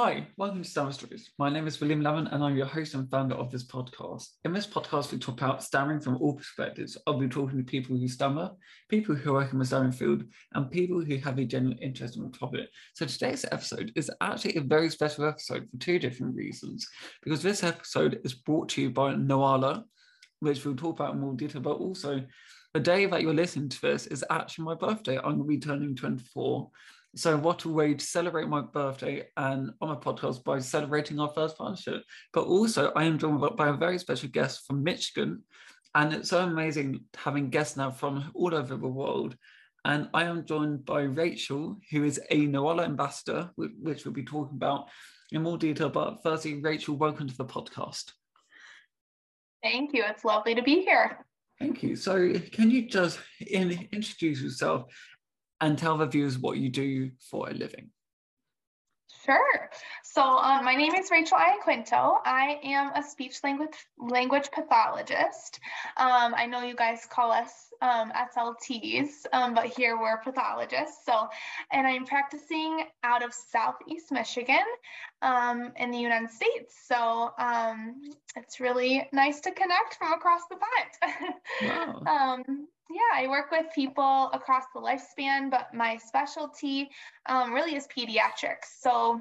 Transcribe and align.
Hi, 0.00 0.28
welcome 0.36 0.62
to 0.62 0.68
Stammer 0.68 0.92
Stories. 0.92 1.32
My 1.40 1.50
name 1.50 1.66
is 1.66 1.80
William 1.80 2.02
Lemon 2.02 2.28
and 2.28 2.44
I'm 2.44 2.56
your 2.56 2.66
host 2.66 2.94
and 2.94 3.10
founder 3.10 3.34
of 3.34 3.50
this 3.50 3.66
podcast. 3.66 4.28
In 4.44 4.52
this 4.52 4.64
podcast, 4.64 5.10
we 5.10 5.18
talk 5.18 5.40
about 5.40 5.64
stammering 5.64 5.98
from 5.98 6.18
all 6.18 6.34
perspectives. 6.34 6.96
I'll 7.04 7.18
be 7.18 7.26
talking 7.26 7.58
to 7.58 7.64
people 7.64 7.96
who 7.96 8.06
stammer, 8.06 8.52
people 8.88 9.16
who 9.16 9.32
work 9.32 9.52
in 9.52 9.58
the 9.58 9.64
stammering 9.64 9.90
field, 9.90 10.22
and 10.54 10.70
people 10.70 11.04
who 11.04 11.16
have 11.16 11.36
a 11.40 11.44
genuine 11.44 11.78
interest 11.78 12.16
in 12.16 12.22
the 12.22 12.30
topic. 12.30 12.68
So 12.94 13.06
today's 13.06 13.44
episode 13.50 13.90
is 13.96 14.08
actually 14.20 14.54
a 14.54 14.60
very 14.60 14.88
special 14.88 15.26
episode 15.26 15.66
for 15.68 15.78
two 15.78 15.98
different 15.98 16.36
reasons. 16.36 16.88
Because 17.24 17.42
this 17.42 17.64
episode 17.64 18.20
is 18.22 18.34
brought 18.34 18.68
to 18.68 18.82
you 18.82 18.90
by 18.90 19.14
Noala, 19.14 19.82
which 20.38 20.64
we'll 20.64 20.76
talk 20.76 21.00
about 21.00 21.14
in 21.14 21.20
more 21.20 21.34
detail, 21.34 21.60
but 21.60 21.78
also 21.78 22.22
the 22.72 22.78
day 22.78 23.06
that 23.06 23.22
you're 23.22 23.34
listening 23.34 23.68
to 23.68 23.80
this 23.80 24.06
is 24.06 24.24
actually 24.30 24.66
my 24.66 24.74
birthday. 24.76 25.16
I'm 25.16 25.24
going 25.24 25.38
to 25.38 25.44
be 25.44 25.58
turning 25.58 25.96
24. 25.96 26.70
So, 27.16 27.36
what 27.38 27.64
a 27.64 27.68
way 27.68 27.94
to 27.94 28.04
celebrate 28.04 28.48
my 28.48 28.60
birthday 28.60 29.26
and 29.36 29.70
on 29.80 29.88
my 29.88 29.94
podcast 29.94 30.44
by 30.44 30.58
celebrating 30.58 31.18
our 31.18 31.32
first 31.34 31.56
partnership. 31.56 32.02
But 32.32 32.44
also, 32.44 32.92
I 32.94 33.04
am 33.04 33.18
joined 33.18 33.40
by 33.56 33.68
a 33.68 33.72
very 33.72 33.98
special 33.98 34.28
guest 34.28 34.66
from 34.66 34.84
Michigan. 34.84 35.42
And 35.94 36.12
it's 36.12 36.28
so 36.28 36.40
amazing 36.40 37.04
having 37.16 37.48
guests 37.48 37.76
now 37.76 37.90
from 37.90 38.30
all 38.34 38.54
over 38.54 38.76
the 38.76 38.88
world. 38.88 39.36
And 39.86 40.10
I 40.12 40.24
am 40.24 40.44
joined 40.44 40.84
by 40.84 41.02
Rachel, 41.02 41.78
who 41.90 42.04
is 42.04 42.20
a 42.30 42.46
Noala 42.46 42.84
ambassador, 42.84 43.50
which 43.56 44.04
we'll 44.04 44.12
be 44.12 44.24
talking 44.24 44.56
about 44.56 44.88
in 45.32 45.42
more 45.42 45.56
detail. 45.56 45.88
But 45.88 46.18
firstly, 46.22 46.60
Rachel, 46.60 46.96
welcome 46.96 47.26
to 47.26 47.36
the 47.36 47.46
podcast. 47.46 48.12
Thank 49.62 49.94
you. 49.94 50.04
It's 50.06 50.24
lovely 50.24 50.54
to 50.54 50.62
be 50.62 50.82
here. 50.82 51.24
Thank 51.58 51.82
you. 51.82 51.96
So, 51.96 52.34
can 52.52 52.70
you 52.70 52.86
just 52.86 53.18
in, 53.40 53.88
introduce 53.92 54.42
yourself 54.42 54.84
and 55.60 55.78
tell 55.78 55.96
the 55.96 56.06
viewers 56.06 56.38
what 56.38 56.58
you 56.58 56.68
do 56.68 57.10
for 57.30 57.48
a 57.48 57.52
living? 57.52 57.90
Sure. 59.24 59.70
So 60.04 60.22
um, 60.22 60.64
my 60.64 60.74
name 60.74 60.94
is 60.94 61.10
Rachel 61.10 61.38
Iaquinto. 61.38 62.14
I 62.24 62.60
am 62.62 62.92
a 62.94 63.02
speech 63.02 63.40
language 63.44 63.76
language 63.98 64.50
pathologist. 64.50 65.60
Um, 65.96 66.34
I 66.34 66.46
know 66.46 66.62
you 66.62 66.74
guys 66.74 67.06
call 67.10 67.32
us 67.32 67.67
um, 67.80 68.12
SLTs, 68.12 69.26
um, 69.32 69.54
but 69.54 69.66
here 69.66 69.98
we're 69.98 70.18
pathologists. 70.18 71.04
So, 71.04 71.28
and 71.72 71.86
I'm 71.86 72.04
practicing 72.04 72.84
out 73.02 73.24
of 73.24 73.32
Southeast 73.32 74.10
Michigan 74.12 74.64
um, 75.22 75.72
in 75.76 75.90
the 75.90 75.98
United 75.98 76.30
States. 76.30 76.74
So 76.86 77.32
um, 77.38 78.00
it's 78.36 78.60
really 78.60 79.08
nice 79.12 79.40
to 79.40 79.50
connect 79.50 79.96
from 79.98 80.12
across 80.12 80.42
the 80.50 80.56
pond. 80.56 82.02
wow. 82.06 82.38
Yeah, 82.90 83.22
I 83.22 83.28
work 83.28 83.50
with 83.50 83.66
people 83.74 84.30
across 84.32 84.64
the 84.72 84.80
lifespan, 84.80 85.50
but 85.50 85.74
my 85.74 85.98
specialty 85.98 86.88
um, 87.26 87.52
really 87.52 87.76
is 87.76 87.86
pediatrics. 87.86 88.80
So 88.80 89.20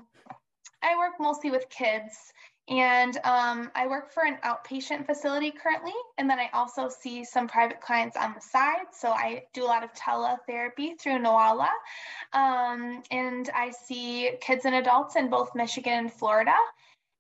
I 0.82 0.98
work 0.98 1.14
mostly 1.20 1.52
with 1.52 1.68
kids 1.70 2.32
and 2.70 3.16
um, 3.24 3.72
I 3.76 3.88
work 3.88 4.12
for 4.12 4.24
an 4.24 4.38
outpatient 4.44 5.06
facility 5.06 5.52
currently. 5.52 5.94
And 6.18 6.30
then 6.30 6.38
I 6.38 6.50
also 6.54 6.90
see 6.90 7.24
some 7.24 7.48
private 7.48 7.80
clients 7.80 8.18
on 8.18 8.34
the 8.34 8.42
side. 8.42 8.88
So 8.92 9.10
I 9.10 9.44
do 9.54 9.64
a 9.64 9.68
lot 9.68 9.84
of 9.84 9.94
teletherapy 9.94 11.00
through 11.00 11.20
Noala. 11.20 11.70
Um, 12.34 13.04
and 13.10 13.50
I 13.56 13.72
see 13.72 14.32
kids 14.42 14.66
and 14.66 14.76
adults 14.76 15.16
in 15.16 15.30
both 15.30 15.56
Michigan 15.56 15.94
and 15.94 16.14
Florida. 16.14 16.56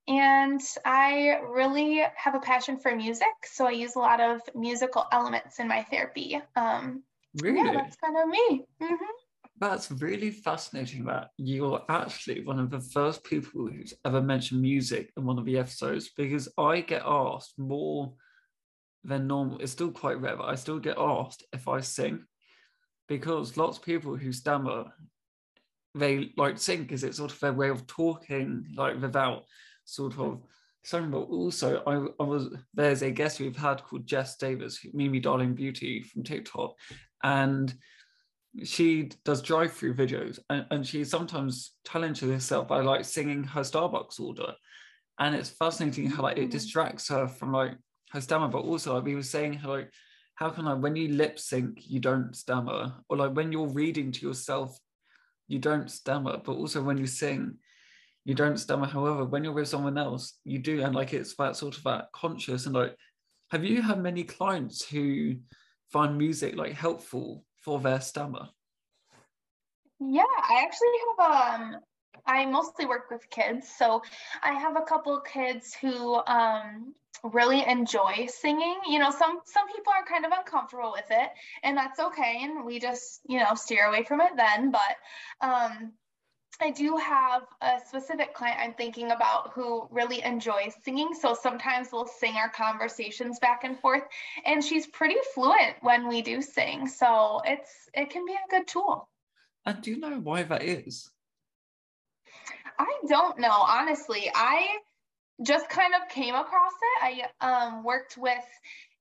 And 0.09 0.61
I 0.85 1.39
really 1.49 2.03
have 2.15 2.35
a 2.35 2.39
passion 2.39 2.77
for 2.77 2.93
music. 2.93 3.27
So 3.45 3.67
I 3.67 3.71
use 3.71 3.95
a 3.95 3.99
lot 3.99 4.19
of 4.19 4.41
musical 4.53 5.05
elements 5.13 5.59
in 5.59 5.67
my 5.69 5.83
therapy. 5.83 6.41
Um, 6.57 7.03
really? 7.41 7.65
Yeah, 7.65 7.73
that's 7.73 7.95
kind 7.97 8.17
of 8.17 8.27
me. 8.27 8.65
Mm-hmm. 8.81 9.26
That's 9.59 9.89
really 9.91 10.29
fascinating 10.29 11.05
that 11.05 11.29
you're 11.37 11.83
actually 11.89 12.43
one 12.43 12.59
of 12.59 12.69
the 12.69 12.79
first 12.79 13.23
people 13.23 13.67
who's 13.67 13.93
ever 14.05 14.21
mentioned 14.21 14.61
music 14.61 15.11
in 15.17 15.25
one 15.25 15.39
of 15.39 15.45
the 15.45 15.57
episodes 15.57 16.11
because 16.15 16.47
I 16.59 16.81
get 16.81 17.01
asked 17.03 17.57
more 17.57 18.13
than 19.03 19.25
normal. 19.25 19.57
It's 19.59 19.71
still 19.71 19.91
quite 19.91 20.21
rare, 20.21 20.37
but 20.37 20.49
I 20.49 20.55
still 20.55 20.79
get 20.79 20.97
asked 20.99 21.43
if 21.53 21.67
I 21.67 21.79
sing 21.79 22.25
because 23.07 23.57
lots 23.57 23.77
of 23.77 23.83
people 23.83 24.15
who 24.15 24.31
stammer, 24.31 24.85
they 25.95 26.33
like 26.37 26.59
sing 26.59 26.83
because 26.83 27.03
it's 27.03 27.17
sort 27.17 27.31
of 27.31 27.39
their 27.39 27.53
way 27.53 27.69
of 27.69 27.87
talking, 27.87 28.67
like 28.75 29.01
without 29.01 29.45
sort 29.85 30.19
of 30.19 30.41
something. 30.83 31.09
But 31.11 31.29
also, 31.29 31.81
I, 31.87 32.23
I 32.23 32.27
was 32.27 32.55
there's 32.73 33.01
a 33.01 33.09
guest 33.09 33.39
we've 33.39 33.55
had 33.55 33.83
called 33.83 34.05
Jess 34.05 34.37
Davis, 34.37 34.85
Mimi 34.93 35.19
Darling 35.19 35.55
Beauty 35.55 36.03
from 36.03 36.23
TikTok, 36.23 36.75
and 37.23 37.73
she 38.63 39.11
does 39.25 39.41
drive-through 39.41 39.95
videos, 39.95 40.39
and, 40.49 40.65
and 40.71 40.85
she 40.85 41.03
sometimes 41.03 41.73
challenges 41.85 42.29
herself 42.29 42.67
by 42.67 42.81
like 42.81 43.05
singing 43.05 43.43
her 43.43 43.61
Starbucks 43.61 44.19
order, 44.19 44.53
and 45.19 45.35
it's 45.35 45.49
fascinating 45.49 46.09
how 46.09 46.23
like 46.23 46.37
it 46.37 46.49
mm. 46.49 46.51
distracts 46.51 47.07
her 47.09 47.27
from 47.27 47.51
like 47.51 47.73
her 48.11 48.21
stammer, 48.21 48.47
but 48.47 48.59
also 48.59 48.95
like 48.95 49.03
we 49.03 49.15
were 49.15 49.23
saying 49.23 49.53
how 49.53 49.69
like 49.69 49.91
how 50.35 50.49
can 50.49 50.67
I 50.67 50.73
when 50.73 50.95
you 50.95 51.09
lip 51.09 51.39
sync 51.39 51.79
you 51.89 51.99
don't 51.99 52.35
stammer, 52.35 52.93
or 53.09 53.17
like 53.17 53.35
when 53.35 53.51
you're 53.51 53.67
reading 53.67 54.11
to 54.11 54.25
yourself 54.25 54.77
you 55.47 55.59
don't 55.59 55.89
stammer, 55.89 56.37
but 56.43 56.53
also 56.53 56.81
when 56.81 56.97
you 56.97 57.07
sing 57.07 57.57
you 58.25 58.35
don't 58.35 58.57
stammer. 58.57 58.85
However, 58.85 59.23
when 59.23 59.43
you're 59.43 59.53
with 59.53 59.69
someone 59.69 59.97
else, 59.97 60.39
you 60.43 60.59
do, 60.59 60.81
and 60.83 60.93
like 60.93 61.13
it's 61.13 61.35
that 61.35 61.55
sort 61.55 61.77
of 61.77 61.83
that 61.83 62.07
conscious 62.13 62.65
and 62.65 62.75
like. 62.75 62.95
Have 63.51 63.63
you 63.63 63.81
had 63.81 64.03
many 64.03 64.25
clients 64.25 64.85
who 64.85 65.37
find 65.93 66.17
music 66.17 66.57
like 66.57 66.73
helpful 66.73 67.45
for 67.61 67.79
their 67.79 68.01
stammer? 68.01 68.49
Yeah, 69.99 70.23
I 70.23 70.63
actually 70.63 70.89
have 71.17 71.31
um 71.31 71.75
I 72.25 72.45
mostly 72.45 72.85
work 72.85 73.09
with 73.09 73.29
kids, 73.29 73.69
so 73.77 74.01
I 74.43 74.53
have 74.53 74.75
a 74.75 74.81
couple 74.81 75.19
kids 75.21 75.73
who 75.73 76.15
um 76.27 76.93
really 77.23 77.65
enjoy 77.65 78.27
singing. 78.27 78.79
You 78.87 78.99
know, 78.99 79.11
some 79.11 79.39
some 79.45 79.67
people 79.67 79.93
are 79.93 80.05
kind 80.05 80.25
of 80.25 80.31
uncomfortable 80.37 80.91
with 80.91 81.07
it, 81.09 81.29
and 81.63 81.75
that's 81.77 81.99
okay, 81.99 82.39
and 82.43 82.65
we 82.65 82.79
just 82.79 83.21
you 83.27 83.39
know 83.39 83.55
steer 83.55 83.85
away 83.85 84.03
from 84.03 84.21
it 84.21 84.31
then. 84.35 84.71
But 84.71 85.47
um, 85.47 85.93
I 86.59 86.71
do 86.71 86.97
have 86.97 87.43
a 87.61 87.79
specific 87.87 88.33
client 88.33 88.59
I'm 88.59 88.73
thinking 88.73 89.11
about 89.11 89.51
who 89.53 89.87
really 89.91 90.23
enjoys 90.23 90.73
singing. 90.83 91.13
So 91.13 91.35
sometimes 91.39 91.89
we'll 91.91 92.07
sing 92.07 92.35
our 92.35 92.49
conversations 92.49 93.39
back 93.39 93.63
and 93.63 93.79
forth, 93.79 94.03
and 94.45 94.63
she's 94.63 94.87
pretty 94.87 95.17
fluent 95.33 95.75
when 95.81 96.07
we 96.07 96.21
do 96.21 96.41
sing. 96.41 96.87
So 96.87 97.41
it's 97.45 97.89
it 97.93 98.09
can 98.09 98.25
be 98.25 98.33
a 98.33 98.49
good 98.49 98.67
tool. 98.67 99.07
And 99.65 99.81
do 99.81 99.91
you 99.91 99.99
know 99.99 100.19
why 100.19 100.43
that 100.43 100.63
is? 100.63 101.09
I 102.79 102.93
don't 103.07 103.39
know, 103.39 103.51
honestly. 103.51 104.31
I 104.33 104.77
just 105.43 105.69
kind 105.69 105.93
of 105.93 106.09
came 106.09 106.33
across 106.33 106.73
it. 107.01 107.29
I 107.41 107.67
um, 107.67 107.83
worked 107.83 108.17
with 108.17 108.43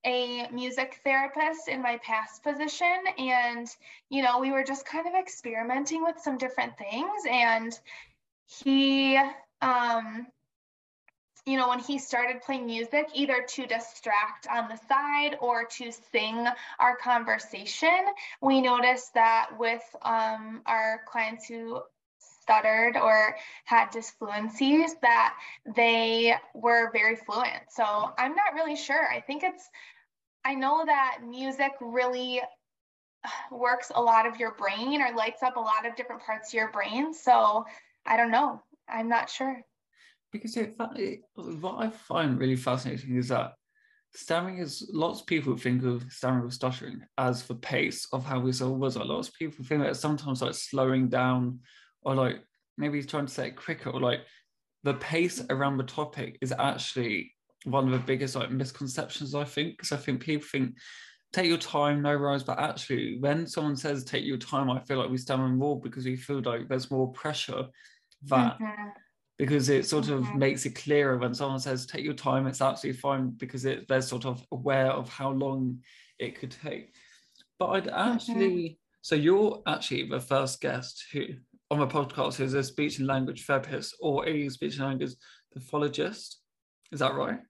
a 0.06 0.48
music 0.52 1.00
therapist 1.04 1.68
in 1.68 1.82
my 1.82 1.98
past 1.98 2.42
position 2.42 2.96
and 3.18 3.68
you 4.08 4.22
know 4.22 4.38
we 4.38 4.52
were 4.52 4.62
just 4.62 4.86
kind 4.86 5.06
of 5.06 5.14
experimenting 5.14 6.02
with 6.02 6.16
some 6.18 6.38
different 6.38 6.72
things 6.78 7.22
and 7.28 7.78
he 8.46 9.20
um 9.60 10.26
you 11.44 11.56
know 11.56 11.68
when 11.68 11.80
he 11.80 11.98
started 11.98 12.40
playing 12.40 12.66
music 12.66 13.08
either 13.14 13.44
to 13.48 13.66
distract 13.66 14.46
on 14.48 14.68
the 14.68 14.78
side 14.88 15.36
or 15.40 15.64
to 15.64 15.90
sing 16.12 16.46
our 16.78 16.96
conversation 16.96 18.06
we 18.40 18.60
noticed 18.60 19.12
that 19.14 19.50
with 19.58 19.82
um, 20.02 20.62
our 20.66 21.00
clients 21.06 21.46
who 21.48 21.80
stuttered 22.46 22.96
or 22.96 23.34
had 23.64 23.90
disfluencies 23.90 24.90
that 25.02 25.34
they 25.74 26.32
were 26.54 26.92
very 26.92 27.16
fluent. 27.16 27.62
So 27.70 27.84
I'm 27.84 28.36
not 28.36 28.54
really 28.54 28.76
sure. 28.76 29.04
I 29.08 29.20
think 29.20 29.42
it's 29.42 29.68
I 30.46 30.54
know 30.54 30.84
that 30.86 31.18
music 31.26 31.72
really 31.80 32.40
works 33.50 33.90
a 33.94 34.00
lot 34.00 34.26
of 34.26 34.38
your 34.38 34.54
brain 34.54 35.02
or 35.02 35.12
lights 35.14 35.42
up 35.42 35.56
a 35.56 35.60
lot 35.60 35.84
of 35.84 35.96
different 35.96 36.22
parts 36.22 36.50
of 36.50 36.54
your 36.54 36.70
brain. 36.70 37.12
So 37.12 37.64
I 38.06 38.16
don't 38.16 38.30
know. 38.30 38.62
I'm 38.88 39.08
not 39.08 39.28
sure. 39.28 39.60
Because 40.30 40.56
it, 40.56 40.76
what 41.34 41.78
I 41.78 41.90
find 41.90 42.38
really 42.38 42.56
fascinating 42.56 43.16
is 43.16 43.28
that 43.28 43.54
stammering 44.14 44.58
is 44.58 44.88
lots 44.92 45.20
of 45.20 45.26
people 45.26 45.56
think 45.56 45.82
of 45.84 46.04
stammering 46.10 46.46
or 46.46 46.50
stuttering 46.50 47.00
as 47.18 47.42
the 47.44 47.54
pace 47.54 48.06
of 48.12 48.24
how 48.24 48.38
we 48.38 48.52
saw 48.52 48.68
words. 48.68 48.96
Lots 48.96 49.28
of 49.28 49.34
people 49.34 49.64
think 49.64 49.82
that 49.82 49.96
sometimes 49.96 50.42
like 50.42 50.54
slowing 50.54 51.08
down 51.08 51.60
or 52.02 52.14
like 52.14 52.40
maybe 52.78 53.02
trying 53.02 53.26
to 53.26 53.32
say 53.32 53.48
it 53.48 53.56
quicker 53.56 53.90
or 53.90 54.00
like 54.00 54.20
the 54.84 54.94
pace 54.94 55.42
around 55.50 55.78
the 55.78 55.84
topic 55.84 56.38
is 56.40 56.52
actually 56.56 57.32
one 57.66 57.86
of 57.86 57.92
the 57.92 58.06
biggest 58.06 58.36
like 58.36 58.50
misconceptions 58.50 59.34
I 59.34 59.44
think 59.44 59.76
because 59.76 59.92
I 59.92 59.96
think 59.96 60.20
people 60.20 60.46
think 60.50 60.74
take 61.32 61.48
your 61.48 61.58
time, 61.58 62.00
no 62.00 62.16
worries, 62.16 62.44
but 62.44 62.58
actually 62.58 63.18
when 63.18 63.46
someone 63.46 63.76
says 63.76 64.04
take 64.04 64.24
your 64.24 64.38
time, 64.38 64.70
I 64.70 64.80
feel 64.80 64.98
like 64.98 65.10
we 65.10 65.18
stammer 65.18 65.48
more 65.48 65.80
because 65.80 66.04
we 66.04 66.16
feel 66.16 66.40
like 66.42 66.68
there's 66.68 66.90
more 66.90 67.12
pressure 67.12 67.66
that 68.26 68.58
mm-hmm. 68.58 68.88
because 69.36 69.68
it 69.68 69.86
sort 69.86 70.08
of 70.08 70.22
mm-hmm. 70.22 70.38
makes 70.38 70.64
it 70.64 70.76
clearer 70.76 71.18
when 71.18 71.34
someone 71.34 71.58
says 71.58 71.86
take 71.86 72.04
your 72.04 72.14
time, 72.14 72.46
it's 72.46 72.62
absolutely 72.62 73.00
fine 73.00 73.30
because 73.30 73.64
it 73.64 73.86
they're 73.88 74.00
sort 74.00 74.24
of 74.24 74.42
aware 74.52 74.90
of 74.90 75.08
how 75.08 75.30
long 75.30 75.80
it 76.18 76.38
could 76.38 76.52
take. 76.62 76.94
But 77.58 77.66
I'd 77.70 77.88
actually 77.88 78.48
mm-hmm. 78.48 78.74
so 79.02 79.14
you're 79.16 79.62
actually 79.66 80.08
the 80.08 80.20
first 80.20 80.60
guest 80.60 81.04
who 81.12 81.26
on 81.70 81.80
the 81.80 81.86
podcast 81.86 82.40
is 82.40 82.54
a 82.54 82.62
speech 82.62 82.98
and 82.98 83.08
language 83.08 83.44
therapist 83.44 83.96
or 84.00 84.26
a 84.26 84.48
speech 84.48 84.76
and 84.76 84.86
language 84.86 85.14
pathologist. 85.52 86.40
Is 86.92 87.00
that 87.00 87.14
right? 87.14 87.40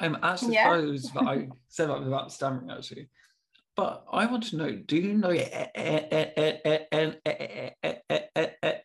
I'm 0.00 0.16
actually 0.22 0.54
yeah. 0.54 0.64
surprised 0.64 1.14
that 1.14 1.22
I 1.22 1.48
said 1.68 1.88
that 1.88 2.02
without 2.02 2.32
stammering, 2.32 2.70
actually. 2.70 3.08
But 3.76 4.04
I 4.10 4.26
want 4.26 4.42
to 4.48 4.56
know 4.56 4.72
do 4.72 4.96
you 4.96 5.14
know 5.14 5.30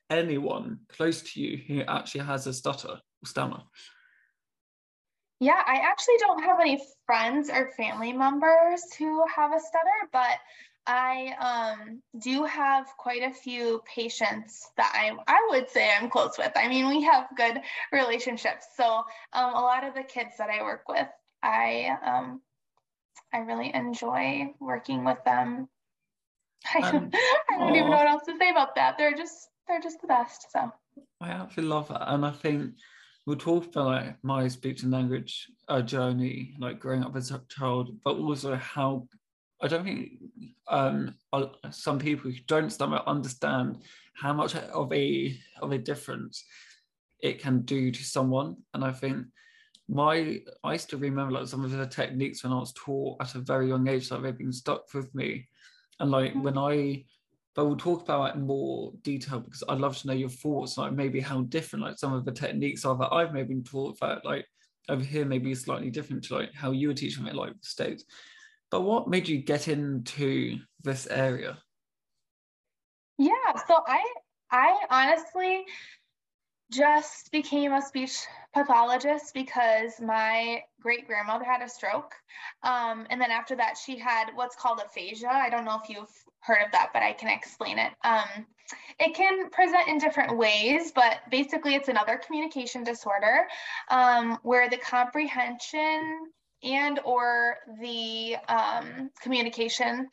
anyone 0.10 0.80
close 0.90 1.22
to 1.22 1.42
you 1.42 1.58
who 1.68 1.82
actually 1.82 2.22
has 2.22 2.46
a 2.46 2.54
stutter 2.54 2.90
or 2.90 3.26
stammer? 3.26 3.64
Yeah, 5.40 5.62
I 5.66 5.78
actually 5.78 6.18
don't 6.20 6.44
have 6.44 6.60
any 6.60 6.82
friends 7.06 7.50
or 7.50 7.72
family 7.76 8.14
members 8.14 8.82
who 8.98 9.26
have 9.36 9.52
a 9.52 9.60
stutter, 9.60 10.10
but 10.12 10.38
I 10.86 11.76
um, 11.80 12.02
do 12.20 12.44
have 12.44 12.88
quite 12.98 13.24
a 13.24 13.34
few 13.34 13.82
patients 13.86 14.70
that 14.76 14.92
I 14.94 15.16
I 15.28 15.48
would 15.52 15.70
say 15.70 15.90
I'm 15.90 16.10
close 16.10 16.38
with. 16.38 16.52
I 16.56 16.68
mean, 16.68 16.90
we 16.90 17.04
have 17.04 17.28
good 17.38 17.62
relationships. 17.92 18.66
So 18.76 19.04
um, 19.32 19.54
a 19.54 19.62
lot 19.62 19.86
of 19.86 19.94
the 19.94 20.04
kids 20.04 20.36
that 20.38 20.50
I 20.50 20.62
work 20.62 20.90
with, 20.90 21.08
I 21.42 21.96
um, 22.06 22.42
I 23.34 23.40
really 23.40 23.74
enjoy 23.74 24.54
working 24.60 25.06
with 25.06 25.24
them. 25.24 25.70
I 26.74 26.92
don't, 26.92 26.96
Um, 26.96 27.12
I 27.52 27.58
don't 27.60 27.76
even 27.76 27.90
know 27.90 27.98
what 27.98 28.08
else 28.08 28.24
to 28.26 28.38
say 28.38 28.50
about 28.50 28.76
that. 28.76 28.98
They're 28.98 29.16
just 29.16 29.50
they're 29.68 29.82
just 29.82 30.02
the 30.02 30.08
best. 30.08 30.52
So 30.52 30.72
I 31.22 31.30
absolutely 31.30 31.76
love 31.76 31.88
that, 31.88 32.14
and 32.14 32.26
I 32.26 32.32
think 32.32 32.74
we'll 33.26 33.38
talk 33.38 33.66
about 33.68 33.86
like 33.86 34.24
my 34.24 34.50
speech 34.50 34.84
and 34.84 34.92
language 34.92 35.50
uh, 35.70 35.82
journey, 35.82 36.56
like 36.60 36.80
growing 36.80 37.04
up 37.04 37.16
as 37.16 37.32
a 37.32 37.42
child, 37.48 37.96
but 38.04 38.18
also 38.18 38.56
how 38.56 39.08
I 39.64 39.68
don't 39.68 39.86
think 39.86 40.12
um, 40.68 41.16
some 41.72 41.98
people 41.98 42.30
who 42.30 42.38
don't 42.48 42.82
understand 43.08 43.78
how 44.14 44.34
much 44.34 44.56
of 44.56 44.92
a 44.92 45.40
of 45.62 45.72
a 45.72 45.78
difference 45.78 46.44
it 47.22 47.40
can 47.40 47.62
do 47.62 47.90
to 47.90 48.04
someone, 48.04 48.58
and 48.74 48.84
I 48.84 48.92
think 48.92 49.26
my 49.88 50.42
I 50.66 50.76
still 50.78 51.00
remember 51.00 51.32
like 51.32 51.48
some 51.48 51.64
of 51.64 51.72
the 51.72 51.88
techniques 51.88 52.44
when 52.44 52.52
I 52.52 52.60
was 52.60 52.74
taught 52.74 53.22
at 53.22 53.36
a 53.36 53.40
very 53.40 53.70
young 53.70 53.88
age 53.88 54.10
that 54.10 54.22
they've 54.22 54.38
been 54.38 54.52
stuck 54.52 54.94
with 54.94 55.16
me, 55.16 55.48
and 56.00 56.12
like 56.12 56.34
when 56.36 56.58
I 56.58 57.06
but 57.56 57.66
we'll 57.66 57.78
talk 57.78 58.02
about 58.02 58.32
it 58.32 58.36
in 58.36 58.48
more 58.48 58.92
detail 59.04 59.40
because 59.40 59.64
I'd 59.70 59.80
love 59.80 59.96
to 60.00 60.08
know 60.08 60.14
your 60.14 60.30
thoughts, 60.30 60.78
like 60.78 60.92
maybe 60.92 61.20
how 61.20 61.42
different 61.44 61.86
like 61.86 62.00
some 62.00 62.12
of 62.12 62.26
the 62.26 62.32
techniques 62.32 62.84
are 62.84 62.98
that 62.98 63.14
I've 63.14 63.32
maybe 63.32 63.54
been 63.54 63.64
taught 63.64 64.00
that 64.02 64.26
like 64.26 64.46
over 64.90 65.04
here 65.04 65.24
maybe 65.24 65.54
slightly 65.56 65.90
different 65.90 66.24
to 66.26 66.36
like 66.36 66.54
how 66.54 66.72
you 66.72 66.90
were 66.90 66.94
teaching 66.94 67.28
it 67.28 67.36
like 67.36 67.54
the 67.54 67.66
States. 67.66 68.04
But 68.74 68.82
what 68.82 69.08
made 69.08 69.28
you 69.28 69.38
get 69.38 69.68
into 69.68 70.58
this 70.82 71.06
area? 71.06 71.60
Yeah, 73.20 73.54
so 73.68 73.84
I 73.86 74.04
I 74.50 74.86
honestly 74.90 75.64
just 76.72 77.32
became 77.32 77.72
a 77.74 77.84
speech 77.84 78.18
pathologist 78.52 79.32
because 79.36 80.02
my 80.02 80.64
great 80.82 81.06
grandmother 81.06 81.46
had 81.46 81.62
a 81.62 81.70
stroke. 81.70 82.16
Um, 82.64 83.06
and 83.12 83.22
then 83.22 83.30
after 83.30 83.56
that, 83.58 83.78
she 83.78 83.96
had 83.96 84.32
what's 84.34 84.56
called 84.56 84.82
aphasia. 84.84 85.30
I 85.30 85.52
don't 85.52 85.66
know 85.66 85.80
if 85.80 85.88
you've 85.88 86.10
heard 86.40 86.66
of 86.66 86.72
that, 86.72 86.90
but 86.94 87.04
I 87.04 87.14
can 87.14 87.30
explain 87.30 87.78
it. 87.78 87.92
Um, 88.04 88.48
it 89.00 89.14
can 89.14 89.52
present 89.52 89.88
in 89.88 90.00
different 90.00 90.36
ways, 90.36 90.92
but 90.96 91.20
basically, 91.30 91.76
it's 91.76 91.90
another 91.90 92.20
communication 92.26 92.84
disorder 92.84 93.46
um, 93.92 94.40
where 94.42 94.68
the 94.68 94.78
comprehension 94.78 96.32
and 96.64 97.00
or 97.04 97.58
the 97.82 98.38
um, 98.48 99.10
communication 99.22 100.10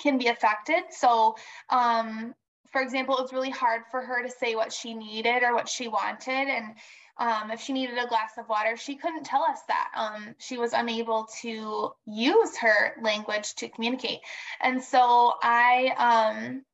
can 0.00 0.18
be 0.18 0.28
affected. 0.28 0.84
So 0.90 1.36
um, 1.70 2.34
for 2.72 2.80
example, 2.82 3.16
it 3.18 3.22
was 3.22 3.32
really 3.32 3.50
hard 3.50 3.82
for 3.90 4.00
her 4.00 4.22
to 4.22 4.30
say 4.30 4.54
what 4.54 4.72
she 4.72 4.94
needed 4.94 5.42
or 5.42 5.54
what 5.54 5.68
she 5.68 5.88
wanted. 5.88 6.48
And 6.48 6.74
um, 7.18 7.50
if 7.50 7.60
she 7.60 7.72
needed 7.72 7.98
a 7.98 8.06
glass 8.06 8.32
of 8.38 8.48
water, 8.48 8.76
she 8.76 8.96
couldn't 8.96 9.24
tell 9.24 9.42
us 9.42 9.60
that. 9.68 9.90
Um, 9.96 10.34
she 10.38 10.58
was 10.58 10.72
unable 10.72 11.28
to 11.42 11.92
use 12.06 12.56
her 12.58 12.94
language 13.02 13.54
to 13.56 13.68
communicate. 13.68 14.20
And 14.60 14.82
so 14.82 15.34
I, 15.42 15.94
um, 15.96 16.64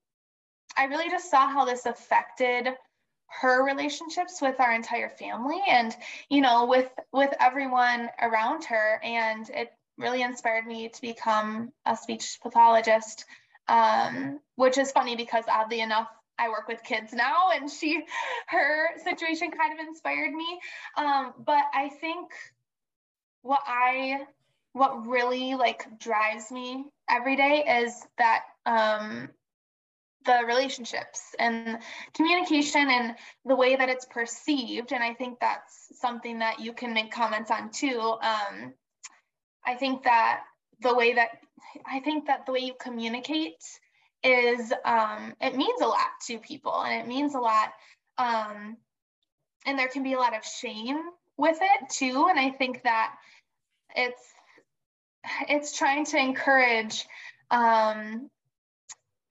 I 0.76 0.85
really 0.85 1.08
just 1.08 1.31
saw 1.31 1.49
how 1.49 1.64
this 1.64 1.87
affected 1.87 2.69
her 3.26 3.64
relationships 3.64 4.40
with 4.40 4.60
our 4.60 4.72
entire 4.72 5.08
family 5.08 5.60
and 5.68 5.94
you 6.28 6.40
know 6.40 6.66
with 6.66 6.88
with 7.12 7.32
everyone 7.40 8.08
around 8.20 8.64
her. 8.64 9.00
And 9.02 9.48
it 9.50 9.72
really 9.98 10.22
inspired 10.22 10.66
me 10.66 10.88
to 10.88 11.00
become 11.00 11.72
a 11.86 11.96
speech 11.96 12.38
pathologist 12.42 13.24
um, 13.68 14.40
which 14.56 14.78
is 14.78 14.92
funny 14.92 15.16
because 15.16 15.44
oddly 15.48 15.80
enough 15.80 16.08
i 16.38 16.48
work 16.48 16.66
with 16.66 16.82
kids 16.82 17.12
now 17.12 17.50
and 17.54 17.70
she 17.70 18.02
her 18.48 18.88
situation 19.02 19.50
kind 19.50 19.78
of 19.78 19.86
inspired 19.86 20.32
me. 20.32 20.60
Um, 20.96 21.32
but 21.44 21.62
i 21.72 21.88
think 21.88 22.30
what 23.42 23.60
i 23.66 24.20
what 24.72 25.06
really 25.06 25.54
like 25.54 25.86
drives 25.98 26.50
me 26.50 26.84
every 27.08 27.36
day 27.36 27.84
is 27.84 28.06
that 28.18 28.42
um, 28.66 29.28
the 30.24 30.42
relationships 30.46 31.34
and 31.38 31.78
communication 32.14 32.88
and 32.88 33.14
the 33.44 33.56
way 33.56 33.76
that 33.76 33.88
it's 33.88 34.06
perceived. 34.06 34.92
And 34.92 35.02
i 35.02 35.14
think 35.14 35.40
that's 35.40 35.98
something 36.00 36.38
that 36.40 36.60
you 36.60 36.72
can 36.72 36.94
make 36.94 37.12
comments 37.12 37.50
on 37.50 37.70
too. 37.70 38.00
Um, 38.00 38.74
i 39.66 39.74
think 39.74 40.04
that 40.04 40.42
the 40.82 40.94
way 40.94 41.14
that 41.14 41.30
i 41.86 42.00
think 42.00 42.26
that 42.26 42.46
the 42.46 42.52
way 42.52 42.60
you 42.60 42.74
communicate 42.80 43.62
is 44.22 44.72
um, 44.84 45.34
it 45.40 45.54
means 45.54 45.80
a 45.82 45.86
lot 45.86 46.08
to 46.26 46.38
people 46.38 46.82
and 46.82 47.00
it 47.00 47.06
means 47.06 47.34
a 47.34 47.38
lot 47.38 47.72
um, 48.18 48.76
and 49.66 49.78
there 49.78 49.88
can 49.88 50.02
be 50.02 50.14
a 50.14 50.18
lot 50.18 50.36
of 50.36 50.44
shame 50.44 50.98
with 51.36 51.58
it 51.60 51.90
too. 51.90 52.26
And 52.28 52.38
i 52.38 52.50
think 52.50 52.82
that 52.84 53.14
it's 53.94 54.22
it's 55.48 55.76
trying 55.76 56.04
to 56.06 56.18
encourage 56.18 57.06
um, 57.50 58.30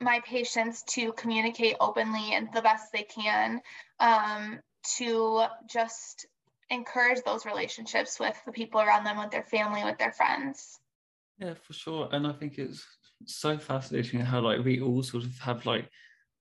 my 0.01 0.19
patients 0.25 0.83
to 0.83 1.13
communicate 1.13 1.75
openly 1.79 2.33
and 2.33 2.49
the 2.53 2.61
best 2.61 2.91
they 2.91 3.03
can 3.03 3.61
um, 3.99 4.59
to 4.97 5.45
just 5.69 6.27
encourage 6.69 7.23
those 7.25 7.45
relationships 7.45 8.19
with 8.19 8.35
the 8.45 8.51
people 8.51 8.81
around 8.81 9.03
them 9.03 9.17
with 9.17 9.31
their 9.31 9.43
family 9.43 9.83
with 9.83 9.97
their 9.97 10.11
friends. 10.11 10.79
Yeah, 11.39 11.53
for 11.55 11.73
sure. 11.73 12.09
And 12.12 12.27
I 12.27 12.33
think 12.33 12.57
it's 12.57 12.85
so 13.25 13.57
fascinating 13.57 14.19
how 14.19 14.41
like 14.41 14.63
we 14.63 14.81
all 14.81 15.03
sort 15.03 15.23
of 15.23 15.38
have 15.39 15.65
like 15.65 15.89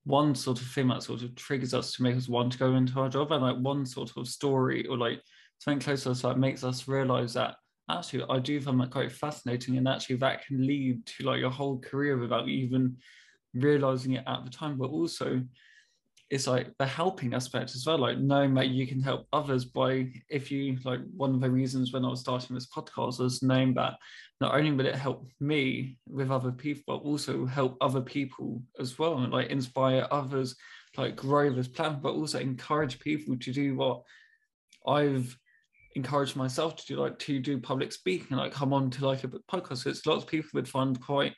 one 0.05 0.35
sort 0.35 0.61
of 0.61 0.67
thing 0.67 0.89
that 0.89 1.03
sort 1.03 1.23
of 1.23 1.35
triggers 1.35 1.75
us 1.75 1.93
to 1.93 2.03
make 2.03 2.17
us 2.17 2.29
want 2.29 2.53
to 2.53 2.59
go 2.59 2.75
into 2.75 2.99
our 3.01 3.09
job. 3.09 3.33
And 3.33 3.43
like 3.43 3.57
one 3.57 3.87
sort 3.87 4.13
of 4.17 4.29
story 4.29 4.87
or 4.87 4.97
like 4.97 5.21
something 5.59 5.81
close 5.81 6.05
to 6.05 6.11
us 6.11 6.23
that 6.23 6.39
makes 6.39 6.65
us 6.65 6.89
realize 6.89 7.35
that 7.35 7.57
actually 7.91 8.25
I 8.29 8.39
do 8.39 8.61
find 8.61 8.81
that 8.81 8.91
quite 8.91 9.13
fascinating. 9.13 9.77
And 9.77 9.89
actually 9.89 10.17
that 10.17 10.45
can 10.47 10.67
lead 10.67 11.07
to 11.07 11.25
like 11.25 11.41
your 11.41 11.51
whole 11.51 11.79
career 11.79 12.19
without 12.19 12.49
even 12.49 12.97
realizing 13.55 14.13
it 14.13 14.25
at 14.27 14.45
the 14.45 14.51
time 14.51 14.77
but 14.79 14.91
also 14.91 15.43
it's 16.31 16.47
like 16.47 16.69
the 16.79 16.87
helping 16.87 17.35
aspect 17.35 17.75
as 17.75 17.85
well 17.87 17.99
like 17.99 18.17
knowing 18.19 18.55
that 18.55 18.69
you 18.69 18.87
can 18.87 19.03
help 19.03 19.27
others 19.35 19.67
by 19.67 20.11
if 20.31 20.51
you 20.51 20.79
like 20.85 21.01
one 21.15 21.35
of 21.35 21.41
the 21.41 21.51
reasons 21.51 21.93
when 21.93 22.05
i 22.05 22.09
was 22.09 22.21
starting 22.21 22.55
this 22.55 22.69
podcast 22.75 23.19
was 23.19 23.43
knowing 23.43 23.75
that 23.75 23.95
not 24.41 24.55
only 24.55 24.73
will 24.73 24.87
it 24.87 24.95
help 24.95 25.27
me 25.41 25.97
with 26.09 26.31
other 26.31 26.51
people 26.51 26.83
but 26.87 27.07
also 27.07 27.45
help 27.45 27.77
other 27.81 28.01
people 28.01 28.63
as 28.81 28.99
well 28.99 29.19
and 29.19 29.33
like 29.33 29.49
inspire 29.49 30.07
others 30.11 30.57
like 30.97 31.17
grow 31.17 31.51
this 31.53 31.69
plan 31.69 31.99
but 32.03 32.15
also 32.15 32.39
encourage 32.39 32.99
people 33.01 33.37
to 33.37 33.53
do 33.53 33.75
what 33.75 34.03
i've 34.87 35.37
encouraged 35.95 36.37
myself 36.37 36.77
to 36.77 36.87
do 36.87 36.97
like 36.97 37.19
to 37.19 37.39
do 37.39 37.59
public 37.59 37.93
speaking 37.93 38.37
like 38.37 38.53
come 38.53 38.73
on 38.73 38.91
to 38.91 39.07
like 39.07 39.25
a 39.25 39.29
podcast. 39.29 39.87
It's 39.87 40.07
lots 40.07 40.25
of 40.25 40.31
people 40.31 40.51
would 40.55 40.69
find 40.69 40.99
quite 41.01 41.35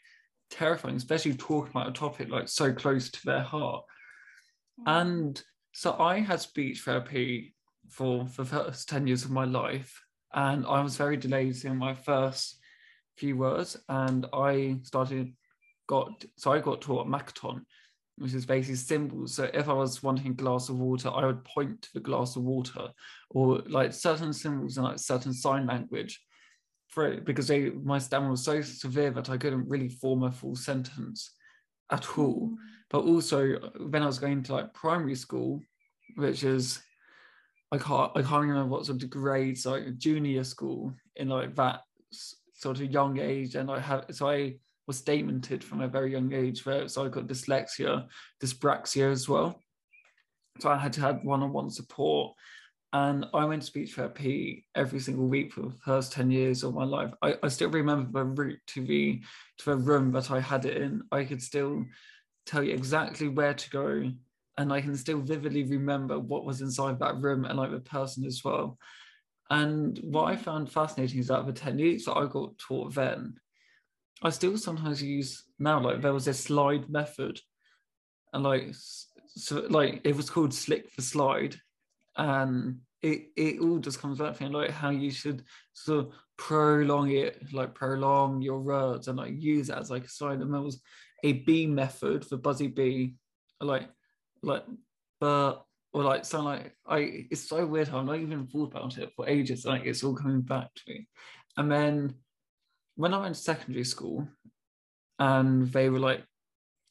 terrifying 0.55 0.97
especially 0.97 1.35
talking 1.35 1.71
about 1.71 1.89
a 1.89 1.93
topic 1.93 2.29
like 2.31 2.49
so 2.49 2.73
close 2.73 3.11
to 3.11 3.21
their 3.25 3.43
heart 3.43 3.85
mm. 4.81 4.85
and 4.87 5.43
so 5.75 5.97
I 5.99 6.21
had 6.21 6.41
speech 6.41 6.83
therapy 6.83 7.55
for 7.91 8.27
the 8.37 8.45
first 8.45 8.89
10 8.89 9.07
years 9.09 9.25
of 9.25 9.31
my 9.31 9.45
life. 9.45 10.01
And 10.33 10.65
I 10.67 10.81
was 10.81 10.97
very 10.97 11.17
delayed 11.17 11.65
in 11.65 11.77
my 11.77 11.95
first 11.95 12.59
few 13.17 13.37
words. 13.37 13.77
And 13.89 14.27
I 14.33 14.79
started, 14.83 15.33
got, 15.89 16.25
so 16.37 16.53
I 16.53 16.61
got 16.61 16.81
taught 16.81 17.09
Makaton, 17.09 17.63
which 18.19 18.35
is 18.35 18.47
basically 18.47 18.77
symbols. 18.77 19.35
So 19.35 19.51
if 19.53 19.69
I 19.69 19.73
was 19.73 20.03
wanting 20.03 20.29
a 20.29 20.35
glass 20.35 20.69
of 20.69 20.79
water, 20.79 21.11
I 21.11 21.27
would 21.27 21.45
point 21.45 21.83
to 21.83 21.89
the 21.95 22.01
glass 22.01 22.37
of 22.37 22.45
water 22.45 22.89
or 23.31 23.63
like 23.67 23.93
certain 23.93 24.33
symbols 24.33 24.77
and 24.77 24.87
like 24.87 24.99
certain 25.01 25.33
sign 25.33 25.67
language 25.67 26.21
because 27.25 27.49
they, 27.49 27.71
my 27.71 27.99
stammer 27.99 28.31
was 28.31 28.45
so 28.45 28.61
severe 28.63 29.11
that 29.11 29.31
I 29.31 29.37
couldn't 29.37 29.69
really 29.69 29.89
form 29.89 30.23
a 30.23 30.33
full 30.33 30.57
sentence 30.57 31.33
at 31.91 32.19
all 32.19 32.51
mm. 32.51 32.57
but 32.91 33.05
also 33.05 33.55
when 33.89 34.03
I 34.03 34.07
was 34.07 34.19
going 34.19 34.43
to 34.45 34.55
like 34.55 34.75
primary 34.75 35.15
school, 35.15 35.61
which 36.17 36.45
is 36.45 36.81
I 37.73 37.79
can't 37.79 38.13
I 38.15 38.23
can't 38.23 38.43
remember 38.43 38.67
what 38.67 38.87
sort 38.87 39.03
of 39.03 39.11
grades 39.11 39.67
like 39.67 39.99
junior 39.99 40.45
school 40.45 40.95
in 41.17 41.29
like 41.29 41.57
that 41.57 41.81
sort 42.55 42.81
of 42.81 42.93
young 42.93 43.19
age, 43.19 43.57
and 43.57 43.71
I 43.71 43.81
have 43.81 44.07
so 44.11 44.29
I 44.29 44.57
was 44.87 45.03
statemented 45.03 45.63
from 45.63 45.81
a 45.81 45.89
very 45.89 46.13
young 46.13 46.33
age 46.33 46.65
where 46.65 46.89
so 46.89 47.05
I 47.05 47.09
got 47.09 47.27
dyslexia, 47.27 48.07
dyspraxia 48.43 49.11
as 49.11 49.29
well, 49.29 49.61
So 50.61 50.71
I 50.71 50.77
had 50.77 50.93
to 50.95 51.01
have 51.01 51.25
one-on-one 51.25 51.71
support. 51.71 52.35
And 52.95 53.27
I 53.35 53.45
went 53.45 53.63
to 53.63 53.67
speech 53.67 53.95
therapy 53.95 54.67
every 54.77 55.01
single 55.01 55.27
week 55.27 55.53
for 55.53 55.63
the 55.63 55.75
first 55.85 56.13
10 56.13 56.31
years 56.31 56.63
of 56.63 56.75
my 56.75 56.85
life. 56.85 57.11
I, 57.23 57.35
I 57.43 57.49
still 57.49 57.71
remember 57.71 58.21
the 58.21 58.25
route 58.25 58.61
to 58.69 58.85
the 58.85 59.21
to 59.59 59.71
the 59.71 59.77
room 59.77 60.13
that 60.13 60.31
I 60.31 60.39
had 60.39 60.65
it 60.65 60.77
in. 60.77 61.03
I 61.11 61.25
could 61.25 61.43
still 61.43 61.85
tell 62.47 62.63
you 62.63 62.73
exactly 62.73 63.27
where 63.27 63.53
to 63.53 63.71
go. 63.71 64.13
And 64.59 64.73
I 64.73 64.81
can 64.81 64.97
still 64.97 65.21
vividly 65.21 65.65
remember 65.65 66.21
what 66.21 66.45
was 66.45 66.61
inside 66.61 67.01
that 67.01 67.21
room 67.21 67.45
and 67.45 67.59
like 67.59 67.73
the 67.73 67.81
person 67.81 68.25
as 68.27 68.43
well. 68.45 68.79
And 69.51 69.99
what 70.05 70.33
I 70.33 70.37
found 70.37 70.71
fascinating 70.71 71.19
is 71.19 71.27
that 71.27 71.45
the 71.47 71.53
techniques 71.53 72.05
that 72.05 72.17
I 72.17 72.27
got 72.27 72.57
taught 72.59 72.95
then, 72.95 73.35
I 74.23 74.31
still 74.31 74.57
sometimes 74.57 75.03
use 75.03 75.43
now. 75.59 75.81
Like 75.81 76.01
there 76.01 76.15
was 76.15 76.27
this 76.27 76.39
slide 76.39 76.89
method, 76.89 77.41
and 78.33 78.45
like 78.45 78.69
so, 79.27 79.67
like 79.69 80.01
it 80.05 80.15
was 80.15 80.31
called 80.31 80.55
slick 80.55 80.91
for 80.93 81.03
slide, 81.03 81.57
and 82.17 82.81
it 83.05 83.33
it 83.37 83.61
all 83.61 83.79
just 83.79 84.01
comes 84.01 84.19
back 84.19 84.39
to 84.39 84.49
like 84.49 84.71
how 84.71 84.89
you 84.89 85.11
should 85.11 85.45
sort 85.75 86.07
of 86.07 86.13
prolong 86.39 87.11
it, 87.11 87.53
like 87.53 87.75
prolong 87.75 88.41
your 88.41 88.61
words 88.61 89.09
and 89.09 89.19
like 89.19 89.35
use 89.37 89.69
it 89.69 89.77
as 89.77 89.91
like 89.91 90.05
a 90.07 90.09
sign. 90.09 90.41
And 90.41 90.53
there 90.53 90.63
was 90.63 90.81
a 91.23 91.33
B 91.33 91.67
method 91.67 92.25
for 92.25 92.39
Buzzy 92.39 92.69
B, 92.69 93.17
like 93.61 93.89
like 94.43 94.65
but 95.21 95.65
or 95.93 96.03
like 96.03 96.25
so 96.25 96.41
like 96.41 96.75
I 96.87 97.27
it's 97.31 97.47
so 97.47 97.67
weird 97.67 97.91
I'm 97.91 98.07
not 98.07 98.19
even 98.19 98.47
thought 98.47 98.73
about 98.73 98.97
it 98.97 99.13
for 99.15 99.29
ages. 99.29 99.67
Like 99.67 99.85
it's 99.85 100.03
all 100.03 100.15
coming 100.15 100.41
back 100.41 100.75
to 100.75 100.83
me. 100.89 101.07
And 101.59 101.71
then 101.71 102.15
when 102.97 103.13
I 103.13 103.19
went 103.19 103.35
to 103.35 103.41
secondary 103.41 103.85
school, 103.85 104.27
and 105.19 105.71
they 105.73 105.91
were 105.91 106.01
like, 106.01 106.25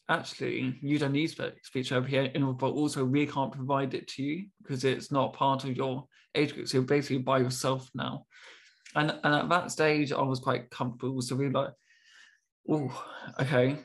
actually, 0.10 0.78
you 0.82 1.00
don't 1.00 1.14
need 1.14 1.36
speech 1.64 1.90
therapy 1.90 2.18
anymore, 2.18 2.54
but 2.54 2.72
also 2.72 3.06
we 3.06 3.26
can't 3.26 3.52
provide 3.52 3.94
it 3.94 4.08
to 4.10 4.24
you 4.24 4.46
because 4.62 4.84
it's 4.84 5.12
not 5.12 5.34
part 5.34 5.64
of 5.64 5.76
your 5.76 6.08
age 6.36 6.54
group. 6.54 6.68
So 6.68 6.78
you're 6.78 6.88
basically 6.88 7.20
by 7.20 7.40
yourself 7.40 7.90
now. 7.94 8.26
And 8.96 9.12
and 9.24 9.34
at 9.34 9.50
that 9.50 9.72
stage, 9.72 10.12
I 10.12 10.22
was 10.22 10.40
quite 10.40 10.70
comfortable. 10.70 11.22
So 11.22 11.36
we 11.36 11.48
were 11.48 11.62
like, 11.62 11.74
oh, 12.70 13.06
okay. 13.40 13.78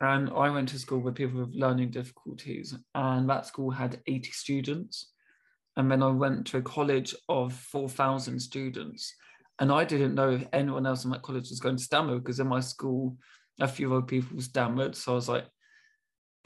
And 0.00 0.30
I 0.30 0.50
went 0.50 0.68
to 0.70 0.78
school 0.78 0.98
with 0.98 1.14
people 1.14 1.40
with 1.40 1.54
learning 1.54 1.90
difficulties, 1.90 2.74
and 2.94 3.28
that 3.30 3.46
school 3.46 3.70
had 3.70 4.00
80 4.06 4.30
students. 4.30 5.12
And 5.76 5.90
then 5.90 6.02
I 6.02 6.08
went 6.08 6.46
to 6.48 6.58
a 6.58 6.62
college 6.62 7.14
of 7.28 7.52
4,000 7.52 8.40
students. 8.40 9.14
And 9.58 9.70
I 9.70 9.84
didn't 9.84 10.14
know 10.14 10.30
if 10.30 10.46
anyone 10.52 10.86
else 10.86 11.04
in 11.04 11.10
that 11.10 11.22
college 11.22 11.50
was 11.50 11.60
going 11.60 11.76
to 11.76 11.82
stammer 11.82 12.18
because 12.18 12.40
in 12.40 12.46
my 12.46 12.60
school, 12.60 13.16
a 13.60 13.68
few 13.68 13.92
other 13.92 14.04
people 14.04 14.40
stammered. 14.40 14.96
So 14.96 15.12
I 15.12 15.14
was 15.14 15.28
like, 15.28 15.44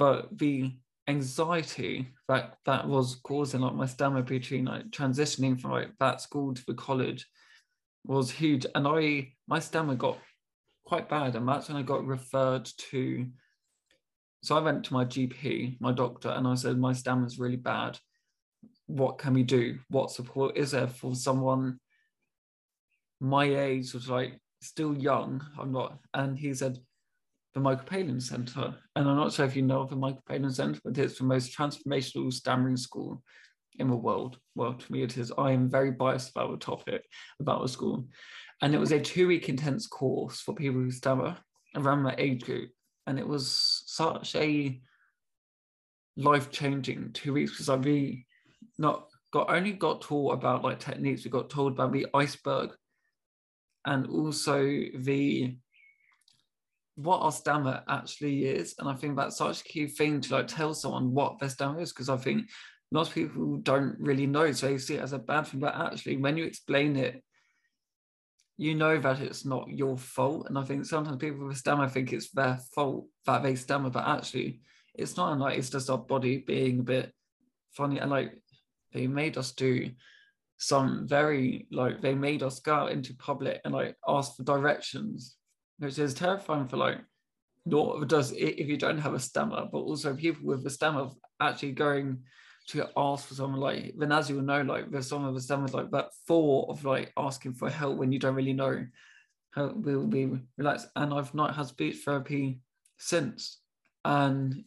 but 0.01 0.39
the 0.39 0.73
anxiety 1.09 2.09
that 2.27 2.57
that 2.65 2.89
was 2.89 3.17
causing 3.23 3.61
like 3.61 3.75
my 3.75 3.85
stammer 3.85 4.23
between 4.23 4.65
like 4.65 4.91
transitioning 4.91 5.61
from 5.61 5.73
like 5.73 5.91
that 6.01 6.23
school 6.23 6.55
to 6.55 6.65
the 6.67 6.73
college 6.73 7.29
was 8.07 8.31
huge. 8.31 8.65
And 8.75 8.89
I 8.89 9.35
my 9.47 9.59
stammer 9.59 9.95
got 9.95 10.17
quite 10.87 11.11
bad. 11.11 11.37
And 11.37 11.47
that's 11.47 11.69
when 11.69 11.77
I 11.77 11.83
got 11.83 12.07
referred 12.07 12.65
to. 12.65 13.27
So 14.43 14.57
I 14.57 14.61
went 14.61 14.85
to 14.85 14.95
my 14.95 15.05
GP, 15.05 15.79
my 15.83 15.93
doctor, 15.93 16.31
and 16.31 16.49
I 16.49 16.55
said, 16.55 16.79
My 16.79 16.95
stammer's 16.95 17.39
really 17.39 17.57
bad. 17.57 17.99
What 18.87 19.19
can 19.19 19.35
we 19.35 19.43
do? 19.43 19.81
What 19.91 20.11
support 20.11 20.57
is 20.57 20.71
there 20.71 20.89
for 20.89 21.15
someone 21.15 21.79
my 23.21 23.45
age, 23.45 23.93
was 23.93 24.09
like 24.09 24.41
still 24.63 24.97
young? 24.97 25.45
I'm 25.59 25.73
not. 25.73 25.99
And 26.15 26.39
he 26.39 26.55
said, 26.55 26.79
the 27.55 27.61
Michael 27.61 27.85
Palin 27.85 28.21
Centre. 28.21 28.75
And 28.95 29.09
I'm 29.09 29.17
not 29.17 29.33
sure 29.33 29.47
if 29.47 29.57
you 29.57 29.63
know 29.63 29.81
of 29.81 29.91
the 29.91 29.97
Michael 29.97 30.23
Palin 30.29 30.51
Centre, 30.51 30.81
but 30.85 30.97
it's 30.99 31.19
the 31.19 31.25
most 31.25 31.57
transformational 31.57 32.33
stammering 32.33 32.77
school 32.77 33.23
in 33.79 33.89
the 33.89 33.97
world. 33.97 34.39
Well, 34.55 34.75
to 34.75 34.93
me, 34.93 35.03
it 35.03 35.17
is. 35.17 35.33
I 35.37 35.53
am 35.53 35.69
very 35.69 35.91
biased 35.91 36.31
about 36.31 36.51
the 36.51 36.65
topic, 36.65 37.05
about 37.41 37.63
the 37.63 37.69
school. 37.69 38.07
And 38.63 38.75
it 38.75 38.79
was 38.79 38.93
a 38.93 39.01
two 39.01 39.27
week 39.27 39.49
intense 39.49 39.87
course 39.87 40.41
for 40.41 40.55
people 40.55 40.81
who 40.81 40.91
stammer 40.91 41.37
around 41.75 42.03
my 42.03 42.15
age 42.19 42.43
group. 42.43 42.71
And 43.07 43.19
it 43.19 43.27
was 43.27 43.83
such 43.87 44.37
a 44.37 44.81
life 46.17 46.51
changing 46.51 47.13
two 47.13 47.33
weeks 47.33 47.53
because 47.53 47.69
I 47.69 47.77
really 47.77 48.27
not 48.79 49.09
got 49.33 49.51
only 49.51 49.73
got 49.73 50.03
taught 50.03 50.35
about 50.35 50.63
like 50.63 50.79
techniques, 50.79 51.25
we 51.25 51.31
got 51.31 51.51
told 51.51 51.73
about 51.73 51.93
the 51.93 52.07
iceberg 52.15 52.71
and 53.87 54.07
also 54.09 54.63
the 54.65 55.57
what 57.03 57.21
our 57.21 57.33
stammer 57.33 57.83
actually 57.89 58.45
is. 58.45 58.75
And 58.79 58.89
I 58.89 58.95
think 58.95 59.17
that's 59.17 59.37
such 59.37 59.61
a 59.61 59.65
key 59.65 59.87
thing 59.87 60.21
to 60.23 60.35
like 60.35 60.49
tell 60.49 60.75
someone 60.75 61.13
what 61.13 61.39
their 61.39 61.49
stammer 61.49 61.81
is, 61.81 61.93
because 61.93 62.09
I 62.09 62.17
think 62.17 62.49
most 62.93 63.13
people 63.13 63.59
don't 63.59 63.97
really 63.99 64.27
know. 64.27 64.53
So 64.53 64.69
they 64.69 64.79
see 64.79 64.95
it 64.95 65.03
as 65.03 65.13
a 65.13 65.19
bad 65.19 65.47
thing, 65.47 65.61
but 65.61 65.75
actually 65.75 66.17
when 66.17 66.37
you 66.37 66.45
explain 66.45 66.97
it 66.97 67.23
you 68.61 68.75
know 68.75 69.01
that 69.01 69.21
it's 69.21 69.47
not 69.47 69.71
your 69.71 69.97
fault. 69.97 70.47
And 70.47 70.59
I 70.59 70.65
think 70.65 70.85
sometimes 70.85 71.17
people 71.17 71.47
with 71.47 71.57
stammer 71.57 71.89
think 71.89 72.13
it's 72.13 72.31
their 72.31 72.59
fault 72.75 73.07
that 73.25 73.43
they 73.43 73.55
stammer, 73.55 73.89
but 73.89 74.07
actually 74.07 74.61
it's 74.95 75.17
not. 75.17 75.39
Like 75.39 75.57
it's 75.57 75.71
just 75.71 75.89
our 75.89 75.97
body 75.97 76.45
being 76.47 76.81
a 76.81 76.83
bit 76.83 77.13
funny. 77.73 78.01
And 78.01 78.11
like 78.11 78.35
they 78.93 79.07
made 79.07 79.39
us 79.39 79.53
do 79.53 79.89
some 80.59 81.09
very 81.09 81.69
like 81.73 82.03
they 82.03 82.15
made 82.15 82.43
us 82.43 82.61
go 82.61 82.75
out 82.75 82.93
into 82.93 83.15
public 83.15 83.63
and 83.65 83.73
like 83.73 83.97
ask 84.07 84.37
for 84.37 84.43
directions, 84.43 85.37
which 85.81 85.99
is 85.99 86.15
terrifying 86.15 86.69
for 86.69 86.77
like 86.77 86.99
not 87.67 88.09
does 88.09 88.33
if 88.33 88.69
you 88.69 88.77
don't 88.77 88.99
have 88.99 89.15
a 89.15 89.19
stammer, 89.19 89.67
but 89.71 89.79
also 89.79 90.15
people 90.15 90.47
with 90.47 90.65
a 90.67 90.71
stammer 90.71 91.09
actually 91.41 91.73
going 91.73 92.23
to 92.69 92.89
ask 92.97 93.27
for 93.27 93.35
someone 93.35 93.61
like 93.61 93.95
then 93.99 94.13
as 94.13 94.31
you 94.31 94.37
will 94.37 94.43
know 94.43 94.63
like 94.63 94.91
there's 94.91 95.09
some 95.09 95.25
of 95.25 95.47
done 95.47 95.63
with 95.65 95.75
like 95.75 95.91
that 95.91 96.11
thought 96.29 96.71
of 96.71 96.85
like 96.85 97.13
asking 97.17 97.53
for 97.53 97.69
help 97.69 97.97
when 97.97 98.13
you 98.13 98.19
don't 98.19 98.37
really 98.37 98.53
know 98.53 98.87
how 99.51 99.65
it 99.65 99.77
will 99.77 100.07
be 100.07 100.31
relaxed. 100.57 100.89
And 100.97 101.13
I've 101.13 101.35
not 101.35 101.57
had 101.57 101.67
speech 101.67 102.05
therapy 102.05 102.61
since. 102.99 103.59
And 104.05 104.65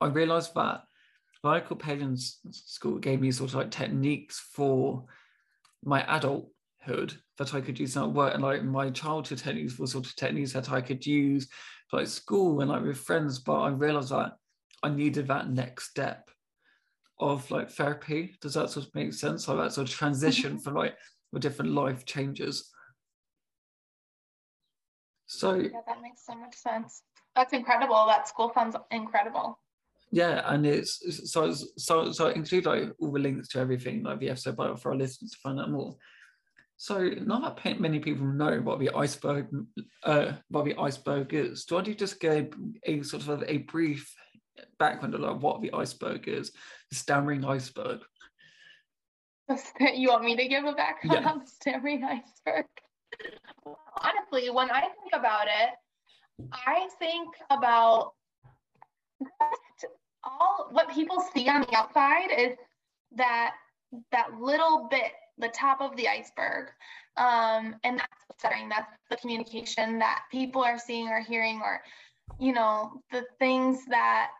I 0.00 0.06
realized 0.08 0.54
that 0.54 0.82
Michael 1.42 1.76
Palin's 1.76 2.38
school 2.50 2.98
gave 2.98 3.20
me 3.20 3.30
sort 3.30 3.50
of 3.50 3.56
like 3.56 3.70
techniques 3.70 4.38
for 4.38 5.04
my 5.84 6.02
that 6.86 7.54
I 7.54 7.60
could 7.60 7.78
use 7.78 7.96
at 7.96 8.10
work 8.10 8.34
and 8.34 8.42
like 8.42 8.62
my 8.62 8.90
childhood 8.90 9.38
techniques 9.38 9.78
were 9.78 9.86
sort 9.86 10.06
of 10.06 10.16
techniques 10.16 10.52
that 10.52 10.70
I 10.70 10.80
could 10.80 11.04
use 11.04 11.48
like 11.92 12.06
school 12.06 12.60
and 12.60 12.70
like 12.70 12.82
with 12.82 12.98
friends 12.98 13.38
but 13.38 13.60
I 13.60 13.68
realized 13.68 14.10
that 14.10 14.32
I 14.82 14.90
needed 14.90 15.28
that 15.28 15.48
next 15.48 15.90
step 15.90 16.30
of 17.18 17.50
like 17.50 17.70
therapy. 17.70 18.36
Does 18.40 18.54
that 18.54 18.70
sort 18.70 18.86
of 18.86 18.94
make 18.94 19.12
sense? 19.12 19.48
Like 19.48 19.58
that 19.58 19.72
sort 19.72 19.88
of 19.88 19.94
transition 19.94 20.52
mm-hmm. 20.52 20.60
for 20.60 20.72
like 20.72 20.96
the 21.32 21.40
different 21.40 21.72
life 21.72 22.04
changes. 22.04 22.70
So 25.26 25.54
yeah, 25.54 25.80
that 25.86 26.02
makes 26.02 26.26
so 26.26 26.34
much 26.34 26.54
sense. 26.54 27.02
That's 27.34 27.52
incredible. 27.52 28.04
That 28.06 28.28
school 28.28 28.52
sounds 28.54 28.76
incredible. 28.90 29.58
Yeah, 30.12 30.42
and 30.46 30.66
it's 30.66 31.30
so 31.32 31.52
so 31.52 32.12
so 32.12 32.28
include 32.28 32.66
like 32.66 32.90
all 33.00 33.10
the 33.10 33.18
links 33.18 33.48
to 33.48 33.58
everything 33.58 34.02
like 34.02 34.20
the 34.20 34.30
episode 34.30 34.56
bio 34.56 34.76
for 34.76 34.92
our 34.92 34.96
listeners 34.96 35.32
to 35.32 35.38
find 35.38 35.58
out 35.58 35.70
more. 35.70 35.96
So 36.76 37.08
not 37.20 37.62
that 37.62 37.80
many 37.80 37.98
people 38.00 38.26
know 38.26 38.60
what 38.60 38.80
the 38.80 38.90
iceberg 38.90 39.46
uh 40.02 40.32
what 40.48 40.64
the 40.64 40.76
iceberg 40.76 41.32
is. 41.32 41.64
Do 41.64 41.78
I 41.78 41.82
just 41.82 42.20
give 42.20 42.52
a 42.84 43.02
sort 43.02 43.28
of 43.28 43.44
a 43.46 43.58
brief 43.58 44.14
background 44.78 45.14
of 45.14 45.42
what 45.42 45.62
the 45.62 45.72
iceberg 45.72 46.28
is, 46.28 46.52
the 46.90 46.96
stammering 46.96 47.44
iceberg. 47.44 48.00
You 49.94 50.08
want 50.08 50.24
me 50.24 50.36
to 50.36 50.48
give 50.48 50.64
a 50.64 50.72
background 50.72 51.24
yeah. 51.24 51.30
on 51.30 51.38
the 51.40 51.46
stammering 51.46 52.02
iceberg? 52.02 52.64
Honestly, 54.02 54.48
when 54.50 54.70
I 54.70 54.80
think 54.80 55.12
about 55.12 55.46
it, 55.46 56.50
I 56.66 56.88
think 56.98 57.28
about 57.50 58.12
all 60.24 60.68
what 60.70 60.90
people 60.90 61.22
see 61.34 61.46
on 61.48 61.60
the 61.60 61.76
outside 61.76 62.30
is 62.36 62.56
that 63.16 63.52
that 64.12 64.40
little 64.40 64.88
bit, 64.90 65.12
the 65.38 65.48
top 65.48 65.80
of 65.80 65.96
the 65.96 66.08
iceberg. 66.08 66.68
Um, 67.16 67.76
and 67.84 67.98
that's 67.98 68.24
the 68.28 68.34
setting, 68.38 68.68
that's 68.68 68.90
the 69.10 69.16
communication 69.16 70.00
that 70.00 70.24
people 70.30 70.62
are 70.62 70.78
seeing 70.78 71.08
or 71.08 71.20
hearing, 71.20 71.60
or 71.62 71.80
you 72.38 72.52
know, 72.52 73.00
the 73.12 73.24
things 73.38 73.78
that 73.90 74.30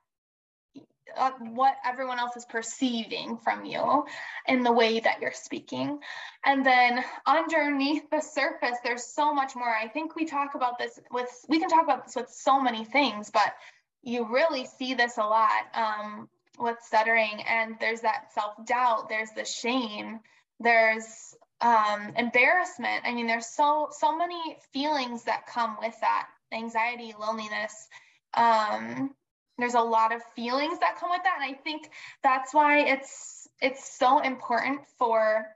uh, 1.17 1.31
what 1.39 1.77
everyone 1.85 2.19
else 2.19 2.37
is 2.37 2.45
perceiving 2.47 3.37
from 3.39 3.65
you 3.65 4.05
in 4.49 4.63
the 4.63 4.73
way 4.73 5.01
that 5.01 5.21
you're 5.21 5.33
speaking. 5.33 5.99
And 6.45 6.65
then 6.65 7.05
underneath 7.27 8.11
the 8.11 8.21
surface, 8.21 8.79
there's 8.83 9.05
so 9.05 9.33
much 9.33 9.55
more. 9.55 9.69
I 9.69 9.89
think 9.89 10.17
we 10.17 10.25
talk 10.25 10.55
about 10.55 10.79
this 10.79 10.99
with, 11.13 11.29
we 11.49 11.61
can 11.61 11.69
talk 11.69 11.85
about 11.85 12.07
this 12.07 12.17
with 12.17 12.31
so 12.31 12.61
many 12.61 12.85
things, 12.85 13.31
but 13.31 13.55
you 14.03 14.27
really 14.33 14.67
see 14.67 14.95
this 14.95 15.17
a 15.19 15.23
lot 15.23 15.65
um, 15.75 16.29
with 16.59 16.79
stuttering. 16.83 17.43
And 17.49 17.77
there's 17.81 18.01
that 18.01 18.33
self 18.33 18.55
doubt, 18.67 19.09
there's 19.09 19.31
the 19.37 19.45
shame, 19.45 20.21
there's 20.61 21.35
um, 21.61 22.13
embarrassment. 22.17 23.03
I 23.05 23.15
mean, 23.15 23.27
there's 23.27 23.47
so, 23.47 23.89
so 23.93 24.17
many 24.17 24.57
feelings 24.73 25.25
that 25.25 25.47
come 25.47 25.77
with 25.81 25.95
that 26.01 26.27
anxiety, 26.53 27.15
loneliness. 27.19 27.89
Um, 28.35 29.15
there's 29.59 29.75
a 29.75 29.81
lot 29.81 30.15
of 30.15 30.21
feelings 30.35 30.79
that 30.81 30.99
come 30.99 31.11
with 31.11 31.23
that 31.23 31.39
and 31.41 31.55
i 31.55 31.57
think 31.57 31.89
that's 32.23 32.53
why 32.53 32.81
it's 32.81 33.47
it's 33.61 33.97
so 33.97 34.19
important 34.19 34.81
for 34.99 35.47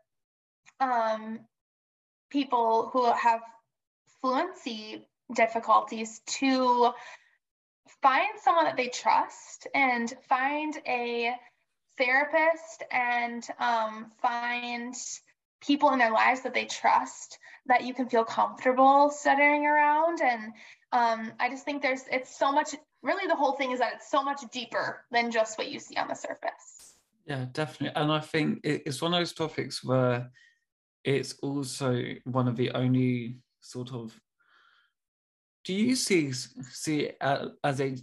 um, 0.80 1.40
people 2.30 2.90
who 2.92 3.10
have 3.12 3.40
fluency 4.20 5.04
difficulties 5.34 6.20
to 6.26 6.92
find 8.02 8.28
someone 8.42 8.64
that 8.64 8.76
they 8.76 8.88
trust 8.88 9.66
and 9.74 10.12
find 10.28 10.76
a 10.86 11.34
therapist 11.98 12.84
and 12.90 13.46
um, 13.58 14.12
find 14.22 14.94
people 15.60 15.90
in 15.90 15.98
their 15.98 16.12
lives 16.12 16.42
that 16.42 16.54
they 16.54 16.64
trust 16.64 17.38
that 17.66 17.84
you 17.84 17.92
can 17.92 18.08
feel 18.08 18.24
comfortable 18.24 19.10
stuttering 19.10 19.66
around. 19.66 20.20
And 20.22 20.52
um, 20.92 21.32
i 21.38 21.48
just 21.50 21.64
think 21.64 21.82
there's 21.82 22.04
it's 22.10 22.38
so 22.38 22.52
much 22.52 22.74
really 23.02 23.26
the 23.26 23.36
whole 23.36 23.52
thing 23.52 23.72
is 23.72 23.78
that 23.78 23.94
it's 23.96 24.10
so 24.10 24.22
much 24.22 24.40
deeper 24.52 25.04
than 25.10 25.30
just 25.30 25.58
what 25.58 25.70
you 25.70 25.78
see 25.78 25.96
on 25.96 26.08
the 26.08 26.14
surface. 26.14 26.94
Yeah 27.26 27.46
definitely. 27.52 28.00
And 28.00 28.10
i 28.10 28.20
think 28.20 28.60
it's 28.64 29.02
one 29.02 29.12
of 29.12 29.20
those 29.20 29.34
topics 29.34 29.84
where 29.84 30.30
it's 31.04 31.34
also 31.42 32.02
one 32.24 32.48
of 32.48 32.56
the 32.56 32.70
only 32.70 33.38
sort 33.60 33.92
of 33.92 34.18
do 35.64 35.74
you 35.74 35.94
see 35.94 36.32
see 36.32 37.10
as 37.20 37.80
a 37.80 37.94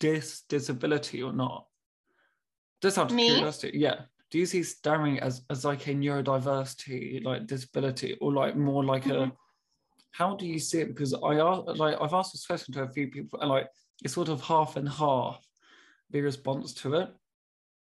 dis 0.00 0.42
disability 0.48 1.22
or 1.22 1.32
not? 1.32 1.65
Just 2.82 2.98
out 2.98 3.10
of 3.10 3.16
Me? 3.16 3.28
curiosity, 3.28 3.78
yeah. 3.78 4.02
Do 4.30 4.38
you 4.38 4.46
see 4.46 4.62
stammering 4.62 5.20
as 5.20 5.42
as 5.50 5.64
like 5.64 5.86
a 5.86 5.94
neurodiversity 5.94 7.24
like 7.24 7.46
disability 7.46 8.16
or 8.20 8.32
like 8.32 8.56
more 8.56 8.84
like 8.84 9.04
mm-hmm. 9.04 9.30
a 9.30 9.32
how 10.10 10.34
do 10.34 10.46
you 10.46 10.58
see 10.58 10.80
it? 10.80 10.88
Because 10.88 11.14
I 11.14 11.34
like 11.74 12.00
I've 12.00 12.14
asked 12.14 12.32
this 12.32 12.46
question 12.46 12.74
to 12.74 12.82
a 12.82 12.88
few 12.88 13.08
people 13.08 13.40
and 13.40 13.50
like 13.50 13.68
it's 14.02 14.14
sort 14.14 14.28
of 14.28 14.40
half 14.42 14.76
and 14.76 14.88
half 14.88 15.44
the 16.10 16.20
response 16.20 16.74
to 16.74 16.94
it. 16.94 17.08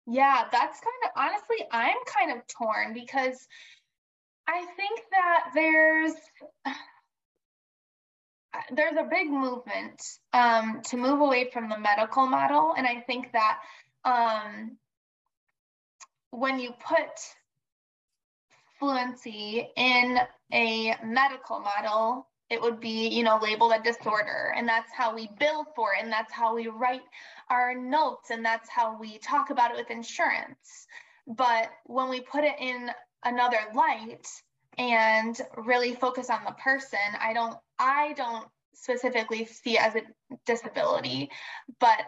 Yeah, 0.06 0.44
that's 0.52 0.80
kind 0.80 1.02
of 1.04 1.10
honestly, 1.16 1.66
I'm 1.72 1.96
kind 2.06 2.32
of 2.32 2.46
torn 2.46 2.94
because 2.94 3.46
I 4.48 4.64
think 4.76 5.00
that 5.10 5.50
there's 5.54 6.14
there's 8.72 8.96
a 8.98 9.08
big 9.10 9.28
movement 9.30 10.00
um, 10.32 10.80
to 10.86 10.96
move 10.96 11.20
away 11.20 11.50
from 11.52 11.68
the 11.68 11.78
medical 11.78 12.26
model, 12.26 12.74
and 12.76 12.86
I 12.86 13.00
think 13.00 13.32
that 13.32 13.58
um, 14.06 14.78
when 16.30 16.58
you 16.58 16.72
put 16.72 17.10
fluency 18.78 19.68
in 19.76 20.18
a 20.52 20.94
medical 21.04 21.58
model, 21.58 22.28
it 22.48 22.62
would 22.62 22.78
be, 22.78 23.08
you 23.08 23.24
know, 23.24 23.38
labeled 23.42 23.72
a 23.72 23.82
disorder, 23.82 24.54
and 24.56 24.68
that's 24.68 24.92
how 24.92 25.14
we 25.14 25.28
bill 25.40 25.66
for 25.74 25.94
it, 25.94 26.04
and 26.04 26.12
that's 26.12 26.32
how 26.32 26.54
we 26.54 26.68
write 26.68 27.02
our 27.50 27.74
notes, 27.74 28.30
and 28.30 28.44
that's 28.44 28.70
how 28.70 28.96
we 28.98 29.18
talk 29.18 29.50
about 29.50 29.72
it 29.72 29.76
with 29.76 29.90
insurance. 29.90 30.86
But 31.26 31.70
when 31.86 32.08
we 32.08 32.20
put 32.20 32.44
it 32.44 32.54
in 32.60 32.90
another 33.24 33.58
light 33.74 34.28
and 34.78 35.40
really 35.56 35.94
focus 35.94 36.30
on 36.30 36.44
the 36.44 36.52
person, 36.52 36.98
I 37.20 37.32
don't 37.32 37.56
I 37.80 38.12
don't 38.12 38.46
specifically 38.74 39.44
see 39.46 39.76
as 39.78 39.96
a 39.96 40.02
disability, 40.44 41.30
but 41.80 41.98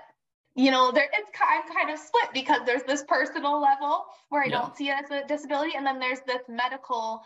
you 0.59 0.73
know, 0.73 0.91
there 0.91 1.09
it's 1.13 1.31
I'm 1.41 1.73
kind 1.73 1.89
of 1.89 1.99
split 2.01 2.31
because 2.35 2.63
there's 2.67 2.83
this 2.83 3.05
personal 3.07 3.61
level 3.61 4.07
where 4.29 4.43
I 4.43 4.47
yeah. 4.47 4.61
don't 4.61 4.77
see 4.77 4.89
it 4.89 4.97
as 5.05 5.11
a 5.11 5.25
disability, 5.27 5.75
and 5.77 5.87
then 5.87 6.01
there's 6.01 6.21
this 6.27 6.43
medical 6.49 7.23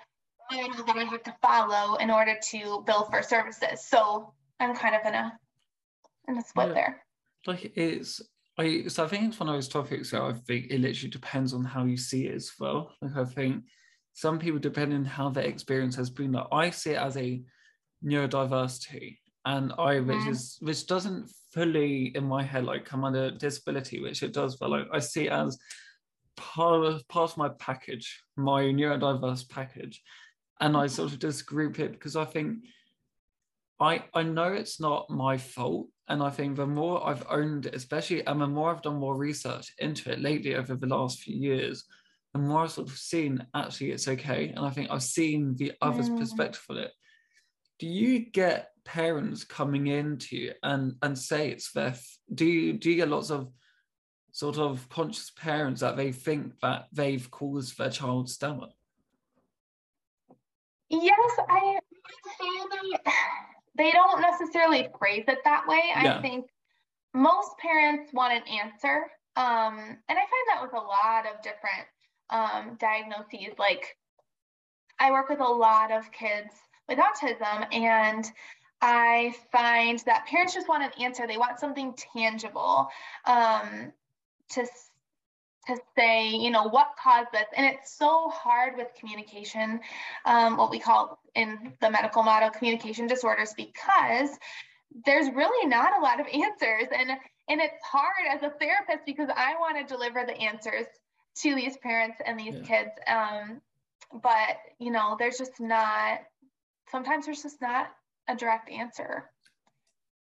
that 0.51 0.97
I 0.97 1.05
have 1.05 1.23
to 1.23 1.35
follow 1.41 1.97
in 1.97 2.11
order 2.11 2.37
to 2.51 2.83
bill 2.87 3.05
for 3.05 3.23
services. 3.23 3.87
So 3.87 4.35
I'm 4.61 4.77
kind 4.77 4.95
of 4.95 5.07
in 5.07 5.15
a 5.15 5.33
in 6.29 6.37
a 6.37 6.43
split 6.43 6.69
yeah. 6.69 6.75
there. 6.75 7.05
Like 7.47 7.73
it's 7.75 8.21
I 8.59 8.85
so 8.89 9.05
I 9.05 9.09
think 9.09 9.29
it's 9.29 9.41
one 9.41 9.49
of 9.49 9.55
those 9.55 9.69
topics 9.69 10.11
that 10.11 10.21
I 10.21 10.35
think 10.35 10.67
it 10.71 10.81
literally 10.81 11.11
depends 11.11 11.55
on 11.55 11.65
how 11.65 11.85
you 11.87 11.97
see 11.97 12.27
it 12.27 12.35
as 12.35 12.53
well. 12.61 12.93
Like 13.01 13.17
I 13.17 13.25
think 13.25 13.65
some 14.13 14.39
people 14.39 14.61
depending 14.61 14.99
on 14.99 15.05
how 15.07 15.31
their 15.31 15.45
experience 15.45 15.97
has 15.97 16.11
been 16.11 16.33
like 16.33 16.49
I 16.53 16.69
see 16.69 16.91
it 16.91 16.99
as 16.99 17.17
a 17.17 17.43
neurodiversity 18.05 19.17
and 19.45 19.73
I 19.79 20.01
which 20.01 20.27
is 20.27 20.57
which 20.61 20.87
doesn't 20.87 21.31
fully 21.53 22.13
in 22.15 22.25
my 22.25 22.43
head 22.43 22.65
like 22.65 22.85
come 22.85 23.05
under 23.05 23.31
disability, 23.31 24.01
which 24.01 24.23
it 24.23 24.33
does, 24.33 24.57
but 24.57 24.71
like 24.71 24.87
I 24.93 24.99
see 25.01 25.27
it 25.27 25.33
as 25.33 25.59
part 26.37 26.85
of 26.85 27.07
part 27.09 27.31
of 27.31 27.37
my 27.37 27.51
package, 27.59 28.23
my 28.37 28.63
neurodiverse 28.63 29.49
package. 29.49 30.03
And 30.61 30.77
I 30.77 30.87
sort 30.87 31.13
of 31.13 31.19
just 31.19 31.47
group 31.47 31.81
it 31.81 31.93
because 31.93 32.15
I 32.15 32.25
think 32.25 32.59
I 33.81 34.05
I 34.15 34.23
know 34.23 34.53
it's 34.53 34.81
not 34.81 35.11
my 35.11 35.37
fault. 35.37 35.89
And 36.09 36.23
I 36.23 36.31
think 36.31 36.57
the 36.57 36.67
more 36.67 37.07
I've 37.07 37.25
owned 37.29 37.67
it, 37.67 37.75
especially 37.75 38.25
and 38.27 38.41
the 38.41 38.47
more 38.47 38.71
I've 38.71 38.83
done 38.83 38.97
more 38.97 39.17
research 39.17 39.73
into 39.79 40.13
it 40.13 40.21
lately 40.21 40.55
over 40.55 40.75
the 40.77 40.87
last 40.87 41.21
few 41.21 41.37
years, 41.37 41.85
the 42.33 42.39
more 42.39 42.65
I've 42.65 42.73
sort 42.73 42.89
of 42.89 42.97
seen 42.97 43.45
actually 43.55 43.93
it's 43.93 44.09
okay. 44.09 44.49
And 44.49 44.65
I 44.65 44.71
think 44.71 44.91
I've 44.91 45.03
seen 45.03 45.57
the 45.57 45.73
other's 45.81 46.11
mm. 46.11 46.19
perspective 46.19 46.65
of 46.69 46.77
it. 46.77 46.93
Do 47.83 47.89
you 47.89 48.21
get 48.21 48.69
parents 48.85 49.43
coming 49.43 49.89
in 49.89 50.17
to 50.19 50.37
you 50.37 50.53
and 50.63 50.95
and 51.03 51.19
say 51.19 51.51
it's 51.51 51.73
their 51.73 51.97
do 52.33 52.45
you 52.45 52.75
do 52.75 52.89
you 52.89 52.95
get 52.95 53.09
lots 53.09 53.29
of 53.29 53.51
sort 54.31 54.57
of 54.57 54.89
conscious 54.89 55.33
parents 55.33 55.81
that 55.81 55.97
they 55.97 56.13
think 56.13 56.53
that 56.61 56.87
they've 56.93 57.29
caused 57.33 57.77
their 57.77 57.91
child 57.91 58.31
stammer 58.31 58.69
yes 60.91 61.31
i 61.49 61.81
they 63.77 63.91
don't 63.91 64.21
necessarily 64.21 64.89
phrase 64.97 65.25
it 65.27 65.39
that 65.43 65.67
way. 65.67 65.83
Yeah. 65.89 66.19
i 66.19 66.23
think 66.23 66.47
most 67.15 67.51
parents 67.59 68.13
want 68.13 68.33
an 68.33 68.43
answer 68.49 69.11
um, 69.35 69.77
and 70.09 70.19
i 70.19 70.23
find 70.23 70.47
that 70.51 70.63
with 70.63 70.73
a 70.73 70.77
lot 70.77 71.27
of 71.27 71.43
different 71.43 71.89
um, 72.31 72.77
diagnoses 72.79 73.59
like 73.59 73.97
i 75.01 75.11
work 75.11 75.29
with 75.29 75.41
a 75.41 75.45
lot 75.45 75.91
of 75.91 76.13
kids 76.13 76.55
with 76.89 76.99
autism 76.99 77.73
and 77.73 78.31
I 78.83 79.33
find 79.53 80.01
that 80.07 80.27
parents 80.27 80.55
just 80.55 80.69
want 80.69 80.83
an 80.83 80.91
answer. 81.01 81.25
They 81.27 81.39
want 81.39 81.61
something 81.61 81.95
tangible 82.15 82.89
um, 83.25 83.93
to 84.51 84.67
to 85.69 85.77
say, 85.97 86.31
you 86.31 86.51
know, 86.51 86.65
what 86.65 86.89
caused 87.01 87.29
this. 87.33 87.47
And 87.57 87.65
it's 87.65 87.97
so 87.97 88.29
hard 88.31 88.77
with 88.77 88.89
communication, 88.99 89.79
um, 90.25 90.57
what 90.57 90.73
we 90.73 90.81
call 90.81 91.21
in 91.37 91.75
the 91.81 91.89
medical 91.89 92.25
model 92.25 92.51
communication 92.51 93.07
disorders, 93.07 93.55
because 93.57 94.31
there's 95.07 95.33
really 95.33 95.69
not 95.69 95.97
a 95.97 96.03
lot 96.03 96.19
of 96.19 96.27
answers. 96.27 96.89
And 96.93 97.11
and 97.49 97.61
it's 97.61 97.85
hard 97.85 98.27
as 98.33 98.43
a 98.43 98.51
therapist 98.51 99.07
because 99.07 99.29
I 99.35 99.55
want 99.61 99.79
to 99.79 99.95
deliver 99.95 100.25
the 100.27 100.37
answers 100.37 100.87
to 101.43 101.55
these 101.55 101.77
parents 101.77 102.19
and 102.27 102.39
these 102.39 102.57
yeah. 102.57 102.63
kids. 102.63 102.91
Um, 103.07 103.61
but 104.21 104.57
you 104.81 104.91
know, 104.91 105.15
there's 105.19 105.39
just 105.39 105.61
not 105.61 106.21
sometimes 106.91 107.27
there's 107.27 107.43
just 107.43 107.61
not 107.61 107.89
a 108.29 108.37
direct 108.37 108.71
answer. 108.71 109.31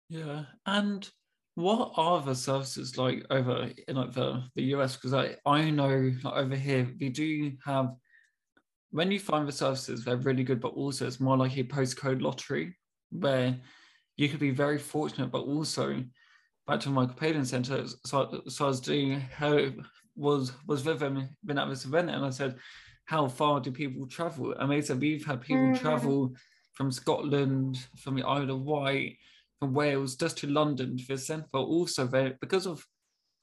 Yeah, 0.09 0.45
and 0.67 1.09
what 1.55 1.93
are 1.97 2.21
the 2.21 2.35
services 2.35 2.99
like 2.99 3.25
over 3.31 3.71
in 3.89 3.97
like 3.97 4.13
the, 4.13 4.45
the 4.55 4.63
US? 4.75 4.97
Because 4.97 5.15
I, 5.15 5.37
I 5.47 5.71
know 5.71 6.13
like 6.23 6.35
over 6.35 6.57
here 6.57 6.93
we 7.01 7.09
do 7.09 7.53
have 7.65 7.95
when 8.95 9.11
you 9.11 9.19
find 9.19 9.49
the 9.49 9.53
services, 9.53 10.05
they're 10.05 10.17
really 10.17 10.45
good, 10.45 10.61
but 10.61 10.75
also 10.75 11.05
it's 11.05 11.19
more 11.19 11.37
like 11.37 11.57
a 11.57 11.65
postcode 11.65 12.23
lottery 12.23 12.77
where 13.11 13.59
you 14.17 14.29
could 14.29 14.39
be 14.39 14.53
very 14.53 14.79
fortunate, 14.79 15.33
but 15.33 15.43
also 15.43 16.05
back 16.69 16.79
to 16.79 16.91
my 16.91 17.05
Copaden 17.05 17.45
Center. 17.45 17.85
So, 18.07 18.43
so 18.47 18.65
I 18.65 18.69
was 18.69 18.81
doing 18.81 19.21
how 19.21 19.71
was 20.15 20.53
was 20.69 20.85
with 20.85 21.01
them 21.01 21.29
been 21.45 21.59
at 21.59 21.69
this 21.69 21.85
event, 21.85 22.09
and 22.09 22.25
I 22.25 22.31
said, 22.31 22.57
"How 23.05 23.29
far 23.29 23.61
do 23.61 23.71
people 23.71 24.07
travel?" 24.07 24.55
I 24.59 24.67
mean, 24.67 24.83
said 24.83 25.01
we've 25.01 25.25
had 25.25 25.41
people 25.41 25.65
mm-hmm. 25.65 25.83
travel 25.83 26.35
from 26.75 26.91
Scotland, 26.91 27.87
from 27.97 28.17
the 28.17 28.27
Isle 28.27 28.51
of 28.51 28.63
Wight, 28.63 29.19
from 29.59 29.75
Wales, 29.75 30.17
just 30.17 30.39
to 30.39 30.47
London 30.47 30.99
for 30.99 31.17
centre. 31.17 31.47
Also, 31.53 32.07
they 32.07 32.35
because 32.41 32.67
of 32.67 32.85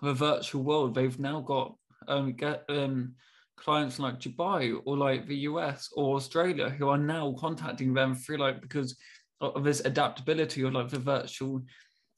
the 0.01 0.13
virtual 0.13 0.63
world, 0.63 0.95
they've 0.95 1.19
now 1.19 1.41
got 1.41 1.75
um, 2.07 2.33
get, 2.33 2.63
um, 2.69 3.13
clients 3.55 3.99
like 3.99 4.19
Dubai 4.19 4.75
or 4.85 4.97
like 4.97 5.27
the 5.27 5.37
US 5.49 5.89
or 5.93 6.15
Australia 6.15 6.69
who 6.69 6.89
are 6.89 6.97
now 6.97 7.35
contacting 7.37 7.93
them 7.93 8.15
through 8.15 8.37
like 8.37 8.61
because 8.61 8.97
of 9.39 9.63
this 9.63 9.81
adaptability 9.81 10.63
or 10.63 10.71
like 10.71 10.89
the 10.89 10.99
virtual 10.99 11.61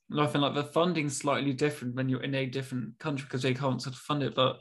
life 0.10 0.36
and 0.36 0.43
like 0.43 0.56
the 0.56 0.63
funding 0.63 1.10
slightly 1.10 1.53
different 1.53 1.95
when 1.95 2.10
you're 2.10 2.23
in 2.23 2.36
a 2.36 2.45
different 2.45 2.97
country 2.99 3.25
because 3.25 3.41
they 3.41 3.53
can't 3.53 3.82
sort 3.82 3.95
of 3.95 4.01
fund 4.01 4.23
it. 4.23 4.36
But 4.36 4.60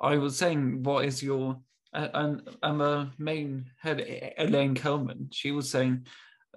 I 0.00 0.16
was 0.16 0.36
saying, 0.36 0.82
what 0.82 1.04
is 1.04 1.22
your 1.22 1.60
and 1.96 2.48
and 2.62 2.80
the 2.80 3.10
main 3.18 3.70
head 3.80 4.00
Elaine 4.38 4.74
Kelman, 4.74 5.28
she 5.32 5.50
was 5.50 5.70
saying 5.70 6.06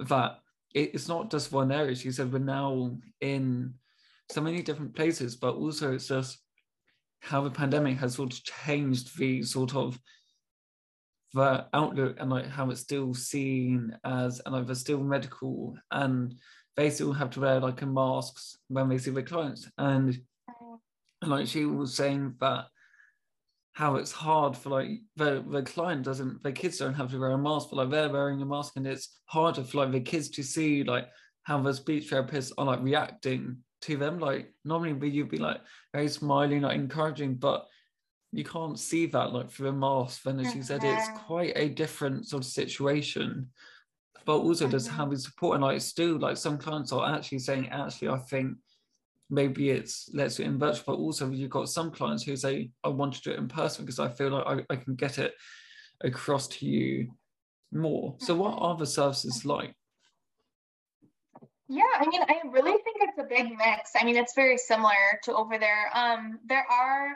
that 0.08 0.40
it's 0.74 1.08
not 1.08 1.32
just 1.32 1.52
one 1.52 1.72
area. 1.72 1.96
She 1.96 2.12
said 2.12 2.32
we're 2.32 2.40
now 2.40 2.98
in 3.22 3.74
so 4.32 4.42
many 4.42 4.62
different 4.62 4.96
places, 4.96 5.36
but 5.36 5.56
also 5.56 5.94
it's 5.94 6.08
just 6.08 6.40
how 7.22 7.42
the 7.42 7.50
pandemic 7.50 7.98
has 7.98 8.16
sort 8.16 8.34
of 8.34 8.44
changed 8.44 9.18
the 9.18 9.44
sort 9.44 9.76
of 9.76 10.00
the 11.34 11.66
outlook 11.74 12.18
and 12.20 12.30
like 12.30 12.48
how 12.48 12.70
it's 12.70 12.82
still 12.82 13.14
seen 13.14 13.96
as 14.04 14.42
and 14.46 14.56
like 14.56 14.66
they're 14.66 14.76
still 14.76 15.04
medical 15.04 15.76
and 15.92 16.34
they 16.76 16.90
still 16.90 17.14
have 17.14 17.30
to 17.30 17.42
wear 17.42 17.60
like 17.60 17.82
a 17.82 17.86
masks 17.86 18.58
when 18.68 18.90
they 18.90 18.98
see 18.98 19.12
their 19.12 19.22
clients 19.22 19.70
and, 19.78 20.20
and 21.22 21.32
like 21.32 21.46
she 21.46 21.66
was 21.66 21.94
saying 21.94 22.34
that 22.40 22.66
how 23.80 23.96
it's 23.96 24.12
hard 24.12 24.58
for 24.58 24.72
like 24.72 24.90
the, 25.16 25.42
the 25.48 25.64
client 25.64 26.04
doesn't 26.04 26.44
the 26.44 26.52
kids 26.52 26.80
don't 26.80 26.94
have 26.94 27.10
to 27.10 27.18
wear 27.18 27.32
a 27.32 27.38
mask 27.38 27.70
but 27.70 27.78
like 27.78 27.90
they're 27.90 28.10
wearing 28.10 28.42
a 28.42 28.46
mask 28.46 28.74
and 28.76 28.86
it's 28.86 29.22
harder 29.24 29.64
for 29.64 29.78
like 29.78 29.94
the 29.94 30.02
kids 30.02 30.28
to 30.30 30.44
see 30.44 30.84
like 30.84 31.08
how 31.44 31.62
the 31.62 31.74
speech 31.74 32.10
therapists 32.12 32.52
are 32.58 32.66
like 32.66 32.82
reacting 32.84 33.56
to 33.84 33.96
them. 33.96 34.20
Like 34.20 34.54
normally 34.66 35.10
you'd 35.10 35.30
be 35.30 35.38
like 35.38 35.62
very 35.94 36.10
smiling 36.10 36.64
like 36.64 36.76
encouraging 36.76 37.36
but 37.36 37.68
you 38.34 38.44
can't 38.44 38.78
see 38.78 39.06
that 39.06 39.32
like 39.32 39.50
through 39.50 39.70
a 39.70 39.72
mask. 39.72 40.24
Then 40.24 40.42
as 40.42 40.54
you 40.54 40.62
said 40.62 40.84
it's 40.84 41.08
quite 41.08 41.54
a 41.56 41.70
different 41.70 42.28
sort 42.28 42.44
of 42.44 42.52
situation. 42.52 43.48
But 44.26 44.40
also 44.40 44.68
just 44.68 44.90
Mhm. 44.90 44.96
having 44.98 45.18
support 45.20 45.56
and 45.56 45.64
like 45.64 45.80
still 45.80 46.20
like 46.20 46.36
some 46.36 46.58
clients 46.58 46.92
are 46.92 47.16
actually 47.16 47.40
saying 47.40 47.70
actually 47.70 48.10
i 48.10 48.18
think 48.18 48.58
maybe 49.30 49.70
it's 49.70 50.10
let's 50.14 50.36
do 50.36 50.44
it 50.44 50.48
in 50.48 50.58
virtual 50.60 50.84
but 50.96 51.02
also 51.02 51.30
you've 51.30 51.50
got 51.50 51.70
some 51.70 51.92
clients 51.92 52.24
who 52.24 52.36
say 52.36 52.70
i 52.84 52.88
want 52.88 53.14
to 53.14 53.22
do 53.22 53.32
it 53.32 53.38
in 53.38 53.48
person 53.48 53.86
because 53.86 54.00
i 54.00 54.10
feel 54.10 54.30
like 54.30 54.46
i, 54.70 54.74
I 54.74 54.76
can 54.76 54.96
get 54.96 55.20
it 55.20 55.34
across 56.02 56.48
to 56.48 56.66
you 56.66 57.12
more 57.72 58.16
so 58.20 58.36
what 58.36 58.56
Mhm. 58.56 58.62
are 58.62 58.78
the 58.78 58.88
services 58.88 59.46
like 59.46 59.76
Yeah, 61.72 61.84
I 62.00 62.08
mean, 62.08 62.24
I 62.24 62.42
really 62.48 62.82
think 62.82 62.98
it's 63.02 63.20
a 63.20 63.24
big 63.30 63.56
mix. 63.56 63.92
I 63.96 64.04
mean, 64.04 64.16
it's 64.16 64.34
very 64.34 64.58
similar 64.58 65.20
to 65.26 65.36
over 65.36 65.60
there. 65.60 65.96
Um, 65.96 66.40
there 66.48 66.66
are 66.68 67.16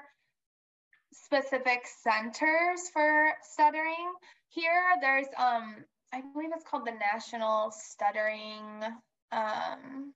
specific 1.12 1.88
centers 2.04 2.88
for 2.94 3.34
stuttering 3.42 4.14
here. 4.50 4.84
There's 5.02 5.26
um, 5.40 5.84
I 6.14 6.22
believe 6.34 6.52
it's 6.54 6.64
called 6.70 6.86
the 6.86 6.92
National 6.92 7.72
Stuttering. 7.72 8.84
Um, 9.32 10.14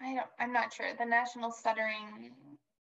I 0.00 0.14
don't. 0.14 0.26
I'm 0.38 0.52
not 0.52 0.72
sure. 0.72 0.86
The 0.98 1.06
National 1.06 1.50
Stuttering 1.50 2.32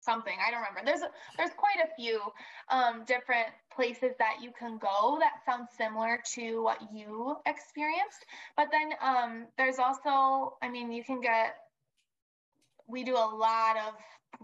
something. 0.04 0.34
I 0.46 0.50
don't 0.50 0.60
remember. 0.60 0.82
There's 0.84 1.00
there's 1.36 1.50
quite 1.56 1.78
a 1.82 1.94
few 1.96 2.20
um, 2.68 3.04
different 3.06 3.48
places 3.74 4.12
that 4.18 4.36
you 4.40 4.52
can 4.58 4.78
go 4.78 5.18
that 5.20 5.44
sound 5.46 5.68
similar 5.76 6.20
to 6.34 6.62
what 6.62 6.78
you 6.92 7.36
experienced. 7.46 8.24
But 8.56 8.68
then 8.70 8.92
um, 9.00 9.46
there's 9.56 9.78
also, 9.78 10.56
I 10.62 10.68
mean, 10.70 10.92
you 10.92 11.02
can 11.02 11.20
get. 11.20 11.56
We 12.86 13.02
do 13.02 13.14
a 13.14 13.30
lot 13.34 13.76
of 13.78 13.94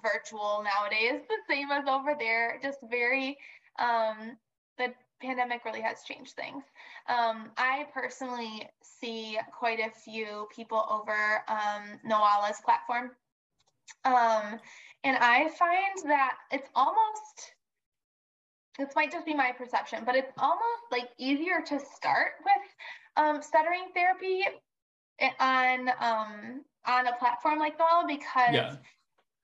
virtual 0.02 0.64
nowadays, 0.64 1.20
the 1.28 1.54
same 1.54 1.70
as 1.70 1.86
over 1.86 2.14
there. 2.18 2.58
Just 2.62 2.78
very. 2.90 3.36
Um, 3.78 4.36
the 4.78 4.88
pandemic 5.20 5.64
really 5.64 5.82
has 5.82 6.02
changed 6.04 6.32
things. 6.32 6.64
Um, 7.10 7.50
I 7.56 7.86
personally 7.92 8.68
see 8.82 9.36
quite 9.58 9.80
a 9.80 9.90
few 9.90 10.46
people 10.54 10.86
over 10.88 11.42
um, 11.48 11.98
Noala's 12.08 12.60
platform. 12.64 13.10
Um, 14.04 14.60
and 15.02 15.16
I 15.16 15.48
find 15.58 16.08
that 16.10 16.36
it's 16.52 16.68
almost, 16.76 17.52
this 18.78 18.90
might 18.94 19.10
just 19.10 19.26
be 19.26 19.34
my 19.34 19.50
perception, 19.50 20.04
but 20.06 20.14
it's 20.14 20.32
almost 20.38 20.84
like 20.92 21.08
easier 21.18 21.60
to 21.66 21.80
start 21.80 22.32
with 22.44 23.16
um, 23.16 23.42
stuttering 23.42 23.88
therapy 23.92 24.42
on 25.40 25.88
um, 26.00 26.64
on 26.86 27.06
a 27.06 27.12
platform 27.18 27.58
like 27.58 27.78
Noala 27.78 28.06
because 28.06 28.54
yeah 28.54 28.76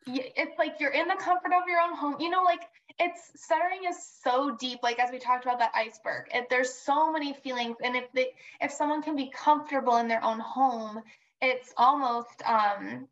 it's 0.07 0.59
like 0.59 0.77
you're 0.79 0.93
in 0.93 1.09
the 1.09 1.17
comfort 1.17 1.53
of 1.53 1.69
your 1.69 1.81
own 1.81 1.95
home. 1.97 2.17
You 2.21 2.31
know, 2.31 2.43
like 2.43 2.61
it's 2.99 3.33
stuttering 3.37 3.83
is 3.89 3.97
so 4.23 4.57
deep. 4.59 4.81
Like 4.83 4.99
as 4.99 5.11
we 5.11 5.19
talked 5.19 5.45
about 5.45 5.59
that 5.59 5.73
iceberg, 5.75 6.27
it, 6.33 6.49
there's 6.51 6.73
so 6.73 7.13
many 7.13 7.35
feelings, 7.35 7.77
and 7.83 7.97
if 7.97 8.05
they 8.13 8.29
if 8.61 8.71
someone 8.73 9.03
can 9.03 9.17
be 9.17 9.31
comfortable 9.35 9.97
in 9.97 10.09
their 10.09 10.23
own 10.25 10.41
home, 10.41 11.01
it's 11.43 11.73
almost 11.77 12.43
um, 12.47 13.09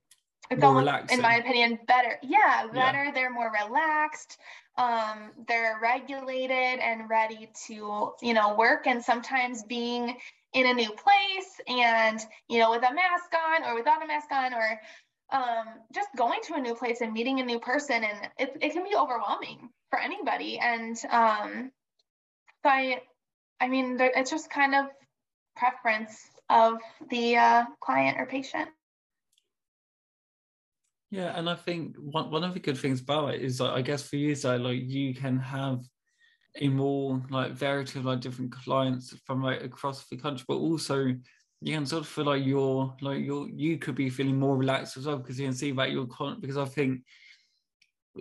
it's 0.50 0.61
More 0.61 0.68
almost, 0.70 0.87
relaxing. 0.87 1.18
in 1.18 1.22
my 1.22 1.35
opinion, 1.37 1.78
better. 1.87 2.18
Yeah, 2.22 2.66
Yeah. 2.72 2.92
better. 2.92 3.11
They're 3.14 3.33
more 3.33 3.50
relaxed. 3.66 4.38
Um, 4.76 5.30
they're 5.46 5.78
regulated 5.80 6.80
and 6.80 7.09
ready 7.09 7.50
to 7.66 8.12
you 8.22 8.35
know 8.35 8.54
work. 8.54 8.87
And 8.87 9.02
sometimes 9.02 9.62
being 9.64 10.16
in 10.52 10.66
a 10.66 10.74
new 10.74 10.90
place 10.90 11.61
and 11.66 12.20
you 12.48 12.61
know 12.61 12.70
with 12.70 12.83
a 12.88 12.94
mask 12.94 13.33
on 13.35 13.64
or 13.64 13.74
without 13.74 14.02
a 14.02 14.07
mask 14.07 14.30
on 14.30 14.54
or 14.54 14.80
um, 15.32 15.64
just 15.92 16.08
going 16.16 16.40
to 16.44 16.54
a 16.54 16.60
new 16.60 16.74
place 16.74 17.00
and 17.00 17.12
meeting 17.12 17.40
a 17.40 17.44
new 17.44 17.58
person 17.58 18.04
and 18.04 18.28
it, 18.38 18.56
it 18.60 18.72
can 18.72 18.84
be 18.84 18.96
overwhelming 18.96 19.70
for 19.90 19.98
anybody. 19.98 20.58
And 20.58 20.96
um, 21.10 21.70
so 22.62 22.70
I, 22.70 23.00
I 23.60 23.68
mean 23.68 23.96
there, 23.96 24.12
it's 24.14 24.30
just 24.30 24.50
kind 24.50 24.74
of 24.74 24.87
preference 25.56 26.18
of 26.50 26.78
the 27.10 27.37
uh, 27.37 27.64
client 27.80 28.18
or 28.18 28.26
patient. 28.26 28.68
Yeah, 31.10 31.38
and 31.38 31.48
I 31.48 31.54
think 31.54 31.96
one, 31.96 32.30
one 32.30 32.42
of 32.42 32.54
the 32.54 32.60
good 32.60 32.76
things 32.76 33.00
about 33.00 33.34
it 33.34 33.42
is 33.42 33.60
like 33.60 33.72
I 33.72 33.82
guess 33.82 34.02
for 34.02 34.16
you, 34.16 34.34
so 34.34 34.56
like 34.56 34.80
you 34.82 35.14
can 35.14 35.38
have 35.38 35.80
a 36.60 36.68
more 36.68 37.22
like 37.30 37.52
variety 37.52 37.98
of 37.98 38.04
like 38.04 38.20
different 38.20 38.52
clients 38.52 39.14
from 39.24 39.42
like 39.42 39.62
across 39.62 40.06
the 40.08 40.16
country, 40.16 40.44
but 40.48 40.56
also 40.56 41.14
you 41.64 41.74
can 41.74 41.87
sort 41.87 42.03
of 42.03 42.09
feel 42.09 42.27
like 42.27 42.44
you're 42.44 42.94
like 43.00 43.24
you're 43.24 43.48
you 43.48 43.79
could 43.79 43.94
be 43.94 44.11
feeling 44.11 44.38
more 44.38 44.55
relaxed 44.55 44.98
as 44.98 45.07
well 45.07 45.16
because 45.16 45.40
you 45.40 45.46
can 45.46 45.55
see 45.55 45.72
that 45.72 45.90
you're 45.90 46.07
con 46.07 46.38
because 46.38 46.59
I 46.59 46.66
think 46.66 47.00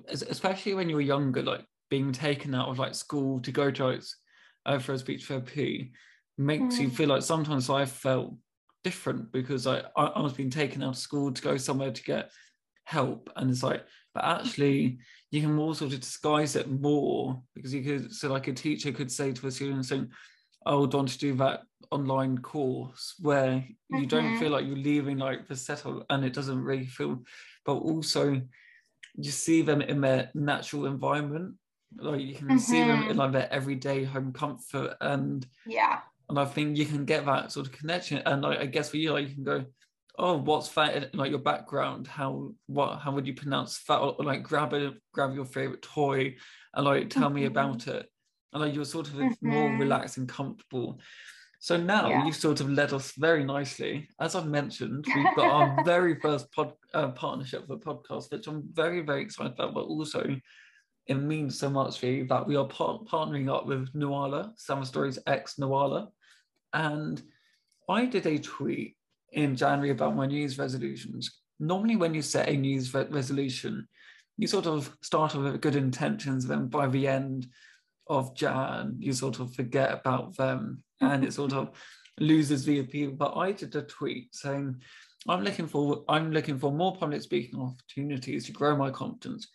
especially 0.08 0.74
when 0.74 0.90
you're 0.90 1.02
younger, 1.02 1.44
like 1.44 1.66
being 1.90 2.14
taken 2.14 2.56
out 2.56 2.70
of 2.70 2.80
like 2.80 2.96
school 2.96 3.42
to 3.42 3.52
go 3.52 3.70
to 3.70 3.86
like, 3.88 4.04
uh, 4.66 4.80
for 4.80 4.94
a 4.94 4.98
speech 4.98 5.26
therapy 5.26 5.92
makes 6.38 6.80
you 6.80 6.88
Mm. 6.88 6.92
feel 6.94 7.10
like 7.10 7.22
sometimes 7.22 7.70
I 7.70 7.86
felt 7.86 8.34
different 8.82 9.32
because 9.34 9.68
I, 9.68 9.82
I 9.98 10.06
I 10.06 10.22
was 10.22 10.34
being 10.34 10.50
taken 10.50 10.82
out 10.82 10.90
of 10.90 10.98
school 10.98 11.32
to 11.34 11.42
go 11.42 11.58
somewhere 11.58 11.92
to 11.92 12.04
get 12.04 12.32
help 12.86 13.30
and 13.36 13.50
it's 13.50 13.64
like 13.64 13.86
but 14.14 14.24
actually 14.24 15.00
you 15.32 15.42
can 15.42 15.54
more 15.54 15.76
sort 15.76 15.94
of 15.94 16.00
disguise 16.00 16.56
it 16.56 16.70
more 16.70 17.42
because 17.56 17.74
you 17.74 17.84
could 17.84 18.14
so 18.14 18.32
like 18.32 18.48
a 18.48 18.54
teacher 18.54 18.92
could 18.92 19.12
say 19.12 19.32
to 19.34 19.48
a 19.48 19.52
student 19.52 19.86
saying 19.86 20.10
I 20.66 20.74
would 20.76 20.94
want 20.94 21.10
to 21.10 21.18
do 21.18 21.36
that 21.36 21.62
online 21.92 22.40
course 22.40 23.16
where 23.20 23.68
you 23.90 24.06
don't 24.08 24.34
Mhm. 24.34 24.38
feel 24.38 24.52
like 24.52 24.66
you're 24.66 24.76
leaving 24.76 25.18
like 25.18 25.48
the 25.48 25.56
settle 25.56 26.06
and 26.10 26.26
it 26.26 26.34
doesn't 26.34 26.64
really 26.64 26.88
feel 26.88 27.24
but 27.66 27.74
also 27.76 28.42
you 29.16 29.32
see 29.32 29.62
them 29.62 29.82
in 29.82 30.02
their 30.02 30.32
natural 30.34 30.86
environment 30.86 31.56
like 31.98 32.22
you 32.22 32.36
can 32.36 32.58
see 32.58 32.84
them 32.84 33.04
in 33.04 33.16
Mhm. 33.16 33.18
like 33.18 33.32
their 33.32 33.52
everyday 33.54 34.04
home 34.04 34.34
comfort 34.34 34.98
and 35.02 35.48
yeah 35.66 36.02
and 36.30 36.40
I 36.40 36.46
think 36.46 36.78
you 36.78 36.86
can 36.86 37.06
get 37.06 37.26
that 37.26 37.52
sort 37.52 37.68
of 37.68 37.74
connection. 37.74 38.22
And 38.26 38.42
like, 38.42 38.60
I 38.60 38.66
guess 38.66 38.90
for 38.90 38.98
you, 38.98 39.12
like 39.14 39.28
you 39.28 39.36
can 39.36 39.44
go, 39.44 39.66
oh, 40.18 40.38
what's 40.38 40.70
that? 40.70 40.96
in, 40.96 41.10
Like 41.20 41.30
your 41.32 41.40
background? 41.40 42.08
How 42.08 42.54
what? 42.68 43.00
How 43.00 43.12
would 43.12 43.28
you 43.28 43.34
pronounce 43.36 43.84
that? 43.86 44.00
Or 44.00 44.16
like 44.24 44.44
grab 44.44 44.74
it, 44.74 44.94
grab 45.14 45.36
your 45.36 45.46
favorite 45.46 45.82
toy, 45.82 46.36
and 46.74 46.86
like 46.86 47.10
tell 47.10 47.30
me 47.30 47.44
Mhm. 47.44 47.48
about 47.48 47.88
it. 47.88 48.10
And 48.54 48.62
like 48.62 48.74
you're 48.76 48.86
sort 48.86 49.08
of 49.08 49.16
more 49.42 49.70
Mhm. 49.70 49.80
relaxed 49.80 50.18
and 50.18 50.28
comfortable. 50.30 51.00
So 51.60 51.78
now 51.78 52.10
Yeah. 52.10 52.26
you've 52.26 52.36
sort 52.36 52.60
of 52.60 52.70
led 52.70 52.92
us 52.94 53.14
very 53.14 53.44
nicely. 53.44 54.10
As 54.20 54.36
I've 54.36 54.48
mentioned, 54.48 55.06
we've 55.16 55.36
got 55.36 55.50
our 55.50 55.84
very 55.86 56.20
first 56.20 56.52
pod, 56.52 56.74
uh, 56.94 57.10
partnership 57.12 57.68
for 57.68 57.78
podcast, 57.78 58.32
which 58.32 58.48
I'm 58.48 58.64
very, 58.74 59.02
very 59.02 59.22
excited 59.22 59.54
about, 59.54 59.74
but 59.74 59.86
also 59.86 60.36
it 61.08 61.16
means 61.16 61.58
so 61.58 61.70
much 61.70 62.00
for 62.00 62.06
you 62.06 62.26
that 62.28 62.48
we 62.48 62.56
are 62.56 62.68
par- 62.68 63.00
partnering 63.06 63.50
up 63.54 63.66
with 63.66 63.92
Noala, 63.94 64.58
Stammer 64.58 64.86
Stories 64.86 65.20
X 65.26 65.56
Noala. 65.56 66.10
And 66.74 67.22
I 67.90 68.06
did 68.06 68.26
a 68.28 68.38
tweet 68.40 68.96
in 69.32 69.56
January 69.56 69.90
about 69.92 70.16
my 70.16 70.26
New 70.28 70.38
Year's 70.38 70.58
resolutions. 70.58 71.42
Normally, 71.60 71.96
when 71.96 72.14
you 72.14 72.22
set 72.22 72.50
a 72.50 72.56
New 72.58 72.70
Year's 72.72 72.94
re- 72.94 73.08
resolution, 73.10 73.88
you 74.38 74.48
sort 74.48 74.66
of 74.68 74.96
start 75.02 75.36
off 75.36 75.44
with 75.44 75.62
good 75.62 75.76
intentions, 75.76 76.46
then 76.48 76.68
by 76.68 76.88
the 76.88 77.08
end 77.08 77.48
of 78.08 78.36
Jan, 78.36 78.96
you 79.00 79.14
sort 79.14 79.40
of 79.40 79.54
forget 79.54 79.92
about 79.92 80.36
them 80.36 80.84
mm-hmm. 81.02 81.14
and 81.14 81.26
it 81.26 81.34
sort 81.34 81.54
of 81.54 81.72
loses 82.20 82.66
the 82.66 82.80
appeal. 82.80 83.12
But 83.12 83.36
I 83.36 83.52
did 83.52 83.76
a 83.76 83.82
tweet 83.84 84.36
saying, 84.36 84.82
I'm 85.28 85.44
looking 85.44 85.68
for 85.68 86.04
I'm 86.10 86.32
looking 86.32 86.60
for 86.60 86.72
more 86.72 86.96
public 86.96 87.22
speaking 87.22 87.60
opportunities 87.60 88.46
to 88.46 88.52
grow 88.52 88.76
my 88.76 88.92
confidence. 88.92 89.48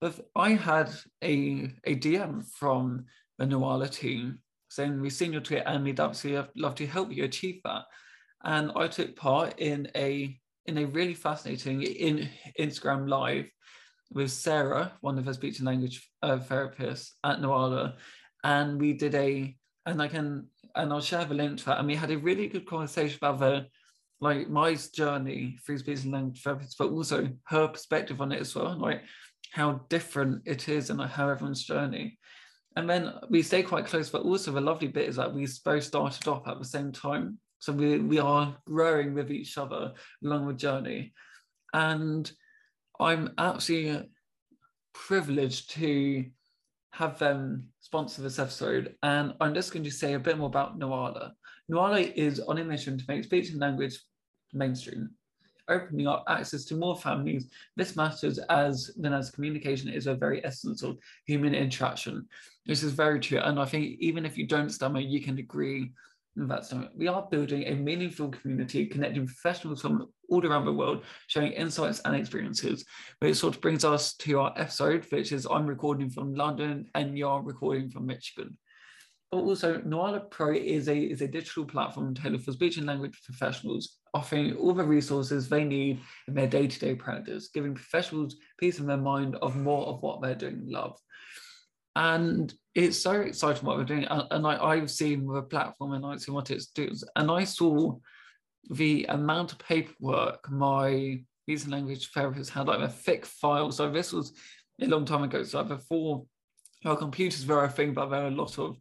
But 0.00 0.18
I 0.36 0.50
had 0.50 0.90
a, 1.22 1.70
a 1.84 1.96
DM 1.96 2.46
from 2.52 3.04
the 3.38 3.44
Noala 3.44 3.90
team 3.90 4.38
saying, 4.70 5.00
We've 5.00 5.12
seen 5.12 5.32
your 5.32 5.42
tweet 5.42 5.64
and 5.66 5.84
we'd 5.84 6.00
absolutely 6.00 6.48
love 6.56 6.76
to 6.76 6.86
help 6.86 7.12
you 7.12 7.24
achieve 7.24 7.60
that. 7.64 7.82
And 8.44 8.70
I 8.76 8.86
took 8.86 9.16
part 9.16 9.58
in 9.58 9.88
a 9.94 10.38
in 10.66 10.78
a 10.78 10.86
really 10.86 11.14
fascinating 11.14 11.82
in 11.82 12.28
Instagram 12.60 13.08
live 13.08 13.50
with 14.10 14.30
Sarah, 14.30 14.92
one 15.00 15.18
of 15.18 15.26
her 15.26 15.34
speech 15.34 15.58
and 15.58 15.66
language 15.66 16.08
uh, 16.22 16.38
therapists 16.38 17.10
at 17.24 17.40
Noala, 17.40 17.94
and 18.44 18.80
we 18.80 18.92
did 18.94 19.14
a 19.14 19.56
and 19.86 20.02
I 20.02 20.08
can 20.08 20.48
and 20.74 20.92
I'll 20.92 21.00
share 21.00 21.24
the 21.24 21.34
link 21.34 21.58
to 21.58 21.64
that. 21.66 21.78
And 21.78 21.86
we 21.86 21.96
had 21.96 22.10
a 22.10 22.18
really 22.18 22.48
good 22.48 22.66
conversation 22.66 23.18
about 23.20 23.40
the 23.40 23.66
like 24.20 24.48
my 24.48 24.76
journey 24.94 25.58
through 25.64 25.78
speech 25.78 26.04
and 26.04 26.12
language 26.12 26.42
therapists, 26.42 26.74
but 26.78 26.90
also 26.90 27.28
her 27.46 27.68
perspective 27.68 28.20
on 28.20 28.32
it 28.32 28.40
as 28.40 28.54
well, 28.54 28.76
like 28.78 29.02
how 29.52 29.80
different 29.88 30.42
it 30.44 30.68
is 30.68 30.90
and 30.90 30.98
like 30.98 31.10
how 31.10 31.28
everyone's 31.28 31.64
journey. 31.64 32.18
and 32.76 32.88
then 32.88 33.12
we 33.28 33.42
stay 33.42 33.62
quite 33.62 33.86
close. 33.86 34.10
But 34.10 34.22
also 34.22 34.52
the 34.52 34.60
lovely 34.60 34.88
bit 34.88 35.08
is 35.08 35.16
that 35.16 35.32
we 35.34 35.46
both 35.64 35.84
started 35.84 36.28
off 36.28 36.46
at 36.46 36.58
the 36.58 36.64
same 36.64 36.92
time, 36.92 37.38
so 37.58 37.72
we 37.72 37.98
we 37.98 38.18
are 38.18 38.56
growing 38.66 39.14
with 39.14 39.30
each 39.30 39.58
other 39.58 39.92
along 40.24 40.46
the 40.46 40.54
journey, 40.54 41.12
and 41.72 42.30
I'm 43.00 43.34
absolutely 43.38 44.08
privileged 44.92 45.70
to 45.72 46.26
have 46.90 47.18
them 47.18 47.68
sponsor 47.80 48.22
this 48.22 48.38
episode. 48.38 48.94
And 49.02 49.34
I'm 49.40 49.54
just 49.54 49.72
going 49.72 49.84
to 49.84 49.90
say 49.90 50.14
a 50.14 50.18
bit 50.18 50.38
more 50.38 50.48
about 50.48 50.78
Noala. 50.78 51.32
Noala 51.70 52.12
is 52.14 52.40
on 52.40 52.58
a 52.58 52.64
mission 52.64 52.98
to 52.98 53.04
make 53.08 53.24
speech 53.24 53.50
and 53.50 53.60
language 53.60 53.98
mainstream, 54.52 55.10
opening 55.68 56.08
up 56.08 56.24
access 56.28 56.64
to 56.66 56.74
more 56.74 56.96
families. 56.96 57.48
This 57.76 57.94
matters 57.94 58.38
as 58.38 58.90
then 58.96 59.12
as 59.12 59.30
communication 59.30 59.90
is 59.90 60.06
a 60.06 60.14
very 60.14 60.44
essence 60.44 60.82
of 60.82 60.98
human 61.26 61.54
interaction. 61.54 62.26
This 62.66 62.82
is 62.82 62.92
very 62.92 63.20
true. 63.20 63.38
And 63.38 63.60
I 63.60 63.64
think 63.66 63.98
even 64.00 64.26
if 64.26 64.36
you 64.36 64.46
don't 64.46 64.70
stammer, 64.70 65.00
you 65.00 65.22
can 65.22 65.38
agree 65.38 65.92
that's 66.46 66.70
something. 66.70 66.90
We 66.96 67.08
are 67.08 67.26
building 67.30 67.64
a 67.64 67.74
meaningful 67.74 68.28
community, 68.28 68.86
connecting 68.86 69.26
professionals 69.26 69.80
from 69.80 70.06
all 70.28 70.46
around 70.46 70.66
the 70.66 70.72
world, 70.72 71.04
sharing 71.26 71.52
insights 71.52 72.00
and 72.04 72.14
experiences. 72.14 72.84
Which 73.18 73.36
sort 73.36 73.56
of 73.56 73.60
brings 73.60 73.84
us 73.84 74.14
to 74.16 74.40
our 74.40 74.52
episode, 74.56 75.06
which 75.10 75.32
is 75.32 75.46
I'm 75.50 75.66
recording 75.66 76.10
from 76.10 76.34
London 76.34 76.86
and 76.94 77.18
you're 77.18 77.42
recording 77.42 77.90
from 77.90 78.06
Michigan. 78.06 78.56
But 79.30 79.38
also, 79.38 79.78
Noala 79.80 80.30
Pro 80.30 80.54
is 80.54 80.88
a, 80.88 80.96
is 80.96 81.20
a 81.20 81.28
digital 81.28 81.66
platform 81.66 82.14
tailored 82.14 82.42
for 82.42 82.52
speech 82.52 82.78
and 82.78 82.86
language 82.86 83.20
professionals, 83.24 83.96
offering 84.14 84.56
all 84.56 84.72
the 84.72 84.84
resources 84.84 85.48
they 85.48 85.64
need 85.64 86.00
in 86.28 86.34
their 86.34 86.46
day 86.46 86.66
to 86.66 86.78
day 86.78 86.94
practice, 86.94 87.50
giving 87.52 87.74
professionals 87.74 88.36
peace 88.58 88.78
of 88.78 88.86
their 88.86 88.96
mind 88.96 89.36
of 89.36 89.54
more 89.54 89.86
of 89.86 90.00
what 90.02 90.22
they're 90.22 90.34
doing 90.34 90.62
love. 90.66 90.98
And 91.96 92.52
it's 92.74 92.98
so 92.98 93.12
exciting 93.22 93.64
what 93.64 93.76
we're 93.76 93.84
doing. 93.84 94.06
And, 94.08 94.46
I, 94.46 94.76
have 94.76 94.90
seen 94.90 95.26
the 95.26 95.42
platform 95.42 95.92
and 95.92 96.06
I've 96.06 96.20
seen 96.20 96.34
what 96.34 96.50
it's 96.50 96.66
doing. 96.66 96.94
And 97.16 97.30
I 97.30 97.44
saw 97.44 97.96
the 98.70 99.06
amount 99.08 99.52
of 99.52 99.58
paperwork 99.58 100.48
my 100.50 101.22
and 101.48 101.68
language 101.68 102.10
therapist 102.12 102.50
had, 102.50 102.66
like 102.66 102.80
a 102.80 102.88
thick 102.88 103.24
file. 103.24 103.72
So 103.72 103.90
this 103.90 104.12
was 104.12 104.32
a 104.80 104.86
long 104.86 105.04
time 105.04 105.22
ago. 105.22 105.42
So 105.42 105.64
before 105.64 106.26
our 106.84 106.96
computers 106.96 107.46
were 107.46 107.64
a 107.64 107.68
thing, 107.68 107.94
but 107.94 108.06
there 108.06 108.22
were 108.22 108.28
a 108.28 108.32
lot 108.32 108.58
of 108.58 108.76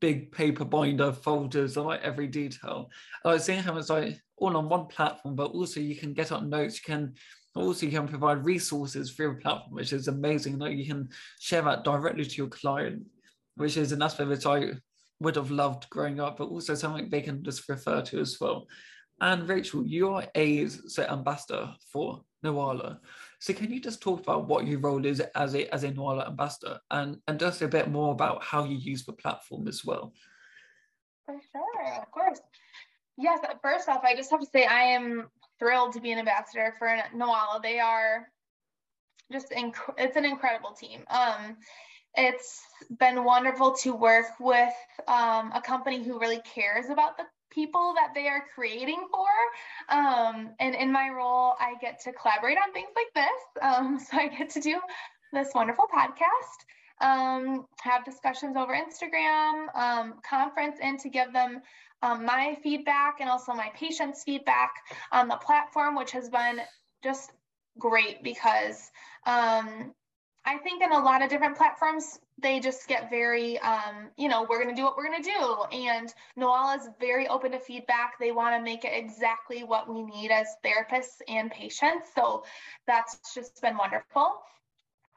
big 0.00 0.32
paper 0.32 0.64
binder 0.64 1.12
folders 1.12 1.76
and 1.76 1.86
like 1.86 2.02
every 2.02 2.26
detail. 2.26 2.90
And 3.24 3.30
I 3.30 3.34
was 3.34 3.44
seeing 3.44 3.62
how 3.62 3.76
it's 3.76 3.90
like 3.90 4.18
all 4.36 4.56
on 4.56 4.68
one 4.68 4.86
platform, 4.86 5.34
but 5.34 5.52
also 5.52 5.80
you 5.80 5.96
can 5.96 6.12
get 6.12 6.32
up 6.32 6.42
notes, 6.42 6.76
you 6.76 6.92
can 6.94 7.14
also 7.54 7.86
you 7.86 7.92
can 7.92 8.08
provide 8.08 8.44
resources 8.44 9.12
through 9.12 9.32
a 9.32 9.34
platform, 9.36 9.74
which 9.74 9.92
is 9.92 10.08
amazing. 10.08 10.58
Like 10.58 10.76
you 10.76 10.86
can 10.86 11.08
share 11.40 11.62
that 11.62 11.84
directly 11.84 12.24
to 12.24 12.36
your 12.36 12.48
client, 12.48 13.04
which 13.56 13.76
is 13.76 13.92
an 13.92 14.02
aspect 14.02 14.28
which 14.28 14.46
I 14.46 14.72
would 15.20 15.36
have 15.36 15.50
loved 15.50 15.88
growing 15.90 16.20
up, 16.20 16.38
but 16.38 16.48
also 16.48 16.74
something 16.74 17.08
they 17.08 17.22
can 17.22 17.44
just 17.44 17.68
refer 17.68 18.02
to 18.02 18.20
as 18.20 18.38
well. 18.40 18.66
And 19.20 19.48
Rachel, 19.48 19.86
you 19.86 20.14
are 20.14 20.26
a 20.34 20.66
so, 20.66 21.04
ambassador 21.04 21.72
for 21.92 22.22
Noala. 22.44 22.98
So 23.38 23.54
can 23.54 23.72
you 23.72 23.80
just 23.80 24.02
talk 24.02 24.20
about 24.20 24.48
what 24.48 24.66
your 24.66 24.80
role 24.80 25.06
is 25.06 25.20
as 25.20 25.54
a 25.54 25.72
as 25.72 25.84
a 25.84 25.92
Noala 25.92 26.26
ambassador 26.26 26.80
and, 26.90 27.18
and 27.28 27.38
just 27.38 27.62
a 27.62 27.68
bit 27.68 27.88
more 27.90 28.12
about 28.12 28.42
how 28.42 28.64
you 28.64 28.76
use 28.76 29.04
the 29.04 29.12
platform 29.12 29.68
as 29.68 29.84
well? 29.84 30.12
For 31.24 31.36
sure, 31.52 32.02
of 32.02 32.10
course. 32.10 32.40
Yes, 33.16 33.38
first 33.62 33.88
off, 33.88 34.02
I 34.02 34.16
just 34.16 34.30
have 34.32 34.40
to 34.40 34.46
say 34.46 34.66
I 34.66 34.82
am 34.82 35.28
thrilled 35.58 35.92
to 35.94 36.00
be 36.00 36.12
an 36.12 36.18
ambassador 36.18 36.74
for 36.78 36.88
Noala. 37.14 37.62
They 37.62 37.78
are 37.78 38.28
just 39.32 39.50
inc- 39.50 39.94
it's 39.98 40.16
an 40.16 40.24
incredible 40.24 40.72
team. 40.72 41.00
Um, 41.08 41.56
it's 42.16 42.60
been 42.98 43.24
wonderful 43.24 43.72
to 43.82 43.94
work 43.94 44.26
with 44.38 44.72
um, 45.08 45.50
a 45.52 45.60
company 45.64 46.02
who 46.02 46.20
really 46.20 46.40
cares 46.54 46.90
about 46.90 47.16
the 47.16 47.24
people 47.50 47.94
that 47.96 48.12
they 48.14 48.26
are 48.26 48.44
creating 48.54 49.06
for. 49.10 49.96
Um, 49.96 50.50
and 50.60 50.74
in 50.74 50.92
my 50.92 51.08
role, 51.08 51.54
I 51.60 51.74
get 51.80 52.00
to 52.02 52.12
collaborate 52.12 52.58
on 52.58 52.72
things 52.72 52.90
like 52.94 53.14
this. 53.14 53.62
Um, 53.62 53.98
so 53.98 54.16
I 54.16 54.28
get 54.28 54.50
to 54.50 54.60
do 54.60 54.80
this 55.32 55.50
wonderful 55.54 55.86
podcast, 55.92 57.04
um, 57.04 57.66
have 57.80 58.04
discussions 58.04 58.56
over 58.56 58.72
Instagram, 58.72 59.74
um, 59.74 60.14
conference, 60.28 60.78
and 60.80 60.98
to 61.00 61.08
give 61.08 61.32
them 61.32 61.60
um, 62.04 62.24
my 62.24 62.56
feedback 62.62 63.20
and 63.20 63.30
also 63.30 63.52
my 63.54 63.70
patients' 63.74 64.22
feedback 64.24 64.74
on 65.10 65.26
the 65.26 65.36
platform, 65.36 65.96
which 65.96 66.10
has 66.12 66.28
been 66.28 66.60
just 67.02 67.32
great 67.78 68.22
because 68.22 68.90
um, 69.26 69.94
I 70.44 70.58
think 70.58 70.82
in 70.82 70.92
a 70.92 70.98
lot 70.98 71.22
of 71.22 71.30
different 71.30 71.56
platforms, 71.56 72.18
they 72.38 72.60
just 72.60 72.86
get 72.88 73.08
very, 73.08 73.58
um, 73.60 74.10
you 74.18 74.28
know, 74.28 74.46
we're 74.48 74.62
going 74.62 74.74
to 74.74 74.78
do 74.78 74.84
what 74.84 74.96
we're 74.96 75.06
going 75.06 75.22
to 75.22 75.30
do. 75.30 75.76
And 75.78 76.12
Noala 76.38 76.78
is 76.78 76.88
very 77.00 77.26
open 77.28 77.52
to 77.52 77.58
feedback. 77.58 78.18
They 78.20 78.32
want 78.32 78.54
to 78.54 78.62
make 78.62 78.84
it 78.84 78.92
exactly 78.94 79.64
what 79.64 79.88
we 79.88 80.02
need 80.02 80.30
as 80.30 80.46
therapists 80.64 81.22
and 81.26 81.50
patients. 81.50 82.08
So 82.14 82.44
that's 82.86 83.34
just 83.34 83.62
been 83.62 83.78
wonderful. 83.78 84.34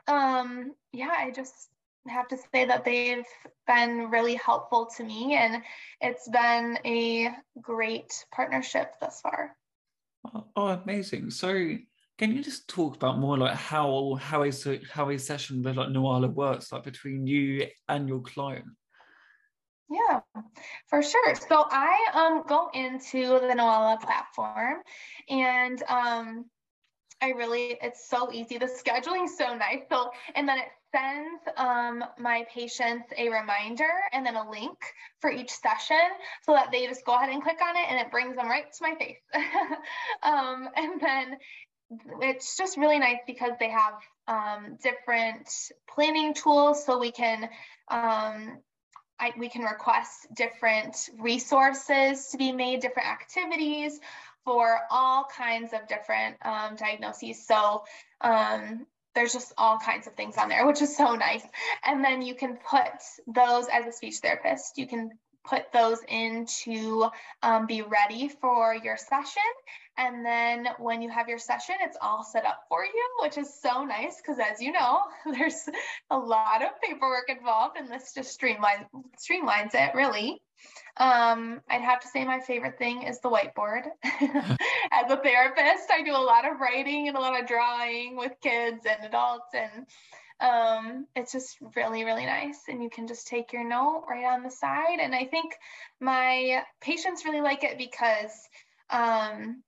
Um, 0.08 0.74
yeah, 0.94 1.14
I 1.18 1.32
just 1.32 1.70
have 2.10 2.28
to 2.30 2.38
say 2.54 2.66
that 2.66 2.86
they've 2.86 3.26
been 3.66 4.10
really 4.10 4.36
helpful 4.36 4.88
to 4.98 5.04
me 5.04 5.36
and 5.36 5.62
it's 6.02 6.28
been 6.30 6.78
a 6.86 7.30
great 7.62 8.26
partnership 8.32 8.94
thus 9.00 9.22
far. 9.22 9.56
Oh, 10.34 10.46
oh 10.56 10.68
amazing. 10.68 11.32
So 11.32 11.78
can 12.18 12.34
you 12.34 12.44
just 12.44 12.68
talk 12.68 12.96
about 12.96 13.20
more 13.20 13.38
like 13.38 13.56
how 13.56 14.18
how 14.20 14.44
a 14.44 14.52
how 14.92 15.10
a 15.10 15.20
session 15.20 15.62
with 15.62 15.78
like 15.78 15.90
Noala 15.90 16.34
works 16.34 16.72
like 16.72 16.84
between 16.84 17.28
you 17.28 17.68
and 17.88 18.08
your 18.08 18.22
client? 18.22 18.66
Yeah, 19.90 20.22
for 20.88 21.02
sure. 21.02 21.36
So 21.36 21.66
I 21.70 22.10
um 22.14 22.44
go 22.48 22.70
into 22.74 23.40
the 23.40 23.54
Noala 23.56 24.02
platform 24.02 24.82
and 25.30 25.82
um 25.84 26.46
I 27.22 27.30
really 27.30 27.78
it's 27.82 28.10
so 28.10 28.32
easy. 28.32 28.58
The 28.58 28.68
scheduling's 28.68 29.38
so 29.38 29.56
nice. 29.56 29.84
So 29.90 30.10
and 30.36 30.48
then 30.48 30.58
it 30.58 30.68
sends 30.98 31.42
um, 31.58 32.04
my 32.20 32.46
patients 32.54 33.08
a 33.18 33.30
reminder 33.30 33.90
and 34.14 34.26
then 34.26 34.36
a 34.36 34.50
link 34.50 34.78
for 35.20 35.32
each 35.32 35.52
session 35.52 35.98
so 36.44 36.54
that 36.54 36.72
they 36.72 36.86
just 36.88 37.06
go 37.06 37.16
ahead 37.16 37.30
and 37.30 37.42
click 37.44 37.58
on 37.62 37.76
it 37.76 37.86
and 37.90 38.00
it 38.00 38.12
brings 38.12 38.36
them 38.36 38.48
right 38.48 38.72
to 38.72 38.80
my 38.82 38.96
face. 38.96 39.18
um, 40.24 40.70
and 40.76 41.02
then 41.02 41.38
it's 42.22 42.58
just 42.58 42.78
really 42.78 43.00
nice 43.00 43.20
because 43.26 43.52
they 43.60 43.70
have 43.70 43.94
um, 44.28 44.78
different 44.84 45.50
planning 45.94 46.34
tools 46.34 46.86
so 46.86 47.00
we 47.00 47.12
can 47.12 47.50
um, 47.90 48.60
I, 49.20 49.32
we 49.40 49.50
can 49.50 49.64
request 49.64 50.28
different 50.36 50.96
resources 51.18 52.28
to 52.28 52.38
be 52.38 52.52
made, 52.52 52.82
different 52.82 53.10
activities 53.10 54.00
for 54.46 54.80
all 54.92 55.26
kinds 55.36 55.74
of 55.74 55.88
different 55.88 56.36
um, 56.46 56.76
diagnoses. 56.76 57.46
So 57.46 57.84
um, 58.22 58.86
there's 59.18 59.34
just 59.34 59.52
all 59.58 59.80
kinds 59.80 60.06
of 60.06 60.14
things 60.14 60.38
on 60.38 60.48
there, 60.48 60.68
which 60.68 60.80
is 60.80 60.96
so 60.96 61.16
nice. 61.16 61.42
And 61.84 62.06
then 62.06 62.22
you 62.22 62.36
can 62.36 62.60
put 62.70 62.92
those 63.26 63.66
as 63.68 63.88
a 63.88 63.92
speech 63.92 64.18
therapist, 64.18 64.78
you 64.78 64.86
can 64.86 65.10
put 65.44 65.72
those 65.74 65.98
in 66.08 66.46
to 66.46 67.10
um, 67.42 67.66
be 67.66 67.82
ready 67.82 68.30
for 68.30 68.76
your 68.76 68.96
session. 68.96 69.42
And 69.98 70.24
then 70.24 70.68
when 70.78 71.02
you 71.02 71.10
have 71.10 71.28
your 71.28 71.40
session, 71.40 71.76
it's 71.82 71.98
all 72.00 72.24
set 72.24 72.46
up 72.46 72.60
for 72.70 72.86
you, 72.86 73.10
which 73.22 73.40
is 73.40 73.60
so 73.60 73.84
nice 73.84 74.22
because 74.22 74.38
as 74.38 74.62
you 74.62 74.72
know, 74.72 75.02
there's 75.32 75.68
a 76.12 76.18
lot 76.18 76.62
of 76.62 76.80
paperwork 76.84 77.30
involved 77.30 77.78
and 77.78 77.90
this 77.90 78.14
just 78.14 78.40
streamlines 78.40 78.86
streamlines 79.18 79.74
it 79.74 79.96
really. 79.96 80.40
Um, 80.98 81.62
I'd 81.70 81.82
have 81.82 82.00
to 82.02 82.08
say 82.08 82.26
my 82.26 82.40
favorite 82.40 82.78
thing 82.78 83.04
is 83.04 83.20
the 83.20 83.30
whiteboard. 83.30 83.84
As 84.04 85.12
a 85.12 85.18
therapist, 85.18 85.92
I 85.92 86.02
do 86.04 86.12
a 86.12 86.18
lot 86.18 86.50
of 86.50 86.60
writing 86.60 87.08
and 87.08 87.18
a 87.18 87.20
lot 87.20 87.40
of 87.40 87.48
drawing 87.48 88.18
with 88.18 88.34
kids 88.42 88.86
and 88.90 89.06
adults, 89.06 89.54
and 89.54 89.86
um, 90.40 91.08
it's 91.16 91.32
just 91.32 91.58
really, 91.76 92.04
really 92.04 92.26
nice. 92.26 92.62
And 92.68 92.82
you 92.82 92.90
can 92.90 93.08
just 93.08 93.28
take 93.28 93.54
your 93.54 93.68
note 93.68 94.06
right 94.10 94.26
on 94.26 94.44
the 94.44 94.52
side. 94.52 95.00
And 95.02 95.14
I 95.14 95.26
think 95.26 95.54
my 96.00 96.64
patients 96.82 97.26
really 97.26 97.42
like 97.42 97.64
it 97.64 97.78
because 97.78 98.32
um, 98.90 99.64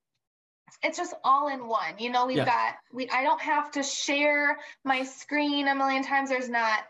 it's 0.84 0.98
just 0.98 1.14
all 1.24 1.48
in 1.48 1.68
one. 1.68 1.98
You 1.98 2.12
know, 2.12 2.26
we've 2.28 2.38
yeah. 2.38 2.46
got 2.46 2.76
we. 2.94 3.10
I 3.10 3.24
don't 3.24 3.42
have 3.42 3.72
to 3.72 3.84
share 3.84 4.58
my 4.84 5.04
screen 5.04 5.68
a 5.68 5.76
million 5.76 6.04
times. 6.04 6.30
There's 6.30 6.50
not 6.50 6.84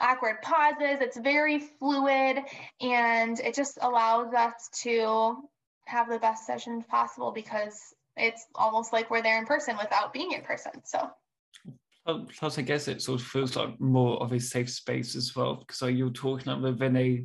awkward 0.00 0.42
pauses. 0.42 0.98
It's 1.00 1.18
very 1.18 1.60
fluid 1.60 2.38
and 2.80 3.38
it 3.40 3.54
just 3.54 3.78
allows 3.80 4.32
us 4.34 4.68
to 4.82 5.48
have 5.86 6.08
the 6.08 6.18
best 6.18 6.46
session 6.46 6.82
possible 6.88 7.32
because 7.32 7.94
it's 8.16 8.46
almost 8.54 8.92
like 8.92 9.10
we're 9.10 9.22
there 9.22 9.38
in 9.38 9.46
person 9.46 9.76
without 9.76 10.12
being 10.12 10.32
in 10.32 10.42
person. 10.42 10.72
So 10.84 11.10
plus 12.04 12.58
I 12.58 12.62
guess 12.62 12.88
it 12.88 13.02
sort 13.02 13.20
of 13.20 13.26
feels 13.26 13.56
like 13.56 13.80
more 13.80 14.20
of 14.22 14.32
a 14.32 14.40
safe 14.40 14.70
space 14.70 15.14
as 15.14 15.34
well 15.36 15.56
because 15.56 15.92
you're 15.92 16.10
talking 16.10 16.60
within 16.60 16.96
a 16.96 17.24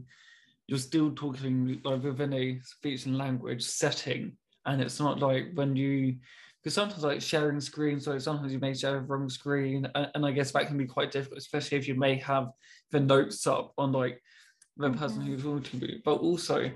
you're 0.68 0.78
still 0.78 1.12
talking 1.12 1.80
like 1.84 2.04
within 2.04 2.34
a 2.34 2.60
speech 2.62 3.06
and 3.06 3.18
language 3.18 3.64
setting 3.64 4.34
and 4.66 4.82
it's 4.82 5.00
not 5.00 5.20
like 5.20 5.52
when 5.56 5.76
you 5.76 6.18
because 6.62 6.74
sometimes 6.74 7.04
like 7.04 7.22
sharing 7.22 7.60
screens 7.60 8.06
so 8.06 8.18
sometimes 8.18 8.52
you 8.52 8.60
may 8.60 8.74
share 8.74 8.98
a 8.98 9.02
wrong 9.02 9.30
screen 9.30 9.88
and, 9.96 10.10
and, 10.16 10.26
i 10.26 10.32
guess 10.32 10.52
that 10.52 10.68
can 10.68 10.78
be 10.78 10.86
quite 10.86 11.12
difficult 11.12 11.38
especially 11.38 11.78
if 11.78 11.88
you 11.88 11.96
may 11.96 12.16
have 12.16 12.50
the 12.92 13.00
notes 13.00 13.46
up 13.48 13.74
on 13.78 13.92
like 13.92 14.22
the 14.78 14.88
mm-hmm. 14.88 15.00
person 15.00 15.22
who's 15.22 15.44
talking 15.44 15.80
to 15.80 15.92
you 15.92 16.00
but 16.04 16.16
also 16.16 16.70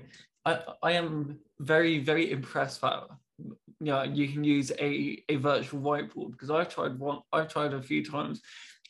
i 0.44 0.58
i 0.82 0.92
am 0.92 1.38
very 1.60 1.98
very 1.98 2.30
impressed 2.30 2.80
that 2.80 3.04
you 3.38 3.56
know 3.80 4.02
you 4.02 4.28
can 4.28 4.44
use 4.44 4.70
a 4.78 5.22
a 5.28 5.36
virtual 5.36 5.80
whiteboard 5.80 6.32
because 6.32 6.50
i've 6.50 6.72
tried 6.72 6.98
one 6.98 7.18
i've 7.32 7.48
tried 7.48 7.74
a 7.74 7.82
few 7.82 8.04
times 8.04 8.40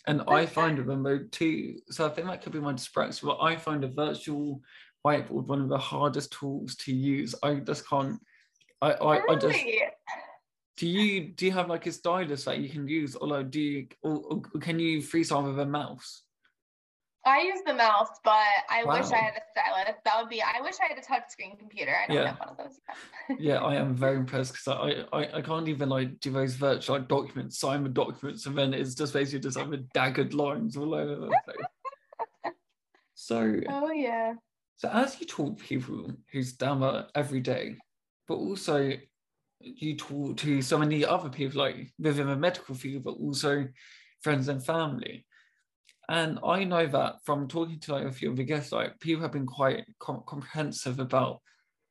and 0.06 0.22
I 0.26 0.46
find 0.46 0.78
a 0.78 0.82
remote 0.82 1.30
too. 1.32 1.78
So 1.90 2.06
I 2.06 2.08
think 2.08 2.26
that 2.26 2.42
could 2.42 2.52
be 2.52 2.60
my 2.60 2.72
distraction. 2.72 3.28
But 3.28 3.40
I 3.40 3.56
find 3.56 3.84
a 3.84 3.88
virtual 3.88 4.60
whiteboard 5.06 5.46
one 5.46 5.60
of 5.60 5.68
the 5.68 5.78
hardest 5.78 6.32
tools 6.32 6.74
to 6.76 6.94
use. 6.94 7.34
I 7.42 7.56
just 7.56 7.88
can't. 7.88 8.18
I 8.80 8.92
I, 8.92 9.16
really? 9.18 9.36
I 9.36 9.38
just. 9.38 9.64
Do 10.76 10.88
you 10.88 11.28
do 11.28 11.46
you 11.46 11.52
have 11.52 11.68
like 11.68 11.86
a 11.86 11.92
stylus 11.92 12.44
that 12.44 12.58
you 12.58 12.68
can 12.68 12.88
use, 12.88 13.14
or 13.14 13.28
like 13.28 13.50
do 13.50 13.60
you, 13.60 13.86
or, 14.02 14.40
or 14.54 14.60
can 14.60 14.78
you 14.78 14.98
freestyle 14.98 15.44
with 15.44 15.58
a 15.60 15.66
mouse? 15.66 16.22
I 17.24 17.42
use 17.42 17.60
the 17.64 17.74
mouse, 17.74 18.08
but 18.24 18.32
I 18.68 18.82
wow. 18.84 18.98
wish 18.98 19.12
I 19.12 19.16
had 19.16 19.34
a 19.34 19.42
stylus. 19.52 19.96
That 20.04 20.20
would 20.20 20.28
be. 20.28 20.42
I 20.42 20.60
wish 20.60 20.74
I 20.82 20.92
had 20.92 20.98
a 20.98 21.02
touchscreen 21.02 21.56
computer. 21.56 21.94
I 21.94 22.06
don't 22.08 22.16
yeah. 22.16 22.26
have 22.28 22.38
one 22.40 22.48
of 22.48 22.56
those 22.56 22.80
yeah, 23.38 23.58
I 23.58 23.76
am 23.76 23.94
very 23.94 24.16
impressed 24.16 24.54
because 24.54 24.68
I, 24.68 25.16
I 25.16 25.38
I 25.38 25.42
can't 25.42 25.68
even 25.68 25.88
like 25.88 26.18
do 26.20 26.32
those 26.32 26.54
virtual 26.54 26.98
like, 26.98 27.08
documents, 27.08 27.58
sign 27.58 27.84
the 27.84 27.90
documents, 27.90 28.46
and 28.46 28.58
then 28.58 28.74
it's 28.74 28.94
just 28.94 29.12
basically 29.12 29.40
just 29.40 29.56
like 29.56 29.70
the 29.70 29.84
daggered 29.94 30.34
lines 30.34 30.76
all 30.76 30.94
over 30.94 31.14
the 31.14 31.26
place. 31.44 32.54
so. 33.14 33.60
Oh 33.68 33.92
yeah. 33.92 34.34
So 34.76 34.88
as 34.88 35.20
you 35.20 35.26
talk 35.28 35.58
to 35.58 35.64
people 35.64 36.10
who 36.32 36.42
stammer 36.42 37.06
every 37.14 37.40
day, 37.40 37.76
but 38.26 38.34
also 38.34 38.94
you 39.62 39.96
talk 39.96 40.36
to 40.38 40.62
so 40.62 40.78
many 40.78 41.04
other 41.04 41.28
people 41.28 41.60
like 41.60 41.92
within 41.98 42.26
the 42.26 42.36
medical 42.36 42.74
field, 42.74 43.04
but 43.04 43.12
also 43.12 43.66
friends 44.22 44.48
and 44.48 44.64
family 44.64 45.26
and 46.08 46.38
I 46.44 46.64
know 46.64 46.86
that 46.86 47.24
from 47.24 47.48
talking 47.48 47.78
to 47.80 47.92
like 47.92 48.04
a 48.06 48.12
few 48.12 48.30
of 48.30 48.36
the 48.36 48.44
guests, 48.44 48.72
like 48.72 48.98
people 49.00 49.22
have 49.22 49.32
been 49.32 49.46
quite 49.46 49.84
com- 49.98 50.24
comprehensive 50.26 50.98
about 50.98 51.40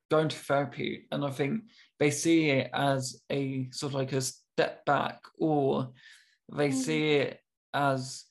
going 0.09 0.27
to 0.27 0.35
therapy, 0.35 1.07
and 1.11 1.23
I 1.23 1.31
think 1.31 1.63
they 1.99 2.11
see 2.11 2.49
it 2.49 2.69
as 2.73 3.21
a 3.31 3.69
sort 3.71 3.93
of 3.93 3.99
like 3.99 4.11
a 4.13 4.21
step 4.21 4.85
back, 4.85 5.21
or 5.39 5.89
they 6.53 6.69
mm-hmm. 6.69 6.77
see 6.77 7.11
it 7.13 7.39
as 7.73 8.25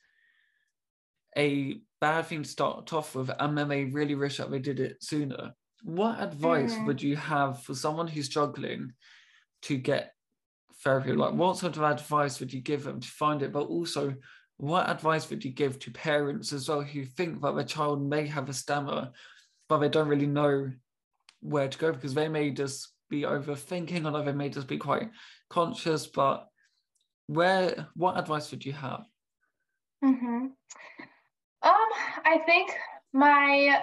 a 1.36 1.80
bad 2.00 2.26
thing 2.26 2.42
to 2.42 2.48
start 2.48 2.92
off 2.92 3.14
with, 3.14 3.30
and 3.38 3.56
then 3.56 3.68
they 3.68 3.86
really 3.86 4.14
wish 4.14 4.36
that 4.36 4.50
they 4.50 4.58
did 4.58 4.80
it 4.80 5.02
sooner. 5.02 5.54
What 5.82 6.22
advice 6.22 6.74
mm-hmm. 6.74 6.86
would 6.86 7.02
you 7.02 7.16
have 7.16 7.62
for 7.62 7.74
someone 7.74 8.06
who's 8.06 8.26
struggling 8.26 8.92
to 9.62 9.76
get 9.76 10.12
therapy? 10.82 11.12
Like, 11.12 11.34
what 11.34 11.58
sort 11.58 11.76
of 11.76 11.82
advice 11.82 12.40
would 12.40 12.52
you 12.52 12.60
give 12.60 12.84
them 12.84 13.00
to 13.00 13.08
find 13.08 13.42
it? 13.42 13.52
But 13.52 13.66
also, 13.66 14.14
what 14.56 14.90
advice 14.90 15.30
would 15.30 15.44
you 15.44 15.50
give 15.50 15.78
to 15.78 15.90
parents 15.90 16.52
as 16.52 16.68
well 16.68 16.82
who 16.82 17.04
think 17.04 17.40
that 17.40 17.54
their 17.54 17.64
child 17.64 18.06
may 18.06 18.26
have 18.26 18.48
a 18.48 18.52
stammer, 18.52 19.10
but 19.68 19.78
they 19.78 19.88
don't 19.88 20.08
really 20.08 20.26
know 20.26 20.70
where 21.40 21.68
to 21.68 21.78
go 21.78 21.92
because 21.92 22.14
they 22.14 22.28
may 22.28 22.50
just 22.50 22.92
be 23.08 23.22
overthinking 23.22 24.04
or 24.04 24.24
they 24.24 24.32
may 24.32 24.48
just 24.48 24.68
be 24.68 24.76
quite 24.78 25.10
conscious, 25.48 26.06
but 26.06 26.46
where 27.26 27.88
what 27.94 28.18
advice 28.18 28.50
would 28.50 28.64
you 28.64 28.72
have? 28.72 29.04
Mm-hmm. 30.04 30.46
Um, 31.62 31.88
I 32.24 32.38
think 32.46 32.72
my 33.12 33.80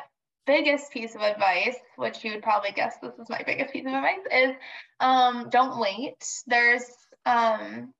biggest 0.48 0.92
piece 0.92 1.14
of 1.14 1.22
advice, 1.22 1.76
which 1.98 2.24
you 2.24 2.32
would 2.32 2.42
probably 2.42 2.72
guess 2.72 2.96
this 3.02 3.14
is 3.20 3.30
my 3.30 3.44
biggest 3.46 3.74
piece 3.74 3.86
of 3.86 3.94
advice, 3.94 4.26
is 4.32 4.56
um, 5.00 5.50
don't 5.50 5.80
wait. 5.80 6.26
There's 6.48 6.86
um, 7.26 7.94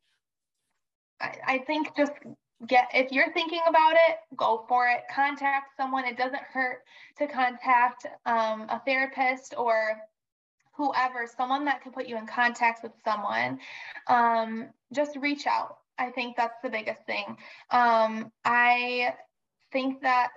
I, 1.22 1.36
I 1.46 1.58
think 1.68 1.96
just 1.96 2.14
get 2.68 2.88
if 2.94 3.12
you're 3.12 3.32
thinking 3.34 3.62
about 3.68 3.94
it 3.94 4.18
go 4.36 4.66
for 4.68 4.88
it. 4.88 5.02
Contact 5.14 5.76
someone. 5.78 6.06
It 6.06 6.18
doesn't 6.18 6.42
hurt 6.42 6.80
to 7.20 7.28
contact 7.28 8.08
um, 8.26 8.66
a 8.70 8.82
therapist 8.86 9.54
or 9.58 9.98
whoever 10.74 11.28
someone 11.36 11.66
that 11.66 11.82
can 11.82 11.92
put 11.92 12.08
you 12.08 12.18
in 12.18 12.26
contact 12.28 12.84
with 12.84 12.94
someone. 13.04 13.60
Um, 14.08 14.70
just 14.94 15.18
reach 15.18 15.46
out. 15.48 15.78
I 16.00 16.12
think 16.12 16.38
that's 16.38 16.58
the 16.64 16.70
biggest 16.70 17.06
thing. 17.06 17.38
Um, 17.72 18.32
i 18.46 19.14
think 19.72 20.02
that 20.02 20.30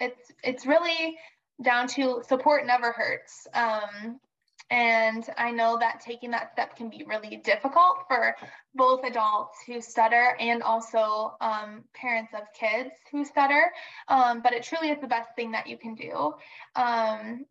it's 0.00 0.32
it's 0.42 0.66
really 0.66 1.16
down 1.62 1.86
to 1.86 2.22
support 2.26 2.66
never 2.66 2.92
hurts 2.92 3.46
um, 3.54 4.20
and 4.70 5.24
I 5.36 5.50
know 5.50 5.78
that 5.78 6.00
taking 6.00 6.30
that 6.30 6.52
step 6.52 6.76
can 6.76 6.88
be 6.88 7.04
really 7.06 7.36
difficult 7.36 8.04
for 8.08 8.34
both 8.74 9.04
adults 9.04 9.58
who 9.66 9.80
stutter 9.80 10.36
and 10.40 10.62
also 10.62 11.36
um, 11.40 11.84
parents 11.94 12.32
of 12.34 12.42
kids 12.58 12.90
who 13.12 13.24
stutter. 13.24 13.70
Um, 14.08 14.40
but 14.42 14.52
it 14.52 14.62
truly 14.62 14.88
is 14.88 15.00
the 15.00 15.06
best 15.06 15.30
thing 15.36 15.52
that 15.52 15.66
you 15.66 15.76
can 15.76 15.94
do. 15.94 16.34
Um, 16.76 17.44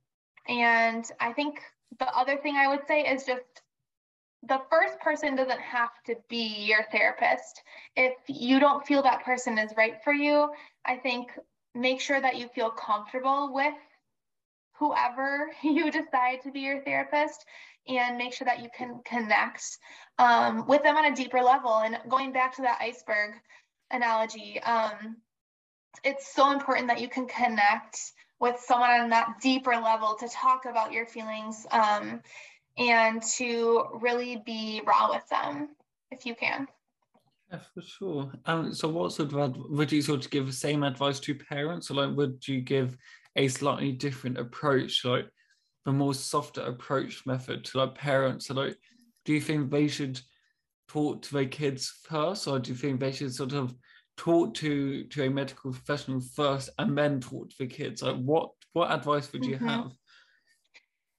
and 0.48 1.10
I 1.20 1.34
think 1.34 1.62
the 2.00 2.08
other 2.18 2.38
thing 2.38 2.56
I 2.58 2.68
would 2.68 2.86
say 2.88 3.02
is 3.02 3.24
just 3.26 3.62
the 4.46 4.62
first 4.70 5.00
person 5.00 5.36
doesn't 5.36 5.62
have 5.62 5.92
to 6.08 6.16
be 6.30 6.66
your 6.66 6.84
therapist. 6.92 7.62
If 7.96 8.16
you 8.28 8.60
don't 8.60 8.86
feel 8.86 9.04
that 9.04 9.24
person 9.24 9.58
is 9.58 9.72
right 9.78 10.04
for 10.04 10.12
you, 10.12 10.50
I 10.84 10.98
think 10.98 11.30
make 11.76 12.02
sure 12.02 12.20
that 12.20 12.38
you 12.38 12.50
feel 12.50 12.72
comfortable 12.72 13.54
with 13.54 13.74
whoever 14.84 15.52
you 15.64 15.92
decide 15.92 16.42
to 16.44 16.52
be 16.52 16.62
your 16.62 16.82
therapist 16.82 17.46
and 17.88 18.18
make 18.18 18.34
sure 18.34 18.46
that 18.46 18.62
you 18.62 18.70
can 18.76 19.02
connect 19.06 19.64
um, 20.20 20.66
with 20.68 20.84
them 20.84 20.96
on 20.96 21.12
a 21.12 21.16
deeper 21.16 21.42
level. 21.42 21.80
And 21.80 21.98
going 22.10 22.32
back 22.32 22.56
to 22.56 22.62
that 22.64 22.80
iceberg 22.82 23.34
analogy, 23.92 24.62
um, 24.62 25.18
it's 26.04 26.34
so 26.34 26.52
important 26.52 26.88
that 26.88 27.02
you 27.02 27.10
can 27.10 27.28
connect 27.28 28.00
with 28.40 28.60
someone 28.60 28.90
on 28.90 29.10
that 29.10 29.36
deeper 29.42 29.76
level 29.76 30.16
to 30.20 30.28
talk 30.30 30.66
about 30.66 30.92
your 30.92 31.06
feelings 31.06 31.66
um, 31.72 32.22
and 32.78 33.22
to 33.22 33.84
really 34.02 34.42
be 34.46 34.82
raw 34.86 35.10
with 35.10 35.28
them 35.30 35.70
if 36.12 36.26
you 36.26 36.36
can. 36.36 36.68
Yeah, 37.52 37.60
for 37.74 37.82
sure. 37.82 38.32
Um, 38.46 38.74
so, 38.74 38.88
what 38.88 39.12
sort 39.12 39.34
of 39.34 39.58
would 39.70 39.92
you 39.92 40.02
sort 40.02 40.26
of 40.26 40.32
give 40.32 40.48
the 40.48 40.54
same 40.54 40.84
advice 40.84 41.20
to 41.22 41.36
parents, 41.36 41.92
or 41.92 41.94
like 41.94 42.16
would 42.16 42.48
you 42.48 42.62
give 42.62 42.98
a 43.36 43.48
slightly 43.48 43.92
different 43.92 44.38
approach, 44.38 45.04
like 45.06 45.28
the 45.86 45.92
more 45.92 46.14
softer 46.14 46.62
approach 46.62 47.26
method 47.26 47.66
to 47.66 47.78
like 47.80 47.96
parents? 47.96 48.48
So 48.48 48.54
like, 48.54 48.78
do 49.26 49.34
you 49.34 49.42
think 49.42 49.70
they 49.70 49.88
should 49.88 50.20
talk 50.88 51.22
to 51.24 51.34
their 51.34 51.46
kids 51.46 51.92
first, 52.08 52.48
or 52.48 52.60
do 52.60 52.72
you 52.72 52.78
think 52.78 53.00
they 53.00 53.12
should 53.12 53.34
sort 53.34 53.54
of 53.54 53.74
talk 54.18 54.54
to 54.56 55.04
to 55.06 55.24
a 55.24 55.30
medical 55.30 55.72
professional 55.72 56.22
first 56.22 56.70
and 56.78 56.98
then 56.98 57.20
talk 57.20 57.50
to 57.50 57.56
the 57.60 57.68
kids? 57.68 58.02
Like, 58.02 58.18
what 58.18 58.50
what 58.74 58.92
advice 58.92 59.32
would 59.34 59.46
you 59.46 59.56
mm-hmm. 59.56 59.68
have? 59.68 59.92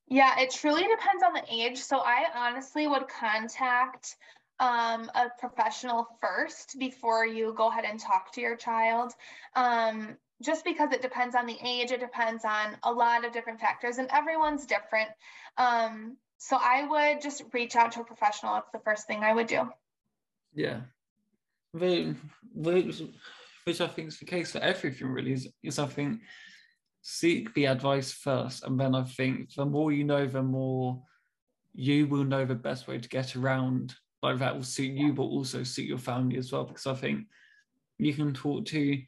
Yeah, 0.09 0.39
it 0.39 0.51
truly 0.51 0.83
depends 0.83 1.23
on 1.25 1.33
the 1.33 1.45
age. 1.51 1.79
So 1.79 1.99
I 1.99 2.27
honestly 2.37 2.87
would 2.87 3.09
contact 3.09 4.17
um, 4.61 5.11
a 5.15 5.29
professional 5.39 6.07
first 6.21 6.77
before 6.79 7.27
you 7.27 7.55
go 7.57 7.69
ahead 7.69 7.85
and 7.85 7.99
talk 7.99 8.33
to 8.33 8.41
your 8.41 8.57
child. 8.57 9.13
Um, 9.57 10.17
just 10.45 10.65
because 10.65 10.93
it 10.93 11.03
depends 11.03 11.35
on 11.35 11.47
the 11.47 11.57
age, 11.63 11.91
it 11.91 12.01
depends 12.01 12.45
on 12.45 12.77
a 12.83 12.93
lot 12.93 13.25
of 13.25 13.33
different 13.33 13.61
factors, 13.61 13.99
and 13.99 14.09
everyone's 14.13 14.67
different. 14.67 15.09
Um, 15.57 16.17
so 16.39 16.59
I 16.61 16.87
would 16.87 17.23
just 17.23 17.43
reach 17.53 17.75
out 17.77 17.93
to 17.93 18.01
a 18.01 18.05
professional. 18.05 18.55
That's 18.55 18.71
the 18.73 18.81
first 18.81 19.07
thing 19.07 19.25
I 19.25 19.33
would 19.33 19.47
do. 19.47 19.69
Yeah, 20.55 20.81
which, 21.73 23.03
which 23.65 23.81
I 23.81 23.87
think 23.87 24.09
is 24.09 24.19
the 24.19 24.27
case 24.27 24.53
for 24.53 24.59
everything. 24.59 25.09
Really, 25.09 25.33
is, 25.33 25.49
is 25.63 25.79
I 25.79 25.87
think 25.87 26.21
seek 27.01 27.53
the 27.55 27.67
advice 27.67 28.13
first, 28.13 28.65
and 28.65 28.79
then 28.79 28.95
I 28.95 29.05
think 29.05 29.55
the 29.55 29.65
more 29.65 29.93
you 29.93 30.05
know, 30.05 30.27
the 30.27 30.43
more 30.43 31.03
you 31.75 32.07
will 32.07 32.25
know 32.25 32.45
the 32.45 32.55
best 32.55 32.87
way 32.87 32.99
to 32.99 33.09
get 33.09 33.35
around. 33.35 33.95
Like 34.23 34.39
that 34.39 34.55
will 34.55 34.63
suit 34.63 34.93
you, 34.93 35.13
but 35.13 35.25
also 35.25 35.63
suit 35.63 35.87
your 35.87 35.99
family 35.99 36.39
as 36.39 36.53
well. 36.53 36.65
Because 36.65 36.87
I 36.87 36.95
think 36.95 37.27
you 37.99 38.15
can 38.15 38.33
talk 38.33 38.65
to 38.67 39.03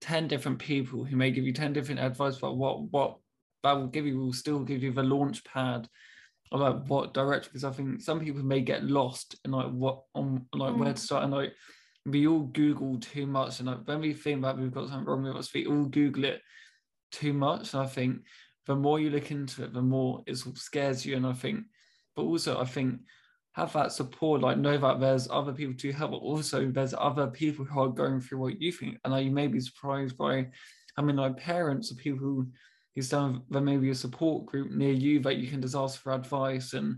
10 0.00 0.28
different 0.28 0.58
people 0.58 1.04
who 1.04 1.16
may 1.16 1.30
give 1.30 1.44
you 1.44 1.52
10 1.52 1.72
different 1.72 2.00
advice 2.00 2.38
about 2.38 2.56
what 2.56 2.82
what 2.90 3.16
that 3.62 3.72
will 3.72 3.86
give 3.86 4.06
you 4.06 4.18
will 4.18 4.32
still 4.32 4.60
give 4.60 4.82
you 4.82 4.92
the 4.92 5.02
launch 5.02 5.42
pad 5.44 5.88
about 6.52 6.86
what 6.88 7.14
direction 7.14 7.50
because 7.52 7.64
I 7.64 7.72
think 7.72 8.00
some 8.00 8.20
people 8.20 8.42
may 8.42 8.60
get 8.60 8.84
lost 8.84 9.36
in 9.44 9.50
like 9.50 9.70
what 9.70 10.02
on 10.14 10.46
like 10.52 10.74
mm. 10.74 10.78
where 10.78 10.92
to 10.92 11.00
start 11.00 11.24
and 11.24 11.32
like 11.32 11.52
we 12.04 12.26
all 12.28 12.44
Google 12.44 12.98
too 13.00 13.26
much 13.26 13.58
and 13.58 13.68
like 13.68 13.80
when 13.84 14.00
we 14.00 14.12
think 14.12 14.42
that 14.42 14.56
we've 14.56 14.72
got 14.72 14.88
something 14.88 15.06
wrong 15.06 15.24
with 15.24 15.36
us, 15.36 15.52
we 15.52 15.66
all 15.66 15.86
Google 15.86 16.24
it 16.24 16.40
too 17.10 17.32
much. 17.32 17.72
And 17.72 17.82
I 17.82 17.86
think 17.86 18.20
the 18.66 18.76
more 18.76 19.00
you 19.00 19.10
look 19.10 19.30
into 19.30 19.64
it, 19.64 19.72
the 19.72 19.82
more 19.82 20.22
it 20.26 20.36
sort 20.36 20.56
of 20.56 20.60
scares 20.60 21.04
you. 21.04 21.16
And 21.16 21.26
I 21.26 21.32
think, 21.32 21.64
but 22.14 22.22
also 22.22 22.60
I 22.60 22.64
think 22.64 23.00
have 23.56 23.72
that 23.72 23.90
support, 23.90 24.42
like 24.42 24.58
know 24.58 24.76
that 24.76 25.00
there's 25.00 25.28
other 25.30 25.52
people 25.52 25.74
to 25.74 25.90
help, 25.90 26.10
but 26.10 26.18
also 26.18 26.70
there's 26.70 26.92
other 26.92 27.26
people 27.26 27.64
who 27.64 27.80
are 27.80 27.88
going 27.88 28.20
through 28.20 28.38
what 28.38 28.60
you 28.60 28.70
think. 28.70 28.98
And 29.02 29.14
like, 29.14 29.24
you 29.24 29.30
may 29.30 29.46
be 29.46 29.60
surprised 29.60 30.18
by, 30.18 30.48
I 30.98 31.02
mean, 31.02 31.16
like 31.16 31.38
parents 31.38 31.90
or 31.90 31.94
people 31.94 32.18
who, 32.18 32.48
done, 33.08 33.42
there 33.48 33.62
may 33.62 33.78
be 33.78 33.90
a 33.90 33.94
support 33.94 34.44
group 34.44 34.70
near 34.70 34.92
you 34.92 35.20
that 35.20 35.36
you 35.36 35.48
can 35.48 35.62
just 35.62 35.74
ask 35.74 36.00
for 36.00 36.12
advice 36.12 36.74
and 36.74 36.96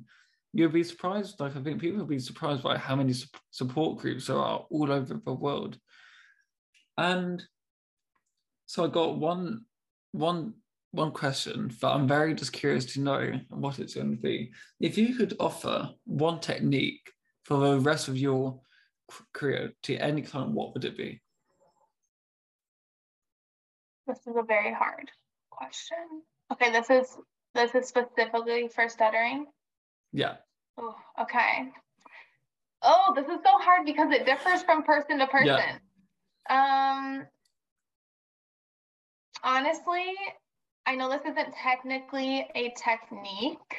you'll 0.53 0.71
be 0.71 0.83
surprised. 0.83 1.39
Like 1.39 1.57
I 1.57 1.61
think 1.61 1.81
people 1.81 1.99
will 1.99 2.07
be 2.07 2.19
surprised 2.19 2.65
by 2.65 2.77
how 2.77 2.97
many 2.97 3.15
support 3.51 3.99
groups 3.99 4.27
there 4.27 4.37
are 4.37 4.65
all 4.71 4.91
over 4.91 5.15
the 5.15 5.33
world. 5.33 5.79
And 6.97 7.43
so 8.67 8.85
I 8.85 8.89
got 8.89 9.19
one 9.19 9.65
one 10.13 10.55
one 10.93 11.13
question 11.13 11.71
but 11.81 11.93
I'm 11.93 12.09
very 12.09 12.35
just 12.35 12.53
curious 12.53 12.87
to 12.95 13.01
know 13.01 13.33
what 13.51 13.79
it's 13.79 13.95
going 13.95 14.11
to 14.11 14.23
be. 14.23 14.53
If 14.81 14.97
you 14.97 15.15
could 15.15 15.35
offer 15.39 15.91
one 16.05 16.41
technique 16.41 17.13
for 17.45 17.59
the 17.59 17.81
rest 17.81 18.09
of 18.09 18.17
your 18.17 18.61
career 19.33 19.73
to 19.85 19.97
any 19.97 20.23
client, 20.23 20.53
what 20.53 20.75
would 20.75 20.85
it 20.85 20.97
be? 20.97 21.21
This 24.07 24.19
is 24.27 24.37
a 24.37 24.43
very 24.43 24.73
hard 24.73 25.11
question. 25.51 25.99
Okay, 26.53 26.73
this 26.73 26.89
is 26.89 27.17
this 27.55 27.75
is 27.75 27.89
specifically 27.89 28.69
for 28.69 28.89
stuttering. 28.89 29.47
Yeah. 30.13 30.37
Oh, 30.79 30.95
okay. 31.21 31.71
Oh, 32.83 33.13
this 33.15 33.27
is 33.27 33.39
so 33.45 33.59
hard 33.59 33.85
because 33.85 34.11
it 34.13 34.25
differs 34.25 34.63
from 34.63 34.83
person 34.85 35.19
to 35.19 35.27
person. 35.27 35.47
Yeah. 35.47 36.95
Um 36.95 37.27
honestly, 39.43 40.15
I 40.89 40.95
know 40.95 41.11
this 41.11 41.21
isn't 41.31 41.55
technically 41.55 42.49
a 42.55 42.73
technique, 42.83 43.77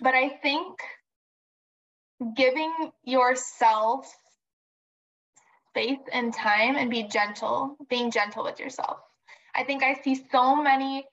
but 0.00 0.14
I 0.14 0.30
think 0.30 0.78
giving 2.34 2.72
yourself 3.04 4.10
space 5.68 5.98
and 6.10 6.32
time 6.32 6.76
and 6.76 6.90
be 6.90 7.02
gentle, 7.02 7.76
being 7.90 8.10
gentle 8.10 8.44
with 8.44 8.60
yourself. 8.60 8.96
I 9.54 9.64
think 9.64 9.82
I 9.82 10.00
see 10.02 10.24
so 10.32 10.56
many 10.56 11.04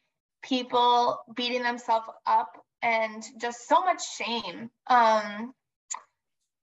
people 0.42 1.20
beating 1.36 1.64
themselves 1.64 2.08
up 2.26 2.54
and 2.82 3.22
just 3.38 3.68
so 3.68 3.84
much 3.84 4.16
shame 4.16 4.70
um, 4.88 5.54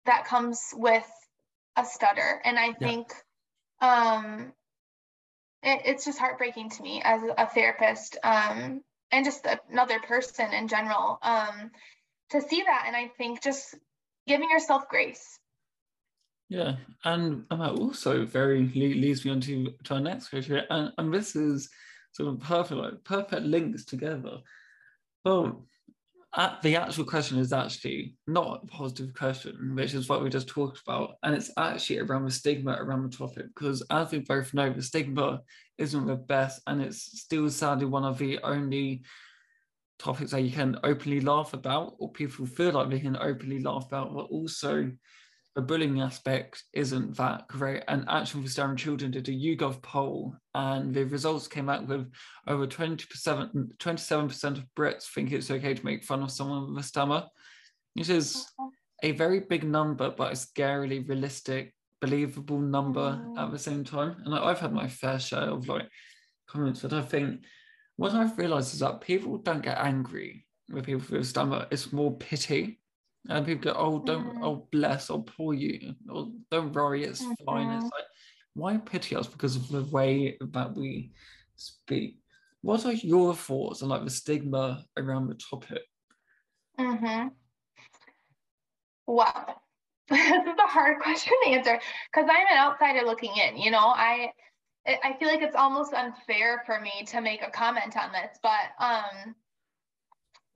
that 0.06 0.24
comes 0.24 0.58
with 0.72 1.06
a 1.76 1.84
stutter. 1.84 2.40
And 2.42 2.58
I 2.58 2.72
think 2.72 3.12
um, 3.82 4.54
it, 5.62 5.82
it's 5.84 6.04
just 6.04 6.18
heartbreaking 6.18 6.70
to 6.70 6.82
me 6.82 7.02
as 7.04 7.22
a 7.36 7.46
therapist 7.46 8.16
um, 8.24 8.82
and 9.10 9.24
just 9.24 9.46
another 9.70 10.00
person 10.00 10.52
in 10.52 10.68
general 10.68 11.18
um, 11.22 11.70
to 12.30 12.40
see 12.40 12.62
that. 12.62 12.84
And 12.86 12.96
I 12.96 13.08
think 13.18 13.42
just 13.42 13.74
giving 14.26 14.50
yourself 14.50 14.88
grace. 14.88 15.38
Yeah, 16.48 16.76
and 17.04 17.46
that 17.50 17.70
also 17.78 18.26
very 18.26 18.70
leads 18.74 19.24
me 19.24 19.30
on 19.30 19.40
to, 19.40 19.72
to 19.84 19.94
our 19.94 20.00
next 20.00 20.28
question, 20.28 20.60
and, 20.68 20.92
and 20.98 21.14
this 21.14 21.34
is 21.34 21.70
sort 22.12 22.28
of 22.28 22.40
perfect, 22.40 22.78
like 22.78 23.04
perfect 23.04 23.42
links 23.42 23.86
together. 23.86 24.38
Well, 25.24 25.64
the 26.62 26.76
actual 26.76 27.04
question 27.04 27.38
is 27.38 27.52
actually 27.52 28.14
not 28.26 28.62
a 28.62 28.66
positive 28.66 29.12
question, 29.14 29.74
which 29.74 29.92
is 29.92 30.08
what 30.08 30.22
we 30.22 30.30
just 30.30 30.48
talked 30.48 30.80
about. 30.86 31.16
And 31.22 31.34
it's 31.34 31.50
actually 31.58 31.98
around 31.98 32.24
the 32.24 32.30
stigma 32.30 32.72
around 32.72 33.02
the 33.02 33.16
topic, 33.16 33.46
because 33.54 33.82
as 33.90 34.10
we 34.10 34.20
both 34.20 34.54
know, 34.54 34.72
the 34.72 34.82
stigma 34.82 35.40
isn't 35.78 36.06
the 36.06 36.16
best, 36.16 36.62
and 36.66 36.80
it's 36.80 37.20
still 37.20 37.50
sadly 37.50 37.86
one 37.86 38.04
of 38.04 38.18
the 38.18 38.38
only 38.42 39.02
topics 39.98 40.30
that 40.30 40.40
you 40.40 40.50
can 40.50 40.78
openly 40.82 41.20
laugh 41.20 41.52
about, 41.52 41.94
or 41.98 42.10
people 42.12 42.46
feel 42.46 42.72
like 42.72 42.88
they 42.88 43.00
can 43.00 43.16
openly 43.16 43.60
laugh 43.60 43.86
about, 43.86 44.14
but 44.14 44.24
also 44.24 44.90
the 45.54 45.62
bullying 45.62 46.00
aspect 46.00 46.62
isn't 46.72 47.16
that 47.16 47.46
great. 47.48 47.82
And 47.88 48.06
Action 48.08 48.42
for 48.42 48.48
Stammering 48.48 48.78
Children 48.78 49.10
did 49.10 49.28
a 49.28 49.32
YouGov 49.32 49.82
poll, 49.82 50.34
and 50.54 50.94
the 50.94 51.04
results 51.04 51.46
came 51.46 51.68
out 51.68 51.86
with 51.86 52.10
over 52.46 52.66
20%, 52.66 53.76
27% 53.76 54.44
of 54.44 54.64
Brits 54.76 55.04
think 55.12 55.32
it's 55.32 55.50
okay 55.50 55.74
to 55.74 55.84
make 55.84 56.04
fun 56.04 56.22
of 56.22 56.30
someone 56.30 56.68
with 56.74 56.84
a 56.84 56.86
stammer, 56.86 57.26
which 57.94 58.08
is 58.08 58.46
a 59.02 59.12
very 59.12 59.40
big 59.40 59.64
number, 59.64 60.10
but 60.10 60.32
a 60.32 60.36
scarily 60.36 61.06
realistic, 61.06 61.74
believable 62.00 62.58
number 62.58 63.22
at 63.36 63.50
the 63.50 63.58
same 63.58 63.84
time. 63.84 64.16
And 64.24 64.34
I've 64.34 64.60
had 64.60 64.72
my 64.72 64.88
fair 64.88 65.18
share 65.18 65.50
of 65.50 65.68
like 65.68 65.88
comments, 66.48 66.80
but 66.80 66.94
I 66.94 67.02
think 67.02 67.42
what 67.96 68.12
I've 68.12 68.38
realized 68.38 68.72
is 68.72 68.80
that 68.80 69.02
people 69.02 69.36
don't 69.38 69.62
get 69.62 69.78
angry 69.78 70.46
with 70.70 70.86
people 70.86 71.02
with 71.10 71.20
a 71.20 71.24
stammer, 71.24 71.66
it's 71.70 71.92
more 71.92 72.16
pity 72.16 72.80
and 73.28 73.46
people 73.46 73.72
go, 73.72 73.78
oh, 73.78 73.98
don't, 74.00 74.36
mm. 74.36 74.44
oh, 74.44 74.66
bless, 74.72 75.10
oh, 75.10 75.20
poor 75.20 75.54
you, 75.54 75.94
or 76.08 76.16
oh, 76.16 76.32
don't 76.50 76.72
worry, 76.72 77.04
it's 77.04 77.22
mm-hmm. 77.22 77.44
fine. 77.44 77.70
It's 77.70 77.84
like, 77.84 78.04
why 78.54 78.76
pity 78.78 79.16
us 79.16 79.26
because 79.26 79.56
of 79.56 79.68
the 79.68 79.84
way 79.84 80.36
that 80.40 80.76
we 80.76 81.12
speak? 81.56 82.18
What 82.62 82.84
are 82.84 82.92
your 82.92 83.34
thoughts 83.34 83.82
on 83.82 83.88
like 83.88 84.04
the 84.04 84.10
stigma 84.10 84.84
around 84.96 85.28
the 85.28 85.34
topic? 85.34 85.82
Mm-hmm. 86.78 87.28
Wow. 89.06 89.56
this 90.08 90.46
is 90.46 90.58
a 90.58 90.68
hard 90.68 90.98
question 91.02 91.32
to 91.44 91.50
answer 91.50 91.80
because 92.12 92.28
I'm 92.30 92.46
an 92.50 92.58
outsider 92.58 93.06
looking 93.06 93.32
in. 93.36 93.56
You 93.56 93.70
know, 93.70 93.78
I 93.78 94.32
I 94.86 95.16
feel 95.18 95.28
like 95.28 95.42
it's 95.42 95.54
almost 95.54 95.92
unfair 95.94 96.62
for 96.66 96.80
me 96.80 97.04
to 97.06 97.20
make 97.20 97.42
a 97.42 97.50
comment 97.50 97.96
on 97.96 98.10
this, 98.10 98.38
but 98.42 98.84
um, 98.84 99.36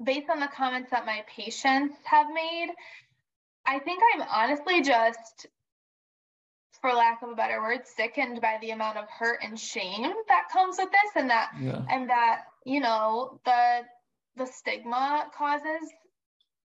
based 0.03 0.29
on 0.31 0.41
the 0.41 0.49
comments 0.49 0.91
that 0.91 1.07
my 1.07 1.25
patients 1.35 1.95
have 2.05 2.27
made, 2.33 2.69
I 3.67 3.79
think 3.79 4.03
I'm 4.15 4.23
honestly 4.23 4.83
just, 4.83 5.47
for 6.81 6.93
lack 6.93 7.23
of 7.23 7.31
a 7.31 7.35
better 7.35 7.61
word, 7.61 7.81
sickened 7.97 8.41
by 8.41 8.59
the 8.61 8.71
amount 8.71 8.99
of 8.99 9.09
hurt 9.09 9.41
and 9.43 9.59
shame 9.59 10.13
that 10.29 10.49
comes 10.53 10.77
with 10.79 10.91
this, 10.91 11.13
and 11.17 11.31
that 11.31 11.51
yeah. 11.61 11.83
and 11.91 12.11
that 12.11 12.43
you 12.65 12.81
know 12.81 13.41
the 13.45 13.81
the 14.37 14.47
stigma 14.47 15.27
causes. 15.37 15.91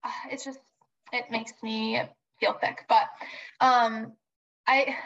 Uh, 0.02 0.10
it's 0.30 0.44
just 0.44 0.58
it 1.12 1.30
makes 1.30 1.52
me 1.62 2.00
feel 2.40 2.56
sick. 2.60 2.84
But 2.88 3.04
um, 3.60 4.12
I 4.66 4.96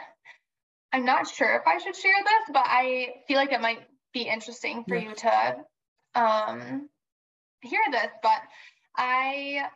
I'm 0.91 1.05
not 1.05 1.27
sure 1.27 1.55
if 1.55 1.67
I 1.67 1.79
should 1.79 1.95
share 1.95 2.13
this, 2.23 2.53
but 2.53 2.63
I 2.65 3.15
feel 3.27 3.37
like 3.37 3.51
it 3.51 3.61
might 3.61 3.79
be 4.13 4.21
interesting 4.21 4.85
for 4.87 4.95
yeah. 4.95 5.09
you 5.09 5.15
to 5.15 5.55
um 6.15 6.89
hear 7.67 7.81
this, 7.91 8.11
but 8.21 8.41
I, 8.95 9.67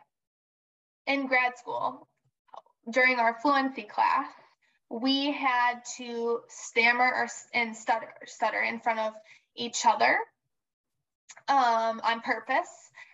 in 1.06 1.26
grad 1.26 1.58
school, 1.58 2.08
during 2.90 3.18
our 3.18 3.36
fluency 3.40 3.82
class, 3.82 4.26
we 4.90 5.32
had 5.32 5.80
to 5.98 6.40
stammer 6.48 7.04
or 7.04 7.28
and 7.52 7.76
stutter, 7.76 8.12
stutter 8.26 8.60
in 8.60 8.80
front 8.80 9.00
of 9.00 9.12
each 9.54 9.84
other 9.84 10.16
um, 11.48 12.00
on 12.02 12.20
purpose. 12.20 12.68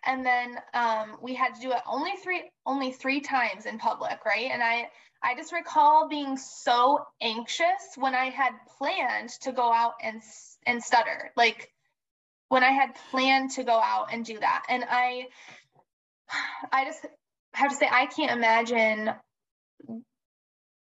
And 0.06 0.24
then 0.24 0.56
um, 0.74 1.16
we 1.22 1.34
had 1.34 1.54
to 1.54 1.60
do 1.60 1.72
it 1.72 1.80
only 1.86 2.12
three 2.22 2.42
only 2.66 2.92
three 2.92 3.20
times 3.20 3.66
in 3.66 3.78
public, 3.78 4.24
right? 4.24 4.50
And 4.52 4.62
I 4.62 4.88
I 5.22 5.34
just 5.34 5.52
recall 5.52 6.08
being 6.08 6.36
so 6.36 7.00
anxious 7.22 7.96
when 7.96 8.14
I 8.14 8.26
had 8.26 8.52
planned 8.76 9.30
to 9.40 9.52
go 9.52 9.72
out 9.72 9.94
and 10.02 10.20
and 10.66 10.82
stutter. 10.82 11.32
Like 11.36 11.72
when 12.54 12.62
I 12.62 12.70
had 12.70 12.94
planned 13.10 13.50
to 13.52 13.64
go 13.64 13.72
out 13.72 14.12
and 14.12 14.24
do 14.24 14.38
that. 14.38 14.62
And 14.68 14.84
I 14.88 15.26
I 16.70 16.84
just 16.84 17.04
have 17.52 17.70
to 17.70 17.76
say 17.76 17.88
I 17.90 18.06
can't 18.06 18.30
imagine 18.30 19.10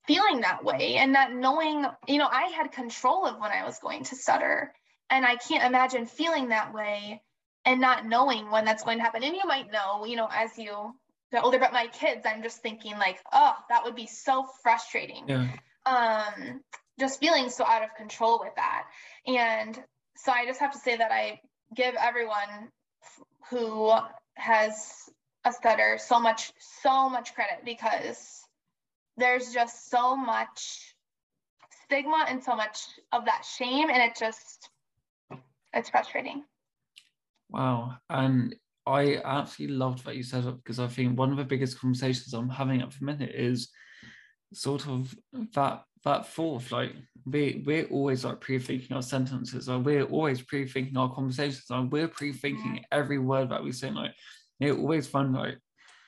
feeling 0.06 0.40
that 0.40 0.64
way 0.64 0.96
and 0.96 1.12
not 1.12 1.34
knowing, 1.34 1.84
you 2.08 2.16
know, 2.16 2.28
I 2.30 2.44
had 2.56 2.72
control 2.72 3.26
of 3.26 3.38
when 3.38 3.50
I 3.50 3.66
was 3.66 3.78
going 3.78 4.04
to 4.04 4.16
stutter. 4.16 4.72
And 5.11 5.26
I 5.26 5.36
can't 5.36 5.62
imagine 5.62 6.06
feeling 6.06 6.48
that 6.48 6.72
way 6.72 7.20
and 7.66 7.78
not 7.78 8.06
knowing 8.06 8.50
when 8.50 8.64
that's 8.64 8.82
going 8.82 8.96
to 8.96 9.04
happen. 9.04 9.22
And 9.22 9.36
you 9.36 9.42
might 9.44 9.70
know, 9.70 10.06
you 10.06 10.16
know, 10.16 10.28
as 10.32 10.56
you 10.56 10.94
get 11.30 11.44
older, 11.44 11.58
but 11.58 11.74
my 11.74 11.88
kids, 11.88 12.22
I'm 12.24 12.42
just 12.42 12.62
thinking 12.62 12.96
like, 12.96 13.18
oh, 13.34 13.54
that 13.68 13.84
would 13.84 13.96
be 13.96 14.06
so 14.06 14.46
frustrating. 14.62 15.28
Yeah. 15.28 15.48
Um, 15.84 16.62
just 16.98 17.20
feeling 17.20 17.50
so 17.50 17.66
out 17.66 17.82
of 17.82 17.94
control 17.98 18.40
with 18.42 18.54
that. 18.56 18.84
And 19.26 19.78
so 20.16 20.32
I 20.32 20.46
just 20.46 20.61
have 20.61 20.72
to 20.72 20.78
say 20.78 20.96
that 20.96 21.12
I 21.12 21.40
give 21.74 21.94
everyone 21.94 22.70
who 23.50 23.92
has 24.34 24.92
a 25.44 25.52
stutter 25.52 25.98
so 25.98 26.20
much 26.20 26.52
so 26.82 27.08
much 27.08 27.34
credit 27.34 27.64
because 27.64 28.42
there's 29.16 29.52
just 29.52 29.90
so 29.90 30.16
much 30.16 30.94
stigma 31.84 32.26
and 32.28 32.42
so 32.42 32.54
much 32.54 32.80
of 33.12 33.24
that 33.24 33.44
shame 33.44 33.88
and 33.90 34.02
it 34.02 34.16
just 34.18 34.68
it's 35.72 35.90
frustrating. 35.90 36.44
Wow. 37.48 37.96
And 38.08 38.54
i 38.86 39.18
absolutely 39.24 39.76
loved 39.76 40.04
what 40.06 40.16
you 40.16 40.22
said 40.22 40.44
because 40.56 40.80
i 40.80 40.86
think 40.88 41.18
one 41.18 41.30
of 41.30 41.36
the 41.36 41.44
biggest 41.44 41.78
conversations 41.78 42.32
i'm 42.32 42.48
having 42.48 42.80
at 42.80 42.90
the 42.90 43.04
minute 43.04 43.30
is 43.34 43.68
sort 44.54 44.88
of 44.88 45.14
that 45.54 45.82
that 46.05 46.26
fourth 46.26 46.72
like 46.72 46.92
we 47.26 47.62
we're 47.66 47.86
always 47.86 48.24
like 48.24 48.40
pre-thinking 48.40 48.96
our 48.96 49.03
sentences 49.03 49.68
or 49.68 49.78
we're 49.78 50.05
always 50.05 50.40
pre-thinking 50.42 50.96
our 50.96 51.12
conversations 51.14 51.66
and 51.70 51.92
we're 51.92 52.09
pre-thinking 52.09 52.84
every 52.90 53.18
word 53.18 53.51
that 53.51 53.62
we 53.62 53.72
say 53.72 53.90
like 53.90 54.12
we 54.59 54.70
always 54.70 55.07
find 55.07 55.34
like 55.34 55.59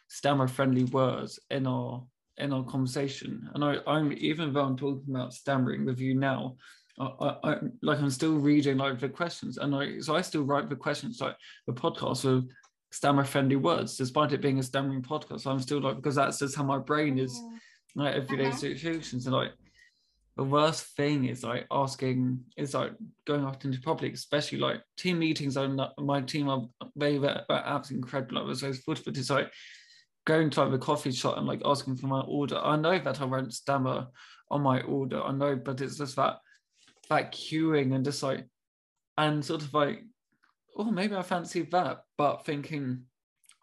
stammer 0.09 0.49
friendly 0.49 0.85
words 0.85 1.39
in 1.51 1.67
our 1.67 2.03
in 2.39 2.53
our 2.53 2.65
conversation 2.65 3.49
and 3.55 3.65
I, 3.65 3.77
i'm 3.87 4.13
even 4.13 4.53
though 4.53 4.65
i'm 4.65 4.77
talking 4.77 5.05
about 5.15 5.35
stammering 5.35 5.85
with 5.85 6.01
you 6.01 6.15
now 6.15 6.57
I, 6.99 7.05
I, 7.05 7.51
I 7.51 7.57
like 7.83 7.99
i'm 7.99 8.11
still 8.11 8.37
reading 8.37 8.79
like 8.79 8.99
the 8.99 9.09
questions 9.11 9.59
and 9.59 9.75
I 9.75 10.01
so 10.01 10.17
i 10.17 10.23
still 10.23 10.45
write 10.45 10.71
the 10.71 10.77
questions 10.77 11.21
like 11.21 11.37
the 11.67 11.75
podcast 11.75 12.25
with 12.25 12.49
stammer 12.93 13.25
friendly 13.25 13.57
words, 13.57 13.97
despite 13.97 14.33
it 14.33 14.43
being 14.43 14.59
a 14.59 14.63
stammering 14.63 15.03
podcast. 15.03 15.41
So 15.41 15.51
I'm 15.51 15.61
still 15.61 15.81
like, 15.81 15.97
because 15.97 16.17
that's 16.17 16.39
just 16.39 16.55
how 16.55 16.63
my 16.63 16.79
brain 16.79 17.19
is 17.19 17.41
like 17.97 18.15
everyday 18.15 18.51
Mhm. 18.51 18.55
situations. 18.55 19.27
And 19.27 19.35
like 19.35 19.53
the 20.37 20.45
worst 20.45 20.97
thing 20.97 21.27
is 21.27 21.45
like 21.45 21.67
asking, 21.71 22.41
is 22.57 22.75
like 22.75 22.93
going 23.27 23.45
out 23.45 23.65
into 23.65 23.81
public, 23.81 24.15
especially 24.15 24.59
like 24.59 24.81
team 24.97 25.19
meetings. 25.19 25.57
Are 25.57 25.69
not, 25.69 25.93
my 25.99 26.23
team 26.23 26.49
are 26.49 26.67
they 26.97 27.19
were 27.19 27.45
absolutely 27.51 28.07
incredible. 28.07 28.39
I 28.39 28.43
was 28.43 28.61
so 28.61 28.73
but 28.87 29.17
it's 29.17 29.31
like 29.31 29.53
going 30.25 30.51
to 30.51 30.65
like 30.65 30.73
a 30.73 30.79
coffee 30.79 31.13
shop 31.13 31.37
and 31.37 31.47
like 31.47 31.61
asking 31.65 31.97
for 31.97 32.07
my 32.07 32.21
order. 32.21 32.59
I 32.59 32.77
know 32.77 32.99
that 32.99 33.21
I 33.21 33.25
won't 33.25 33.53
stammer 33.53 34.07
on 34.51 34.63
my 34.63 34.81
order. 34.83 35.23
I 35.23 35.33
know, 35.33 35.57
but 35.57 35.81
it's 35.81 35.99
just 35.99 36.17
that 36.17 36.39
that 37.11 37.33
queuing 37.33 37.95
and 37.95 38.05
just 38.05 38.23
like 38.23 38.47
and 39.19 39.45
sort 39.45 39.63
of 39.63 39.75
like, 39.75 40.03
oh, 40.77 40.91
maybe 40.91 41.15
I 41.15 41.23
fancy 41.23 41.63
that, 41.63 42.05
but 42.17 42.47
thinking, 42.47 43.03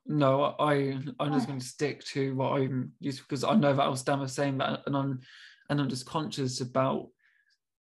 no, 0.05 0.55
I 0.59 0.99
I'm 1.19 1.33
just 1.33 1.47
going 1.47 1.59
to 1.59 1.65
stick 1.65 2.03
to 2.05 2.35
what 2.35 2.61
I'm 2.61 2.91
used 2.99 3.19
to 3.19 3.23
because 3.23 3.43
I 3.43 3.55
know 3.55 3.73
that 3.73 3.81
I'll 3.81 3.95
stammer 3.95 4.27
saying 4.27 4.59
that, 4.59 4.81
and 4.85 4.95
I'm 4.95 5.21
and 5.69 5.79
I'm 5.79 5.89
just 5.89 6.05
conscious 6.05 6.61
about 6.61 7.07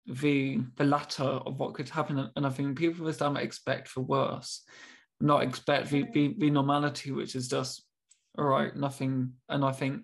the 0.05 0.59
the 0.75 0.83
latter 0.83 1.23
of 1.23 1.59
what 1.59 1.73
could 1.73 1.89
happen, 1.89 2.29
and 2.35 2.45
I 2.45 2.49
think 2.49 2.77
people 2.77 3.05
with 3.05 3.15
stammer 3.15 3.39
expect 3.39 3.87
for 3.87 4.01
worse, 4.01 4.63
not 5.19 5.43
expect 5.43 5.89
the 5.89 6.05
the, 6.13 6.35
the 6.37 6.49
normality, 6.49 7.11
which 7.11 7.35
is 7.35 7.47
just 7.47 7.83
all 8.37 8.45
right, 8.45 8.75
nothing, 8.75 9.33
and 9.49 9.63
I 9.63 9.71
think. 9.71 10.03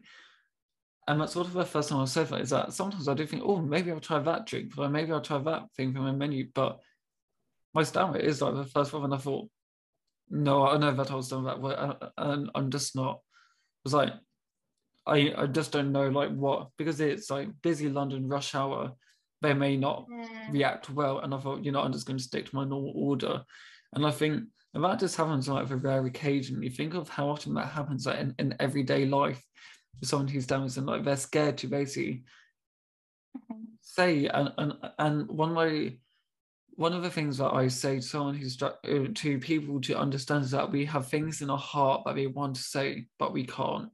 And 1.08 1.20
that's 1.20 1.34
sort 1.34 1.48
of 1.48 1.54
the 1.54 1.66
first 1.66 1.90
time 1.90 2.02
I 2.02 2.06
said 2.06 2.28
that 2.28 2.42
is 2.42 2.52
that 2.52 2.72
sometimes 2.72 3.08
I 3.08 3.16
do 3.16 3.26
think, 3.26 3.42
oh, 3.44 3.58
maybe 3.58 3.92
I'll 3.92 4.00
try 4.00 4.20
that 4.20 4.46
drink, 4.46 4.74
or 4.78 4.88
maybe 4.90 5.12
I'll 5.12 5.22
try 5.22 5.40
that 5.40 5.64
thing 5.76 5.92
from 5.92 6.04
my 6.04 6.12
menu. 6.12 6.48
But 6.54 6.80
my 7.74 7.82
stammer 7.82 8.18
is 8.18 8.42
like 8.42 8.54
the 8.54 8.66
first 8.66 8.94
one, 8.94 9.04
and 9.06 9.14
I 9.16 9.18
thought, 9.18 9.50
no, 10.30 10.68
I 10.68 10.78
know 10.78 10.94
that 10.94 11.10
I 11.10 11.16
was 11.16 11.30
done 11.30 11.46
that 11.46 11.60
way, 11.60 11.76
and 12.18 12.52
I'm 12.54 12.70
just 12.70 12.96
not. 12.96 13.16
It 13.16 13.86
was 13.86 13.94
like, 13.94 14.14
I 15.10 15.34
I 15.44 15.48
just 15.48 15.72
don't 15.72 15.92
know 15.92 16.10
like 16.10 16.32
what 16.32 16.70
because 16.78 17.00
it's 17.02 17.30
like 17.30 17.50
busy 17.62 17.90
London 17.90 18.28
rush 18.28 18.56
hour, 18.56 18.94
they 19.42 19.54
may 19.54 19.78
not 19.78 20.08
Mm. 20.10 20.54
react 20.54 20.90
well, 20.90 21.20
and 21.20 21.34
I 21.34 21.40
thought, 21.40 21.64
you 21.66 21.72
know, 21.72 21.82
I'm 21.82 21.94
just 21.94 22.08
going 22.08 22.18
to 22.18 22.24
stick 22.24 22.46
to 22.50 22.56
my 22.56 22.64
normal 22.66 22.94
order, 22.96 23.44
and 23.94 24.06
I 24.06 24.12
think 24.12 24.44
and 24.74 24.84
that 24.84 25.00
just 25.00 25.16
happens 25.16 25.50
like 25.50 25.68
for 25.68 25.78
rare 25.78 26.06
occasion. 26.06 26.62
You 26.64 26.70
think 26.70 26.94
of 26.94 27.10
how 27.10 27.30
often 27.30 27.54
that 27.56 27.68
happens 27.70 28.06
like 28.06 28.20
in, 28.20 28.36
in 28.40 28.56
everyday 28.60 29.06
life 29.06 29.44
for 30.00 30.06
someone 30.06 30.28
who's 30.28 30.48
down 30.48 30.64
with 30.64 30.78
and 30.78 30.86
like 30.88 31.04
they're 31.04 31.18
scared 31.18 31.58
to 31.60 31.68
basically 31.68 32.24
Mhm. 33.38 33.78
say 33.82 34.28
and 34.28 34.54
and 34.58 34.74
and 34.98 35.28
one 35.30 35.56
way 35.56 36.00
one 36.76 36.94
of 36.94 37.04
the 37.04 37.10
things 37.10 37.38
that 37.38 37.54
I 37.54 37.68
say 37.68 37.98
to 37.98 38.02
someone 38.02 38.36
who's 38.36 38.62
uh, 38.62 38.74
to 39.16 39.40
people 39.40 39.82
to 39.82 40.00
understand 40.00 40.46
is 40.46 40.52
that 40.52 40.72
we 40.72 40.86
have 40.86 41.08
things 41.10 41.42
in 41.42 41.50
our 41.50 41.58
heart 41.58 42.04
that 42.06 42.16
we 42.16 42.28
want 42.28 42.56
to 42.56 42.64
say 42.64 43.08
but 43.20 43.34
we 43.34 43.46
can't 43.46 43.90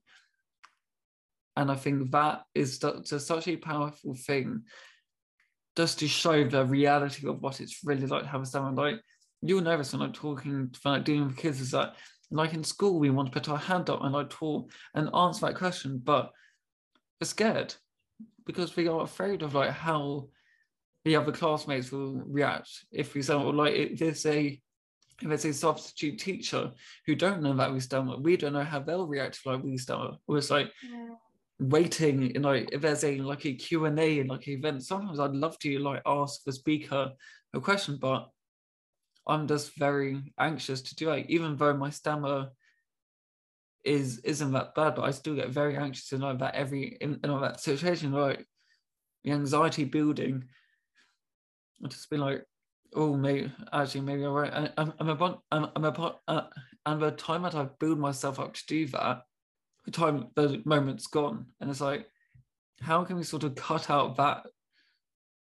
and 1.55 1.71
I 1.71 1.75
think 1.75 2.11
that 2.11 2.43
is 2.53 2.79
such 2.79 3.47
a 3.47 3.57
powerful 3.57 4.15
thing 4.15 4.63
just 5.75 5.99
to 5.99 6.07
show 6.07 6.47
the 6.47 6.65
reality 6.65 7.27
of 7.27 7.41
what 7.41 7.59
it's 7.59 7.83
really 7.83 8.07
like 8.07 8.23
to 8.23 8.29
have 8.29 8.41
a 8.41 8.45
stammer 8.45 8.71
like 8.71 8.99
you'll 9.41 9.61
this 9.61 9.93
when 9.93 10.01
I'm 10.01 10.13
talking 10.13 10.73
I'm 10.85 11.03
dealing 11.03 11.27
with 11.27 11.37
kids 11.37 11.61
is 11.61 11.71
that 11.71 11.95
like 12.31 12.53
in 12.53 12.63
school 12.63 12.99
we 12.99 13.09
want 13.09 13.31
to 13.31 13.39
put 13.39 13.49
our 13.49 13.57
hand 13.57 13.89
up 13.89 14.03
and 14.03 14.13
like 14.13 14.29
talk 14.29 14.71
and 14.93 15.09
answer 15.15 15.45
that 15.45 15.55
question 15.55 16.01
but 16.03 16.31
we're 17.19 17.27
scared 17.27 17.73
because 18.45 18.75
we 18.75 18.87
are 18.87 19.01
afraid 19.01 19.41
of 19.41 19.55
like 19.55 19.71
how 19.71 20.27
the 21.03 21.15
other 21.15 21.31
classmates 21.31 21.91
will 21.91 22.21
react 22.25 22.69
if 22.91 23.13
we 23.13 23.21
say, 23.21 23.33
like 23.35 23.73
if 23.73 23.99
there's 23.99 24.25
a 24.25 24.59
if 25.21 25.45
a 25.45 25.53
substitute 25.53 26.19
teacher 26.19 26.71
who 27.05 27.15
don't 27.15 27.41
know 27.41 27.55
that 27.55 27.71
we 27.71 27.79
stammer, 27.79 28.17
we 28.17 28.35
don't 28.35 28.51
know 28.51 28.63
how 28.63 28.79
they'll 28.79 29.07
react 29.07 29.39
like 29.45 29.63
we. 29.63 29.79
Or 30.27 30.37
it's 30.37 30.51
like 30.51 30.71
Mm. 30.85 31.15
Waiting, 31.59 32.33
you 32.33 32.39
know, 32.39 32.51
if 32.51 32.81
there's 32.81 33.03
a 33.03 33.17
like 33.19 33.45
a 33.45 33.53
Q 33.53 33.85
and 33.85 33.99
A 33.99 34.23
like 34.23 34.47
event. 34.47 34.83
Sometimes 34.83 35.19
I'd 35.19 35.31
love 35.31 35.57
to 35.59 35.79
like 35.79 36.01
ask 36.05 36.43
the 36.43 36.51
speaker 36.51 37.11
a 37.53 37.59
question, 37.61 37.97
but 37.99 38.29
I'm 39.27 39.47
just 39.47 39.75
very 39.75 40.21
anxious 40.39 40.81
to 40.83 40.95
do 40.95 41.11
it, 41.11 41.25
even 41.29 41.55
though 41.55 41.75
my 41.75 41.89
stammer 41.89 42.49
is 43.83 44.19
isn't 44.19 44.51
that 44.51 44.75
bad, 44.75 44.95
but 44.95 45.03
I 45.03 45.11
still 45.11 45.35
get 45.35 45.49
very 45.49 45.77
anxious 45.77 46.09
to 46.09 46.17
know 46.17 46.35
that 46.35 46.55
every 46.55 46.97
in, 47.01 47.19
in 47.23 47.29
all 47.29 47.41
that 47.41 47.59
situation, 47.59 48.11
like 48.11 48.45
the 49.23 49.31
anxiety 49.31 49.85
building. 49.85 50.45
I 51.83 51.87
just 51.87 52.09
been 52.09 52.21
like, 52.21 52.43
oh, 52.95 53.15
maybe 53.15 53.51
actually 53.71 54.01
maybe 54.01 54.25
I 54.25 54.29
won't. 54.29 54.53
And 54.53 54.73
I'm, 54.77 54.93
I'm 54.99 55.09
about 55.09 55.43
I'm, 55.51 55.67
I'm 55.75 55.85
about 55.85 56.19
uh, 56.27 56.43
and 56.85 57.01
the 57.01 57.11
time 57.11 57.43
that 57.43 57.55
I've 57.55 57.77
built 57.79 57.97
myself 57.97 58.39
up 58.39 58.53
to 58.53 58.65
do 58.67 58.87
that, 58.87 59.23
time 59.91 60.27
the 60.35 60.61
moment's 60.65 61.07
gone, 61.07 61.45
and 61.59 61.69
it's 61.69 61.81
like, 61.81 62.07
how 62.81 63.03
can 63.03 63.15
we 63.15 63.23
sort 63.23 63.43
of 63.43 63.55
cut 63.55 63.89
out 63.89 64.17
that 64.17 64.45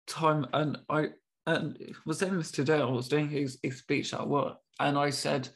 time? 0.06 0.46
And 0.52 0.78
I 0.88 1.10
and 1.46 1.76
was 2.06 2.18
saying 2.18 2.36
this 2.36 2.50
today. 2.50 2.80
I 2.80 2.84
was 2.84 3.08
doing 3.08 3.28
his, 3.28 3.58
a 3.64 3.70
speech 3.70 4.14
at 4.14 4.28
work, 4.28 4.56
and 4.78 4.98
I 4.98 5.10
said 5.10 5.48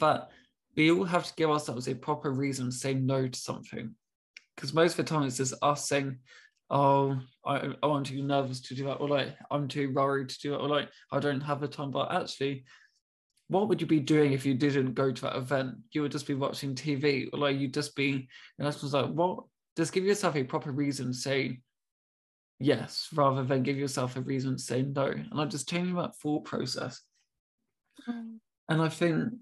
that 0.00 0.30
we 0.76 0.90
all 0.90 1.04
have 1.04 1.24
to 1.24 1.34
give 1.36 1.50
ourselves 1.50 1.86
a 1.88 1.94
proper 1.94 2.32
reason 2.32 2.66
to 2.66 2.72
say 2.72 2.94
no 2.94 3.28
to 3.28 3.38
something, 3.38 3.94
because 4.56 4.74
most 4.74 4.98
of 4.98 5.04
the 5.04 5.10
time 5.14 5.24
it's 5.24 5.36
just 5.36 5.54
us 5.62 5.88
saying, 5.88 6.18
"Oh, 6.70 7.20
I, 7.44 7.74
oh, 7.82 7.92
I'm 7.92 8.04
too 8.04 8.22
nervous 8.22 8.60
to 8.62 8.74
do 8.74 8.84
that," 8.84 8.94
or 8.94 9.08
like, 9.08 9.36
"I'm 9.50 9.68
too 9.68 9.92
worried 9.92 10.30
to 10.30 10.40
do 10.40 10.54
it," 10.54 10.60
or 10.60 10.68
like, 10.68 10.88
"I 11.10 11.20
don't 11.20 11.40
have 11.42 11.60
the 11.60 11.68
time." 11.68 11.90
But 11.90 12.12
actually, 12.12 12.64
what 13.52 13.68
would 13.68 13.80
you 13.80 13.86
be 13.86 14.00
doing 14.00 14.32
if 14.32 14.46
you 14.46 14.54
didn't 14.54 14.94
go 14.94 15.12
to 15.12 15.22
that 15.22 15.36
event? 15.36 15.74
You 15.92 16.02
would 16.02 16.12
just 16.12 16.26
be 16.26 16.34
watching 16.34 16.74
TV, 16.74 17.28
or 17.32 17.38
like 17.38 17.58
you'd 17.58 17.74
just 17.74 17.94
be, 17.94 18.28
and 18.58 18.66
I 18.66 18.70
was 18.70 18.94
like, 18.94 19.10
what? 19.10 19.44
Just 19.76 19.92
give 19.92 20.04
yourself 20.04 20.36
a 20.36 20.44
proper 20.44 20.70
reason 20.70 21.12
say 21.12 21.60
yes, 22.58 23.08
rather 23.14 23.42
than 23.42 23.62
give 23.62 23.76
yourself 23.76 24.16
a 24.16 24.20
reason 24.20 24.56
to 24.56 24.62
say 24.62 24.82
no. 24.82 25.06
And 25.06 25.40
I'm 25.40 25.50
just 25.50 25.68
changing 25.68 25.94
that 25.96 26.16
thought 26.16 26.44
process. 26.44 27.00
Mm. 28.08 28.38
And 28.68 28.82
I 28.82 28.88
think, 28.88 29.34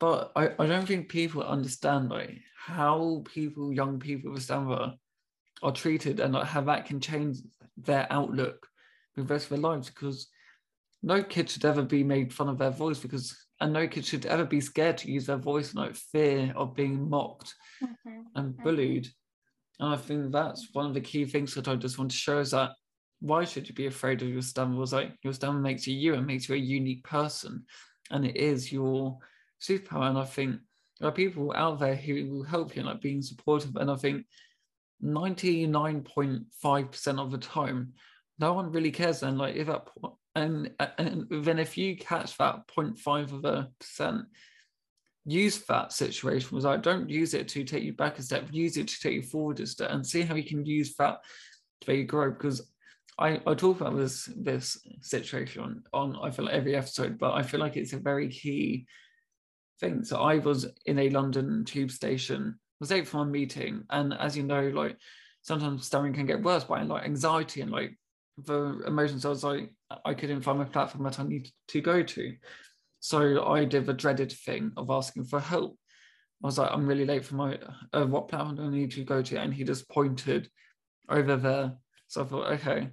but 0.00 0.32
I, 0.36 0.50
I 0.58 0.66
don't 0.66 0.86
think 0.86 1.08
people 1.08 1.42
understand 1.42 2.10
like 2.10 2.38
how 2.56 3.22
people, 3.32 3.72
young 3.72 3.98
people 3.98 4.32
with 4.32 4.42
Stammer 4.42 4.94
are 5.62 5.72
treated 5.72 6.20
and 6.20 6.34
like 6.34 6.46
how 6.46 6.62
that 6.62 6.86
can 6.86 7.00
change 7.00 7.38
their 7.76 8.06
outlook 8.10 8.66
with 9.14 9.28
the 9.28 9.34
rest 9.34 9.46
of 9.46 9.50
their 9.50 9.58
lives 9.58 9.88
because 9.88 10.28
no 11.06 11.22
kid 11.22 11.48
should 11.48 11.64
ever 11.64 11.82
be 11.82 12.02
made 12.02 12.34
fun 12.34 12.48
of 12.48 12.58
their 12.58 12.70
voice 12.70 12.98
because 12.98 13.26
and 13.60 13.72
no 13.72 13.86
kid 13.88 14.04
should 14.04 14.26
ever 14.26 14.44
be 14.44 14.60
scared 14.60 14.98
to 14.98 15.10
use 15.10 15.26
their 15.26 15.38
voice 15.38 15.74
like 15.74 15.94
fear 15.94 16.52
of 16.56 16.74
being 16.74 17.08
mocked 17.08 17.54
Mhm. 17.82 18.24
and 18.34 18.54
Mhm. 18.54 18.62
bullied. 18.64 19.06
And 19.78 19.94
I 19.94 19.96
think 19.96 20.32
that's 20.32 20.74
one 20.74 20.86
of 20.86 20.94
the 20.94 21.00
key 21.10 21.24
things 21.24 21.54
that 21.54 21.68
I 21.68 21.76
just 21.76 21.98
want 21.98 22.10
to 22.10 22.16
show 22.16 22.38
is 22.40 22.50
that 22.50 22.72
why 23.20 23.44
should 23.44 23.68
you 23.68 23.74
be 23.74 23.86
afraid 23.86 24.20
of 24.22 24.28
your 24.28 24.42
stammer? 24.42 24.76
Was 24.76 24.92
like 24.92 25.12
your 25.22 25.32
stammer 25.32 25.60
makes 25.60 25.86
you 25.86 25.94
you 25.94 26.14
and 26.14 26.26
makes 26.26 26.48
you 26.48 26.54
a 26.54 26.58
unique 26.58 27.04
person, 27.04 27.64
and 28.10 28.26
it 28.26 28.36
is 28.36 28.72
your 28.72 29.18
superpower. 29.60 30.08
And 30.10 30.18
I 30.18 30.24
think 30.24 30.60
there 30.98 31.08
are 31.08 31.22
people 31.22 31.52
out 31.54 31.78
there 31.78 31.96
who 31.96 32.14
will 32.30 32.44
help 32.44 32.76
you, 32.76 32.82
like 32.82 33.00
being 33.00 33.22
supportive. 33.22 33.76
And 33.76 33.90
I 33.90 33.96
think 33.96 34.26
ninety 35.00 35.66
nine 35.66 36.02
point 36.02 36.52
five 36.62 36.90
percent 36.90 37.18
of 37.18 37.30
the 37.30 37.38
time, 37.38 37.94
no 38.38 38.52
one 38.52 38.72
really 38.72 38.92
cares. 38.92 39.22
And 39.22 39.38
like 39.38 39.56
if 39.56 39.66
that 39.68 39.86
and 40.36 40.70
uh, 40.78 40.86
and 40.98 41.26
then 41.30 41.58
if 41.58 41.76
you 41.76 41.96
catch 41.96 42.36
that 42.36 42.68
0.5 42.68 43.32
of 43.32 43.44
a 43.44 43.68
percent 43.80 44.26
use 45.24 45.58
that 45.64 45.92
situation 45.92 46.54
was 46.54 46.64
like 46.64 46.82
don't 46.82 47.10
use 47.10 47.34
it 47.34 47.48
to 47.48 47.64
take 47.64 47.82
you 47.82 47.92
back 47.92 48.18
a 48.18 48.22
step. 48.22 48.46
Use 48.52 48.76
it 48.76 48.86
to 48.86 49.00
take 49.00 49.14
you 49.14 49.22
forward 49.22 49.58
a 49.58 49.66
step 49.66 49.90
and 49.90 50.06
see 50.06 50.22
how 50.22 50.36
you 50.36 50.44
can 50.44 50.64
use 50.64 50.94
that 50.96 51.18
to 51.80 52.04
grow. 52.04 52.30
Because 52.30 52.70
I, 53.18 53.40
I 53.46 53.54
talk 53.54 53.80
about 53.80 53.96
this 53.96 54.26
this 54.36 54.78
situation 55.00 55.82
on, 55.92 56.16
I 56.22 56.30
feel 56.30 56.44
like 56.44 56.54
every 56.54 56.76
episode 56.76 57.18
but 57.18 57.32
I 57.32 57.42
feel 57.42 57.58
like 57.58 57.76
it's 57.76 57.94
a 57.94 57.98
very 57.98 58.28
key 58.28 58.86
thing. 59.80 60.04
So 60.04 60.20
I 60.20 60.38
was 60.38 60.66
in 60.84 60.98
a 60.98 61.10
London 61.10 61.64
tube 61.64 61.90
station 61.90 62.58
was 62.78 62.90
late 62.90 63.08
for 63.08 63.16
my 63.16 63.24
meeting 63.24 63.84
and 63.88 64.12
as 64.12 64.36
you 64.36 64.42
know 64.42 64.68
like 64.68 64.98
sometimes 65.40 65.86
stammering 65.86 66.12
can 66.12 66.26
get 66.26 66.42
worse 66.42 66.64
by 66.64 66.82
like 66.82 67.04
anxiety 67.04 67.62
and 67.62 67.70
like 67.70 67.98
the 68.44 68.82
emotions. 68.86 69.24
I 69.24 69.30
was 69.30 69.42
like 69.42 69.72
I 70.04 70.14
couldn't 70.14 70.42
find 70.42 70.58
my 70.58 70.64
platform 70.64 71.04
that 71.04 71.20
I 71.20 71.24
need 71.24 71.50
to 71.68 71.80
go 71.80 72.02
to 72.02 72.36
so 73.06 73.46
I 73.46 73.64
did 73.64 73.86
the 73.86 73.92
dreaded 73.92 74.32
thing 74.32 74.72
of 74.76 74.90
asking 74.90 75.26
for 75.26 75.38
help. 75.38 75.78
I 76.42 76.46
was 76.48 76.58
like, 76.58 76.72
I'm 76.72 76.88
really 76.88 77.04
late 77.04 77.24
for 77.24 77.36
my, 77.36 77.56
uh, 77.92 78.04
what 78.04 78.26
platform 78.26 78.56
do 78.56 78.64
I 78.64 78.68
need 78.68 78.90
to 78.92 79.04
go 79.04 79.22
to? 79.22 79.40
And 79.40 79.54
he 79.54 79.62
just 79.62 79.88
pointed 79.88 80.50
over 81.08 81.36
there. 81.36 81.74
So 82.08 82.22
I 82.22 82.24
thought, 82.24 82.52
okay. 82.54 82.90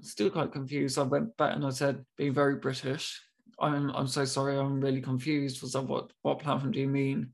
Still 0.00 0.30
quite 0.30 0.50
confused. 0.50 0.98
I 0.98 1.02
went 1.02 1.36
back 1.36 1.54
and 1.54 1.64
I 1.64 1.70
said, 1.70 2.04
being 2.16 2.34
very 2.34 2.56
British, 2.56 3.20
I'm, 3.60 3.90
I'm 3.90 4.08
so 4.08 4.24
sorry, 4.24 4.58
I'm 4.58 4.80
really 4.80 5.00
confused. 5.00 5.62
Was 5.62 5.76
like, 5.76 5.86
what, 5.86 6.10
what 6.22 6.40
platform 6.40 6.72
do 6.72 6.80
you 6.80 6.88
mean? 6.88 7.30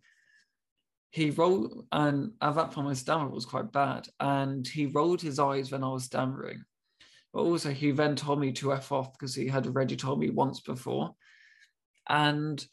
He 1.11 1.31
rolled, 1.31 1.87
and 1.91 2.33
at 2.43 2.57
that 2.57 2.73
point, 2.73 2.89
my 2.89 2.93
stammer 2.93 3.31
was 3.31 3.47
quite 3.47 3.73
bad. 3.73 4.07
And 4.21 4.69
he 4.69 4.85
rolled 4.85 5.23
his 5.23 5.39
eyes 5.39 5.73
when 5.73 5.83
I 5.83 5.89
was 5.89 6.05
stammering. 6.05 6.63
But 7.39 7.45
also, 7.45 7.71
he 7.71 7.93
then 7.93 8.17
told 8.17 8.41
me 8.41 8.51
to 8.55 8.73
F 8.73 8.91
off 8.91 9.13
because 9.13 9.33
he 9.33 9.47
had 9.47 9.65
already 9.65 9.95
told 9.95 10.19
me 10.19 10.29
once 10.29 10.59
before. 10.59 11.15
And 12.09 12.67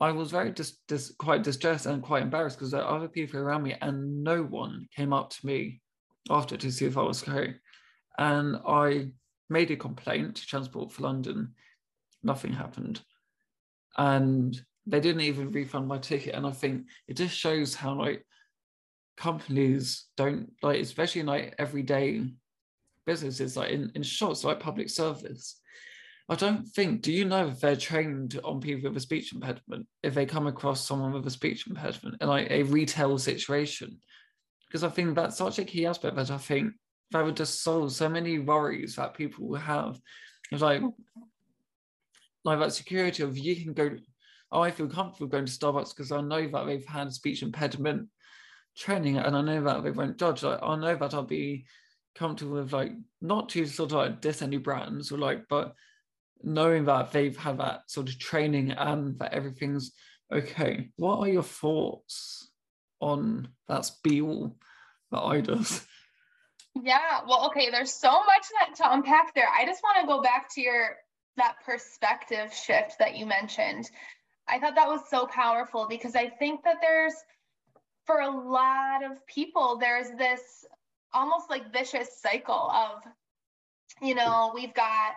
I 0.00 0.10
was 0.12 0.30
very 0.30 0.52
dis, 0.52 0.78
dis, 0.88 1.14
quite 1.18 1.42
distressed 1.42 1.84
and 1.84 2.02
quite 2.02 2.22
embarrassed 2.22 2.56
because 2.56 2.70
there 2.70 2.82
are 2.82 2.96
other 2.96 3.08
people 3.08 3.38
around 3.38 3.64
me, 3.64 3.76
and 3.82 4.24
no 4.24 4.42
one 4.42 4.88
came 4.96 5.12
up 5.12 5.28
to 5.28 5.46
me 5.46 5.82
after 6.30 6.56
to 6.56 6.72
see 6.72 6.86
if 6.86 6.96
I 6.96 7.02
was 7.02 7.28
okay. 7.28 7.56
And 8.16 8.56
I 8.66 9.10
made 9.50 9.70
a 9.70 9.76
complaint 9.76 10.36
to 10.36 10.46
Transport 10.46 10.92
for 10.92 11.02
London. 11.02 11.52
Nothing 12.22 12.54
happened. 12.54 13.02
And 13.98 14.58
they 14.86 15.00
didn't 15.00 15.28
even 15.28 15.50
refund 15.50 15.88
my 15.88 15.98
ticket. 15.98 16.34
And 16.34 16.46
I 16.46 16.52
think 16.52 16.86
it 17.06 17.18
just 17.18 17.36
shows 17.36 17.74
how 17.74 17.92
like 17.92 18.26
companies 19.18 20.06
don't 20.16 20.52
like, 20.62 20.80
especially 20.80 21.22
like 21.22 21.54
everyday 21.58 22.32
businesses, 23.06 23.56
like 23.56 23.70
in, 23.70 23.90
in 23.94 24.02
shops, 24.02 24.44
like 24.44 24.60
public 24.60 24.90
service. 24.90 25.60
I 26.28 26.34
don't 26.34 26.66
think, 26.66 27.02
do 27.02 27.12
you 27.12 27.24
know 27.24 27.46
if 27.46 27.60
they're 27.60 27.76
trained 27.76 28.40
on 28.42 28.60
people 28.60 28.90
with 28.90 28.96
a 28.96 29.00
speech 29.00 29.32
impediment, 29.32 29.86
if 30.02 30.12
they 30.14 30.26
come 30.26 30.48
across 30.48 30.86
someone 30.86 31.12
with 31.12 31.26
a 31.26 31.30
speech 31.30 31.68
impediment 31.68 32.16
in 32.20 32.28
like 32.28 32.50
a 32.50 32.64
retail 32.64 33.16
situation? 33.16 34.00
Because 34.66 34.82
I 34.82 34.88
think 34.88 35.14
that's 35.14 35.36
such 35.36 35.60
a 35.60 35.64
key 35.64 35.86
aspect 35.86 36.16
that 36.16 36.30
I 36.32 36.38
think 36.38 36.72
that 37.12 37.24
would 37.24 37.36
just 37.36 37.62
solve 37.62 37.92
so 37.92 38.08
many 38.08 38.40
worries 38.40 38.96
that 38.96 39.14
people 39.14 39.54
have. 39.54 40.00
It's 40.50 40.62
like, 40.62 40.82
like 42.44 42.58
that 42.58 42.72
security 42.72 43.22
of 43.22 43.38
you 43.38 43.62
can 43.62 43.72
go, 43.72 43.96
oh, 44.50 44.60
I 44.62 44.72
feel 44.72 44.88
comfortable 44.88 45.28
going 45.28 45.46
to 45.46 45.52
Starbucks 45.52 45.94
because 45.94 46.10
I 46.10 46.20
know 46.20 46.48
that 46.48 46.66
they've 46.66 46.86
had 46.86 47.12
speech 47.12 47.42
impediment 47.42 48.08
training 48.76 49.18
and 49.18 49.36
I 49.36 49.42
know 49.42 49.62
that 49.62 49.84
they 49.84 49.92
won't 49.92 50.18
judge. 50.18 50.42
Like, 50.42 50.58
I 50.60 50.76
know 50.76 50.96
that 50.96 51.14
I'll 51.14 51.22
be 51.22 51.66
comfortable 52.16 52.54
with 52.54 52.72
like 52.72 52.92
not 53.20 53.50
to 53.50 53.66
sort 53.66 53.92
of 53.92 53.98
like 53.98 54.20
diss 54.20 54.42
any 54.42 54.56
brands 54.56 55.12
or 55.12 55.18
like, 55.18 55.44
but 55.48 55.74
knowing 56.42 56.84
that 56.84 57.12
they've 57.12 57.36
had 57.36 57.58
that 57.58 57.90
sort 57.90 58.08
of 58.08 58.18
training 58.18 58.72
and 58.72 59.18
that 59.18 59.32
everything's 59.32 59.92
okay. 60.32 60.88
What 60.96 61.18
are 61.20 61.28
your 61.28 61.42
thoughts 61.42 62.50
on 63.00 63.48
that 63.68 63.84
spiel 63.84 64.56
that 65.10 65.20
I 65.20 65.40
does? 65.40 65.86
Yeah, 66.82 67.20
well, 67.26 67.46
okay, 67.46 67.70
there's 67.70 67.92
so 67.92 68.10
much 68.10 68.46
that 68.60 68.76
to 68.76 68.92
unpack 68.92 69.34
there. 69.34 69.48
I 69.48 69.64
just 69.64 69.82
want 69.82 70.00
to 70.00 70.06
go 70.06 70.20
back 70.20 70.52
to 70.54 70.60
your 70.60 70.96
that 71.38 71.56
perspective 71.64 72.52
shift 72.52 72.98
that 72.98 73.16
you 73.16 73.26
mentioned. 73.26 73.90
I 74.48 74.58
thought 74.58 74.74
that 74.74 74.88
was 74.88 75.00
so 75.10 75.26
powerful 75.26 75.86
because 75.88 76.14
I 76.14 76.28
think 76.28 76.64
that 76.64 76.76
there's 76.80 77.14
for 78.04 78.20
a 78.20 78.30
lot 78.30 79.04
of 79.04 79.26
people 79.26 79.78
there's 79.78 80.10
this 80.16 80.64
almost 81.16 81.50
like 81.50 81.72
vicious 81.72 82.20
cycle 82.20 82.70
of 82.70 83.02
you 84.02 84.14
know, 84.14 84.52
we've 84.54 84.74
got 84.74 85.14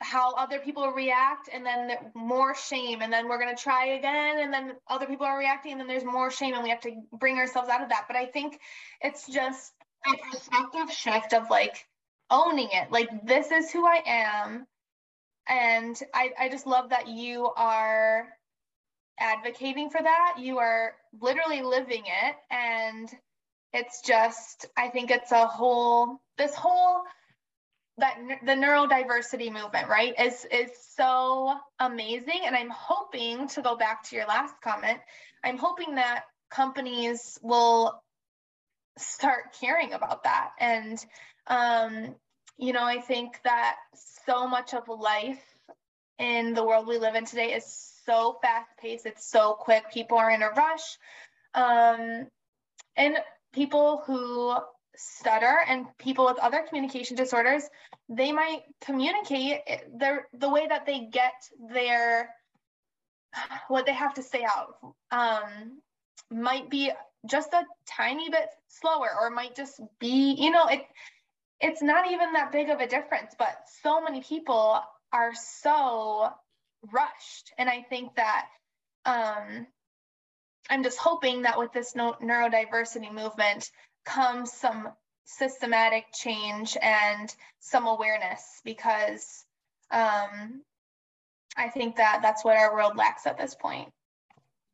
how 0.00 0.34
other 0.34 0.58
people 0.58 0.88
react 0.90 1.48
and 1.52 1.64
then 1.64 1.96
more 2.14 2.54
shame 2.54 3.00
and 3.00 3.12
then 3.12 3.28
we're 3.28 3.38
going 3.38 3.54
to 3.54 3.60
try 3.60 3.86
again 3.86 4.40
and 4.40 4.52
then 4.52 4.74
other 4.88 5.06
people 5.06 5.24
are 5.24 5.38
reacting 5.38 5.72
and 5.72 5.80
then 5.80 5.88
there's 5.88 6.04
more 6.04 6.30
shame 6.30 6.54
and 6.54 6.62
we 6.62 6.68
have 6.68 6.80
to 6.80 6.90
bring 7.18 7.38
ourselves 7.38 7.68
out 7.70 7.82
of 7.82 7.88
that. 7.88 8.04
But 8.06 8.16
i 8.16 8.26
think 8.26 8.60
it's 9.00 9.26
just 9.26 9.72
a 10.06 10.30
perspective 10.30 10.92
shift 10.92 11.32
of 11.32 11.48
like 11.50 11.86
owning 12.30 12.68
it. 12.72 12.92
Like 12.92 13.08
this 13.26 13.50
is 13.50 13.70
who 13.70 13.86
i 13.86 14.02
am 14.06 14.66
and 15.48 15.98
i 16.12 16.30
i 16.38 16.48
just 16.50 16.66
love 16.66 16.90
that 16.90 17.08
you 17.08 17.50
are 17.56 18.28
advocating 19.18 19.88
for 19.88 20.02
that. 20.02 20.36
You 20.38 20.58
are 20.58 20.92
literally 21.20 21.62
living 21.62 22.02
it 22.04 22.36
and 22.50 23.08
it's 23.72 24.02
just 24.02 24.66
i 24.76 24.88
think 24.88 25.10
it's 25.10 25.32
a 25.32 25.46
whole 25.46 26.20
this 26.38 26.54
whole 26.54 27.02
that 27.98 28.18
the 28.44 28.52
neurodiversity 28.52 29.50
movement, 29.50 29.88
right, 29.88 30.14
is 30.20 30.46
is 30.50 30.70
so 30.96 31.54
amazing. 31.80 32.40
And 32.44 32.54
I'm 32.54 32.70
hoping 32.70 33.48
to 33.48 33.62
go 33.62 33.76
back 33.76 34.04
to 34.04 34.16
your 34.16 34.26
last 34.26 34.54
comment. 34.62 34.98
I'm 35.42 35.56
hoping 35.56 35.94
that 35.94 36.24
companies 36.50 37.38
will 37.42 38.02
start 38.98 39.56
caring 39.58 39.92
about 39.92 40.24
that. 40.24 40.50
And 40.60 41.04
um, 41.46 42.14
you 42.58 42.72
know, 42.72 42.84
I 42.84 43.00
think 43.00 43.38
that 43.44 43.76
so 44.26 44.46
much 44.46 44.74
of 44.74 44.88
life 44.88 45.42
in 46.18 46.54
the 46.54 46.64
world 46.64 46.86
we 46.86 46.98
live 46.98 47.14
in 47.14 47.24
today 47.24 47.54
is 47.54 47.92
so 48.04 48.38
fast 48.42 48.68
paced. 48.78 49.06
It's 49.06 49.30
so 49.30 49.54
quick. 49.54 49.84
People 49.92 50.18
are 50.18 50.30
in 50.30 50.42
a 50.42 50.50
rush. 50.50 50.98
Um, 51.54 52.26
and 52.96 53.16
people 53.56 54.02
who 54.06 54.54
stutter 54.96 55.58
and 55.68 55.86
people 55.98 56.26
with 56.26 56.38
other 56.38 56.64
communication 56.68 57.16
disorders 57.16 57.64
they 58.08 58.32
might 58.32 58.60
communicate 58.84 59.60
their 59.98 60.28
the 60.38 60.48
way 60.48 60.66
that 60.66 60.86
they 60.86 61.08
get 61.12 61.34
their 61.72 62.30
what 63.68 63.84
they 63.86 63.92
have 63.92 64.14
to 64.14 64.22
say 64.22 64.44
out 64.44 64.76
um, 65.10 65.80
might 66.30 66.70
be 66.70 66.90
just 67.28 67.52
a 67.52 67.62
tiny 67.86 68.30
bit 68.30 68.48
slower 68.68 69.10
or 69.20 69.30
might 69.30 69.54
just 69.56 69.80
be 69.98 70.34
you 70.38 70.50
know 70.50 70.66
it 70.68 70.82
it's 71.60 71.82
not 71.82 72.10
even 72.10 72.32
that 72.34 72.52
big 72.52 72.68
of 72.70 72.80
a 72.80 72.86
difference 72.86 73.34
but 73.38 73.56
so 73.82 74.00
many 74.00 74.22
people 74.22 74.80
are 75.12 75.32
so 75.34 76.28
rushed. 76.92 77.52
And 77.58 77.68
i 77.68 77.82
think 77.82 78.14
that 78.16 78.46
um, 79.04 79.66
i'm 80.70 80.82
just 80.82 80.98
hoping 80.98 81.42
that 81.42 81.58
with 81.58 81.72
this 81.72 81.94
neurodiversity 81.94 83.12
movement 83.12 83.70
comes 84.04 84.52
some 84.52 84.88
systematic 85.26 86.04
change 86.14 86.76
and 86.80 87.34
some 87.58 87.86
awareness 87.86 88.60
because 88.64 89.44
um, 89.90 90.62
I 91.56 91.68
think 91.68 91.96
that 91.96 92.20
that's 92.22 92.44
what 92.44 92.56
our 92.56 92.74
world 92.74 92.96
lacks 92.96 93.26
at 93.26 93.38
this 93.38 93.54
point. 93.54 93.88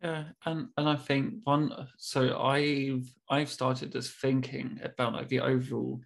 Yeah, 0.03 0.25
and 0.45 0.69
and 0.77 0.89
I 0.89 0.97
think 0.97 1.35
one. 1.45 1.89
So 1.97 2.39
I've 2.41 3.07
I've 3.31 3.49
started 3.49 3.93
this 3.93 4.11
thinking 4.11 4.81
about 4.83 5.13
like 5.13 5.29
the 5.29 5.41
overall 5.41 6.01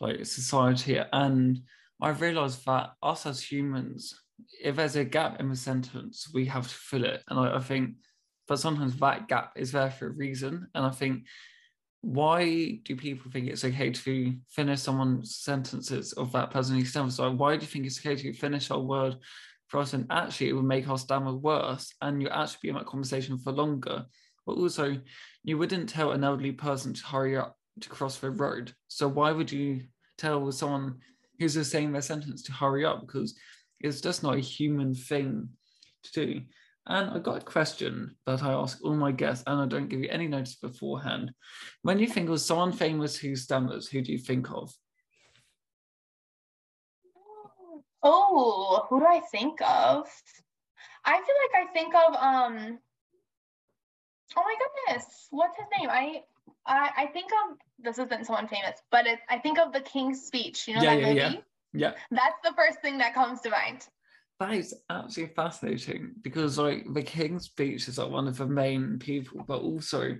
like 0.00 0.26
society, 0.26 0.98
and 1.12 1.60
I've 2.00 2.20
realised 2.20 2.66
that 2.66 2.90
us 3.02 3.26
as 3.26 3.40
humans, 3.40 4.20
if 4.62 4.76
there's 4.76 4.96
a 4.96 5.04
gap 5.04 5.38
in 5.38 5.48
the 5.48 5.56
sentence, 5.56 6.28
we 6.34 6.46
have 6.46 6.66
to 6.66 6.74
fill 6.74 7.04
it, 7.04 7.22
and 7.28 7.38
I, 7.38 7.56
I 7.56 7.60
think, 7.60 7.94
but 8.52 8.60
sometimes 8.60 8.94
that 8.96 9.28
gap 9.28 9.52
is 9.56 9.72
there 9.72 9.90
for 9.90 10.08
a 10.08 10.10
reason, 10.10 10.68
and 10.74 10.84
I 10.84 10.90
think 10.90 11.24
why 12.02 12.80
do 12.84 12.94
people 12.94 13.30
think 13.30 13.48
it's 13.48 13.64
okay 13.64 13.90
to 13.90 14.34
finish 14.50 14.82
someone's 14.82 15.36
sentences 15.36 16.12
of 16.12 16.32
that 16.32 16.50
person 16.50 16.76
who 16.76 16.84
stammers? 16.84 17.16
So 17.16 17.30
why 17.30 17.56
do 17.56 17.62
you 17.62 17.66
think 17.66 17.86
it's 17.86 17.98
okay 17.98 18.14
to 18.14 18.32
finish 18.34 18.70
our 18.70 18.78
word 18.78 19.16
for 19.68 19.80
us 19.80 19.94
and 19.94 20.06
actually 20.10 20.50
it 20.50 20.52
would 20.52 20.66
make 20.66 20.86
our 20.86 20.98
stammer 20.98 21.32
worse 21.32 21.94
and 22.02 22.20
you 22.20 22.28
actually 22.28 22.58
be 22.60 22.68
in 22.68 22.74
that 22.74 22.84
conversation 22.84 23.38
for 23.38 23.52
longer? 23.52 24.04
But 24.44 24.58
also, 24.58 24.98
you 25.44 25.56
wouldn't 25.56 25.88
tell 25.88 26.12
an 26.12 26.22
elderly 26.22 26.52
person 26.52 26.92
to 26.92 27.06
hurry 27.06 27.38
up 27.38 27.56
to 27.80 27.88
cross 27.88 28.18
the 28.18 28.32
road. 28.32 28.74
So 28.88 29.08
why 29.08 29.32
would 29.32 29.50
you 29.50 29.84
tell 30.18 30.52
someone 30.52 30.98
who's 31.40 31.54
just 31.54 31.70
saying 31.70 31.92
their 31.92 32.02
sentence 32.02 32.42
to 32.42 32.52
hurry 32.52 32.84
up? 32.84 33.00
Because 33.00 33.34
it's 33.80 34.02
just 34.02 34.22
not 34.22 34.36
a 34.36 34.40
human 34.40 34.94
thing 34.94 35.48
to 36.02 36.12
do. 36.12 36.42
And 36.86 37.10
I 37.10 37.18
got 37.20 37.42
a 37.42 37.44
question 37.44 38.16
that 38.26 38.42
I 38.42 38.52
ask 38.52 38.78
all 38.82 38.94
my 38.94 39.12
guests, 39.12 39.44
and 39.46 39.60
I 39.60 39.66
don't 39.66 39.88
give 39.88 40.00
you 40.00 40.08
any 40.08 40.26
notice 40.26 40.56
beforehand. 40.56 41.32
When 41.82 41.98
you 41.98 42.08
think 42.08 42.28
of 42.28 42.40
someone 42.40 42.72
famous 42.72 43.16
who 43.16 43.36
stammers, 43.36 43.88
who 43.88 44.02
do 44.02 44.10
you 44.10 44.18
think 44.18 44.50
of? 44.50 44.72
Oh, 48.02 48.86
who 48.88 48.98
do 48.98 49.06
I 49.06 49.20
think 49.30 49.60
of? 49.60 50.10
I 51.04 51.12
feel 51.12 51.36
like 51.44 51.68
I 51.68 51.72
think 51.72 51.94
of 51.94 52.14
um. 52.14 52.78
Oh 54.36 54.42
my 54.42 54.56
goodness, 54.88 55.28
what's 55.30 55.56
his 55.56 55.66
name? 55.78 55.88
I 55.88 56.22
I, 56.66 56.90
I 56.96 57.06
think 57.06 57.30
of 57.44 57.58
this 57.78 57.98
isn't 57.98 58.26
someone 58.26 58.48
famous, 58.48 58.80
but 58.90 59.06
it, 59.06 59.20
I 59.28 59.38
think 59.38 59.58
of 59.60 59.72
the 59.72 59.80
King's 59.80 60.22
Speech. 60.22 60.66
You 60.66 60.74
know 60.74 60.82
yeah, 60.82 60.96
that 60.96 61.00
yeah, 61.00 61.06
movie? 61.28 61.44
Yeah. 61.74 61.90
yeah. 61.90 61.92
That's 62.10 62.36
the 62.42 62.54
first 62.56 62.80
thing 62.80 62.98
that 62.98 63.14
comes 63.14 63.40
to 63.42 63.50
mind 63.50 63.86
that 64.42 64.54
is 64.54 64.74
absolutely 64.90 65.34
fascinating 65.34 66.12
because 66.22 66.58
like 66.58 66.84
the 66.92 67.02
King's 67.02 67.44
speech 67.44 67.86
is 67.86 67.98
like 67.98 68.10
one 68.10 68.26
of 68.26 68.36
the 68.36 68.46
main 68.46 68.98
people, 68.98 69.44
but 69.46 69.60
also 69.60 70.16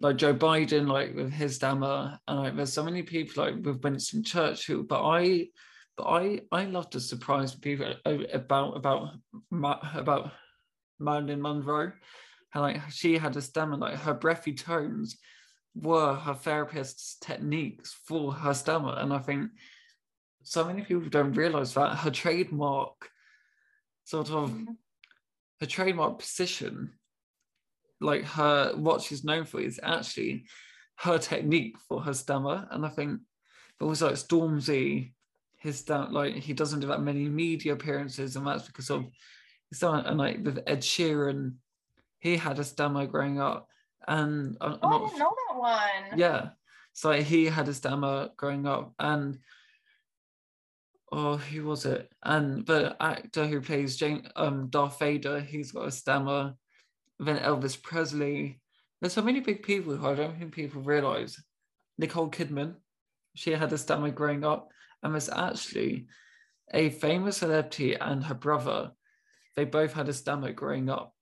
like 0.00 0.16
Joe 0.16 0.34
Biden, 0.34 0.88
like 0.88 1.14
with 1.14 1.32
his 1.32 1.56
stammer, 1.56 2.18
and 2.28 2.38
like 2.38 2.56
there's 2.56 2.72
so 2.72 2.84
many 2.84 3.02
people 3.02 3.44
like 3.44 3.56
with 3.56 3.82
Winston 3.82 4.22
Churchill. 4.22 4.84
But 4.84 5.04
I, 5.04 5.48
but 5.96 6.04
I, 6.04 6.40
I 6.52 6.64
love 6.66 6.90
to 6.90 7.00
surprise 7.00 7.54
people 7.54 7.92
about 8.04 8.76
about 8.76 9.14
about 9.94 10.30
Marilyn 11.00 11.42
Monroe, 11.42 11.92
and 12.54 12.62
like 12.62 12.80
she 12.90 13.18
had 13.18 13.36
a 13.36 13.42
stammer, 13.42 13.76
like 13.76 13.96
her 13.96 14.14
breathy 14.14 14.54
tones 14.54 15.18
were 15.74 16.14
her 16.14 16.34
therapist's 16.34 17.16
techniques 17.20 17.98
for 18.06 18.32
her 18.32 18.54
stammer, 18.54 18.94
and 18.96 19.12
I 19.12 19.18
think 19.18 19.50
so 20.44 20.64
many 20.64 20.82
people 20.82 21.08
don't 21.08 21.32
realize 21.32 21.74
that 21.74 21.96
her 21.96 22.10
trademark 22.10 23.09
sort 24.10 24.30
of 24.30 24.50
mm-hmm. 24.50 24.72
her 25.60 25.66
trademark 25.66 26.18
position, 26.18 26.90
like 28.00 28.24
her 28.24 28.72
what 28.74 29.02
she's 29.02 29.22
known 29.22 29.44
for 29.44 29.60
is 29.60 29.78
actually 29.82 30.46
her 30.96 31.16
technique 31.16 31.76
for 31.88 32.02
her 32.02 32.12
stammer. 32.12 32.66
And 32.72 32.84
I 32.84 32.88
think 32.88 33.20
it 33.80 33.84
was 33.84 34.02
like 34.02 34.14
Stormzy, 34.14 35.12
his 35.58 35.78
stammer, 35.78 36.10
like 36.10 36.34
he 36.34 36.52
doesn't 36.54 36.80
do 36.80 36.88
that 36.88 37.02
many 37.02 37.28
media 37.28 37.72
appearances, 37.74 38.34
and 38.34 38.44
that's 38.46 38.66
because 38.66 38.90
of 38.90 39.04
So 39.72 39.92
and 39.92 40.18
like 40.18 40.38
with 40.42 40.58
Ed 40.66 40.80
Sheeran, 40.80 41.54
he 42.18 42.36
had 42.36 42.58
a 42.58 42.64
stammer 42.64 43.06
growing 43.06 43.40
up, 43.40 43.68
and 44.08 44.56
I'm, 44.60 44.78
oh, 44.82 44.88
I'm 44.88 44.92
I 44.92 45.06
didn't 45.06 45.18
know 45.20 45.36
that 45.48 45.58
one. 45.58 46.18
Yeah, 46.18 46.48
so 46.92 47.12
he 47.12 47.46
had 47.46 47.68
a 47.68 47.74
stammer 47.74 48.30
growing 48.36 48.66
up, 48.66 48.92
and 48.98 49.38
oh, 51.12 51.36
who 51.36 51.64
was 51.64 51.86
it? 51.86 52.10
And 52.22 52.66
the 52.66 52.96
actor 53.00 53.46
who 53.46 53.60
plays 53.60 53.96
Jane, 53.96 54.28
um, 54.36 54.68
Darth 54.68 54.98
Vader, 54.98 55.40
he's 55.40 55.72
got 55.72 55.88
a 55.88 55.90
stammer. 55.90 56.54
Then 57.18 57.38
Elvis 57.38 57.80
Presley. 57.80 58.60
There's 59.00 59.12
so 59.12 59.22
many 59.22 59.40
big 59.40 59.62
people 59.62 59.96
who 59.96 60.06
I 60.06 60.14
don't 60.14 60.38
think 60.38 60.54
people 60.54 60.82
realize. 60.82 61.36
Nicole 61.98 62.30
Kidman, 62.30 62.76
she 63.34 63.52
had 63.52 63.72
a 63.72 63.78
stammer 63.78 64.10
growing 64.10 64.44
up, 64.44 64.70
and 65.02 65.12
was 65.12 65.28
actually 65.28 66.06
a 66.72 66.90
famous 66.90 67.38
celebrity 67.38 67.94
and 67.94 68.24
her 68.24 68.34
brother. 68.34 68.92
They 69.56 69.64
both 69.64 69.92
had 69.92 70.08
a 70.08 70.12
stammer 70.12 70.52
growing 70.52 70.88
up, 70.88 71.14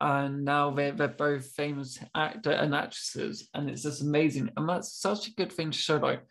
and 0.00 0.44
now 0.44 0.70
they're, 0.70 0.92
they're 0.92 1.08
both 1.08 1.46
famous 1.52 1.98
actor 2.14 2.50
and 2.50 2.74
actresses, 2.74 3.48
and 3.54 3.70
it's 3.70 3.82
just 3.82 4.02
amazing. 4.02 4.50
And 4.56 4.68
that's 4.68 4.92
such 5.00 5.28
a 5.28 5.34
good 5.34 5.52
thing 5.52 5.70
to 5.70 5.78
show. 5.78 5.96
Like, 5.96 6.22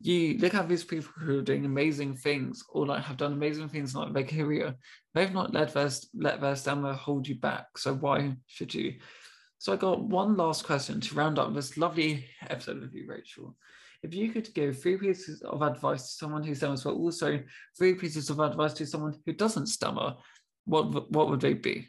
you 0.00 0.36
look 0.38 0.54
at 0.54 0.68
these 0.68 0.84
people 0.84 1.10
who 1.16 1.38
are 1.38 1.42
doing 1.42 1.64
amazing 1.64 2.16
things 2.16 2.62
or 2.68 2.86
like 2.86 3.02
have 3.04 3.16
done 3.16 3.32
amazing 3.32 3.68
things 3.68 3.94
like 3.94 4.12
their 4.12 4.24
career. 4.24 4.74
They've 5.14 5.32
not 5.32 5.54
let 5.54 5.72
their 5.72 5.90
let 6.14 6.40
their 6.40 6.56
stammer 6.56 6.92
hold 6.92 7.26
you 7.26 7.36
back. 7.36 7.78
So 7.78 7.94
why 7.94 8.36
should 8.46 8.74
you? 8.74 8.96
So 9.58 9.72
I 9.72 9.76
got 9.76 10.04
one 10.04 10.36
last 10.36 10.64
question 10.64 11.00
to 11.00 11.14
round 11.14 11.38
up 11.38 11.54
this 11.54 11.78
lovely 11.78 12.26
episode 12.48 12.80
with 12.80 12.94
you, 12.94 13.06
Rachel. 13.08 13.56
If 14.02 14.12
you 14.14 14.30
could 14.30 14.52
give 14.52 14.80
three 14.80 14.98
pieces 14.98 15.40
of 15.42 15.62
advice 15.62 16.02
to 16.02 16.12
someone 16.12 16.44
who 16.44 16.54
stammers, 16.54 16.84
but 16.84 16.94
also 16.94 17.40
three 17.76 17.94
pieces 17.94 18.28
of 18.28 18.38
advice 18.38 18.74
to 18.74 18.86
someone 18.86 19.14
who 19.24 19.32
doesn't 19.32 19.68
stammer, 19.68 20.14
what 20.66 21.10
what 21.10 21.30
would 21.30 21.40
they 21.40 21.54
be? 21.54 21.88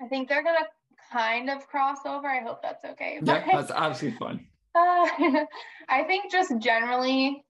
I 0.00 0.06
think 0.06 0.28
they're 0.28 0.44
gonna 0.44 0.66
kind 1.12 1.50
of 1.50 1.66
cross 1.66 1.98
over. 2.06 2.28
I 2.28 2.40
hope 2.40 2.62
that's 2.62 2.84
okay. 2.84 3.18
Yeah, 3.22 3.44
that's 3.44 3.72
absolutely 3.72 4.18
fine. 4.18 4.46
Uh, 4.74 5.08
I 5.88 6.02
think 6.04 6.30
just 6.30 6.52
generally, 6.58 7.44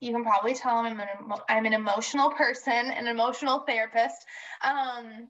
you 0.00 0.12
can 0.12 0.22
probably 0.24 0.54
tell 0.54 0.78
I'm 0.78 0.98
an, 1.00 1.08
I'm 1.48 1.66
an 1.66 1.72
emotional 1.72 2.30
person, 2.30 2.72
an 2.72 3.06
emotional 3.06 3.60
therapist. 3.60 4.16
Um, 4.62 5.28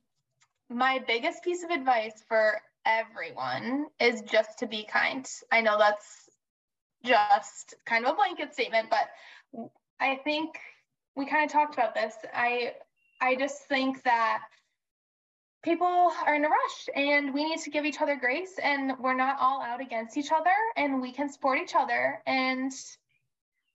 my 0.68 1.00
biggest 1.06 1.42
piece 1.42 1.64
of 1.64 1.70
advice 1.70 2.22
for 2.28 2.60
everyone 2.86 3.86
is 4.00 4.22
just 4.22 4.60
to 4.60 4.66
be 4.66 4.84
kind. 4.84 5.26
I 5.50 5.60
know 5.60 5.78
that's 5.78 6.28
just 7.04 7.74
kind 7.86 8.04
of 8.04 8.12
a 8.12 8.16
blanket 8.16 8.52
statement, 8.52 8.88
but 8.90 9.08
I 9.98 10.16
think 10.16 10.50
we 11.16 11.26
kind 11.26 11.44
of 11.44 11.52
talked 11.52 11.74
about 11.74 11.94
this. 11.94 12.14
I 12.32 12.74
I 13.20 13.34
just 13.36 13.66
think 13.68 14.02
that 14.04 14.42
people 15.62 16.12
are 16.26 16.34
in 16.34 16.44
a 16.44 16.48
rush 16.48 16.88
and 16.94 17.34
we 17.34 17.44
need 17.44 17.60
to 17.60 17.70
give 17.70 17.84
each 17.84 18.00
other 18.00 18.16
grace 18.16 18.58
and 18.62 18.92
we're 18.98 19.14
not 19.14 19.36
all 19.40 19.62
out 19.62 19.80
against 19.80 20.16
each 20.16 20.32
other 20.32 20.54
and 20.76 21.00
we 21.00 21.12
can 21.12 21.28
support 21.28 21.58
each 21.60 21.74
other 21.74 22.22
and 22.26 22.72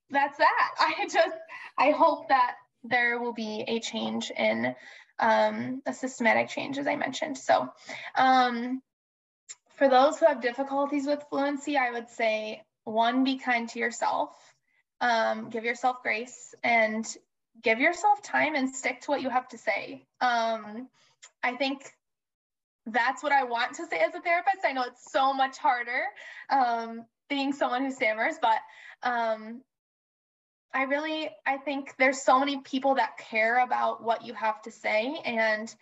that's 0.10 0.38
that. 0.38 0.70
I 0.80 1.08
just 1.12 1.36
I 1.78 1.92
hope 1.92 2.30
that 2.30 2.56
there 2.84 3.20
will 3.20 3.34
be 3.34 3.64
a 3.68 3.80
change 3.80 4.32
in 4.32 4.76
um, 5.20 5.82
a 5.86 5.94
systematic 5.94 6.50
change, 6.50 6.78
as 6.78 6.88
I 6.88 6.96
mentioned. 6.96 7.38
So, 7.38 7.70
um, 8.16 8.82
for 9.78 9.90
those 9.90 10.20
who 10.20 10.26
have 10.26 10.42
difficulties 10.42 11.06
with 11.06 11.24
fluency, 11.30 11.78
I 11.78 11.92
would 11.92 12.10
say 12.10 12.62
one, 12.84 13.24
be 13.24 13.38
kind 13.38 13.68
to 13.70 13.80
yourself, 13.80 14.32
um, 15.02 15.50
give 15.50 15.66
yourself 15.66 15.98
grace, 16.04 16.54
and 16.64 17.06
give 17.62 17.80
yourself 17.80 18.22
time 18.22 18.56
and 18.56 18.74
stick 18.74 19.02
to 19.02 19.12
what 19.12 19.22
you 19.22 19.30
have 19.30 19.48
to 19.50 19.58
say. 19.58 20.06
I 21.44 21.56
think 21.56 21.92
that's 22.86 23.24
what 23.24 23.32
I 23.32 23.44
want 23.44 23.76
to 23.76 23.88
say 23.88 23.98
as 24.00 24.14
a 24.14 24.22
therapist. 24.22 24.66
I 24.66 24.72
know 24.72 24.84
it's 24.84 25.12
so 25.12 25.34
much 25.34 25.58
harder 25.58 26.04
um, 26.50 27.06
being 27.30 27.54
someone 27.54 27.84
who 27.84 27.92
stammers, 27.92 28.36
but 28.42 28.60
um, 29.04 29.62
I 30.74 30.84
really 30.84 31.30
I 31.46 31.58
think 31.58 31.94
there's 31.98 32.22
so 32.22 32.40
many 32.40 32.62
people 32.62 32.96
that 32.96 33.18
care 33.18 33.64
about 33.64 34.04
what 34.04 34.26
you 34.26 34.34
have 34.34 34.62
to 34.64 34.72
say, 34.72 35.20
and 35.26 35.74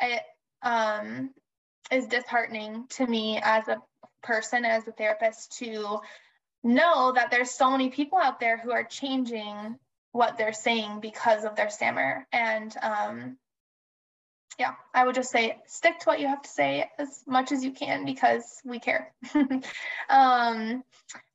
it 0.00 0.22
um, 0.62 1.30
is 1.90 2.06
disheartening 2.06 2.86
to 2.90 3.06
me 3.06 3.40
as 3.42 3.68
a 3.68 3.82
person, 4.22 4.64
as 4.64 4.88
a 4.88 4.92
therapist, 4.92 5.58
to 5.58 6.00
know 6.64 7.12
that 7.12 7.30
there's 7.30 7.50
so 7.50 7.70
many 7.70 7.90
people 7.90 8.18
out 8.18 8.40
there 8.40 8.56
who 8.56 8.72
are 8.72 8.84
changing 8.84 9.76
what 10.12 10.38
they're 10.38 10.52
saying 10.52 11.00
because 11.00 11.44
of 11.44 11.56
their 11.56 11.70
stammer. 11.70 12.26
And 12.32 12.74
um, 12.80 13.36
yeah, 14.58 14.74
I 14.94 15.04
would 15.04 15.14
just 15.14 15.30
say 15.30 15.58
stick 15.66 15.98
to 16.00 16.04
what 16.06 16.20
you 16.20 16.26
have 16.26 16.42
to 16.42 16.48
say 16.48 16.90
as 16.98 17.22
much 17.26 17.52
as 17.52 17.64
you 17.64 17.72
can 17.72 18.04
because 18.04 18.60
we 18.64 18.78
care. 18.78 19.12
um, 19.34 20.84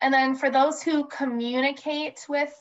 and 0.01 0.13
then 0.13 0.36
for 0.36 0.49
those 0.49 0.82
who 0.82 1.05
communicate 1.05 2.26
with 2.30 2.53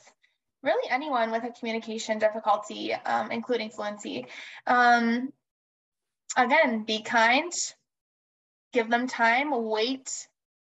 really 0.63 0.91
anyone 0.91 1.31
with 1.31 1.45
a 1.45 1.51
communication 1.51 2.19
difficulty, 2.19 2.95
um, 2.95 3.31
including 3.31 3.71
fluency, 3.71 4.27
um, 4.67 5.33
again, 6.37 6.85
be 6.85 7.03
kind, 7.03 7.53
give 8.73 8.89
them 8.91 9.07
time, 9.07 9.51
wait 9.53 10.29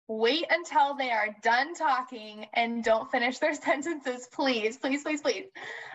wait 0.09 0.45
until 0.51 0.95
they 0.95 1.11
are 1.11 1.35
done 1.43 1.75
talking 1.75 2.47
and 2.55 2.85
don't 2.85 3.11
finish 3.11 3.39
their 3.39 3.55
sentences, 3.69 4.29
please, 4.33 4.77
please, 4.77 5.03
please, 5.03 5.21
please. 5.21 5.47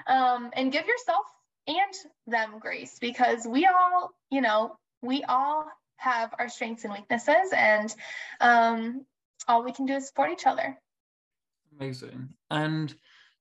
Um, 0.07 0.49
and 0.53 0.71
give 0.71 0.85
yourself 0.85 1.25
and 1.67 1.93
them 2.27 2.59
grace 2.59 2.97
because 2.99 3.45
we 3.45 3.65
all, 3.65 4.11
you 4.29 4.41
know, 4.41 4.75
we 5.01 5.23
all 5.23 5.65
have 5.97 6.33
our 6.39 6.49
strengths 6.49 6.83
and 6.83 6.93
weaknesses, 6.93 7.51
and 7.55 7.93
um, 8.39 9.05
all 9.47 9.63
we 9.63 9.71
can 9.71 9.85
do 9.85 9.93
is 9.93 10.07
support 10.07 10.31
each 10.31 10.47
other. 10.47 10.77
Amazing. 11.79 12.29
And 12.49 12.93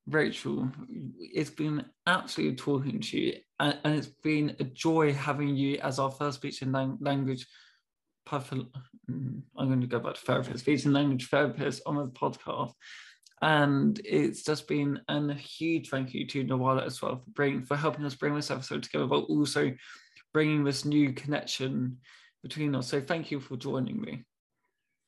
Rachel, 0.07 0.71
it's 1.19 1.51
been 1.51 1.85
absolutely 2.07 2.57
talking 2.57 3.01
to 3.01 3.19
you, 3.19 3.35
and, 3.59 3.79
and 3.85 3.95
it's 3.95 4.09
been 4.23 4.57
a 4.61 4.65
joy 4.65 5.13
having 5.13 5.57
you 5.57 5.79
as 5.79 5.99
our 5.99 6.11
first 6.11 6.39
speech 6.39 6.63
and 6.63 6.73
language 7.01 7.47
Mm, 9.11 9.43
I'm 9.59 9.69
going 9.69 9.81
to 9.81 9.87
go 9.87 9.99
back 9.99 10.15
to 10.15 10.21
therapist, 10.21 10.61
speech 10.61 10.85
and 10.85 10.95
language 10.95 11.29
therapist 11.29 11.83
on 11.87 11.97
the 11.97 12.07
podcast. 12.07 12.73
And 13.43 13.99
it's 14.05 14.45
just 14.45 14.69
been 14.69 15.01
a 15.09 15.33
huge 15.35 15.89
thank 15.89 16.13
you 16.13 16.27
to 16.27 16.45
Nawala 16.45 16.85
as 16.85 17.01
well 17.01 17.17
for 17.17 17.31
bring 17.31 17.65
for 17.65 17.77
helping 17.77 18.05
us 18.05 18.15
bring 18.15 18.35
this 18.35 18.51
episode 18.51 18.83
together, 18.83 19.07
but 19.07 19.25
also 19.25 19.73
bringing 20.33 20.63
this 20.63 20.85
new 20.85 21.13
connection 21.13 21.99
between 22.43 22.75
us. 22.75 22.89
So 22.89 23.01
thank 23.01 23.31
you 23.31 23.41
for 23.41 23.57
joining 23.57 24.01
me. 24.01 24.25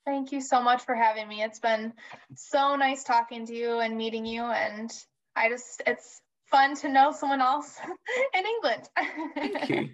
Thank 0.04 0.32
you 0.32 0.40
so 0.40 0.60
much 0.60 0.82
for 0.84 0.94
having 0.94 1.28
me. 1.28 1.42
It's 1.42 1.60
been 1.60 1.92
so 2.34 2.74
nice 2.74 3.04
talking 3.04 3.46
to 3.46 3.54
you 3.54 3.78
and 3.78 3.96
meeting 3.96 4.26
you. 4.26 4.42
And 4.42 4.90
I 5.36 5.48
just, 5.48 5.82
it's 5.86 6.20
fun 6.50 6.74
to 6.76 6.88
know 6.88 7.12
someone 7.12 7.40
else 7.40 7.78
in 8.34 8.44
England. 8.44 8.88
Thank 9.34 9.68
you. 9.68 9.88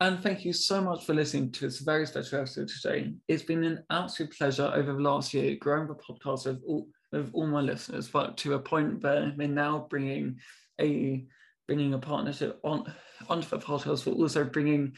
And 0.00 0.22
thank 0.22 0.44
you 0.44 0.52
so 0.52 0.82
much 0.82 1.06
for 1.06 1.14
listening 1.14 1.52
to 1.52 1.66
this 1.66 1.80
very 1.80 2.06
special 2.06 2.40
episode 2.40 2.68
today. 2.68 3.14
It's 3.28 3.42
been 3.42 3.64
an 3.64 3.82
absolute 3.90 4.36
pleasure 4.36 4.70
over 4.74 4.92
the 4.92 5.00
last 5.00 5.32
year 5.32 5.56
growing 5.58 5.88
the 5.88 5.94
podcast 5.94 6.46
with 6.46 6.62
all, 6.66 6.86
with 7.12 7.30
all 7.32 7.46
my 7.46 7.60
listeners, 7.60 8.08
but 8.08 8.36
to 8.38 8.54
a 8.54 8.58
point 8.58 9.02
where 9.02 9.32
we're 9.36 9.48
now 9.48 9.86
bringing 9.90 10.38
a 10.80 11.26
bringing 11.66 11.94
a 11.94 11.98
partnership 11.98 12.60
on 12.62 12.92
onto 13.28 13.48
the 13.48 13.58
podcast, 13.58 14.04
but 14.04 14.14
also 14.14 14.44
bringing 14.44 14.92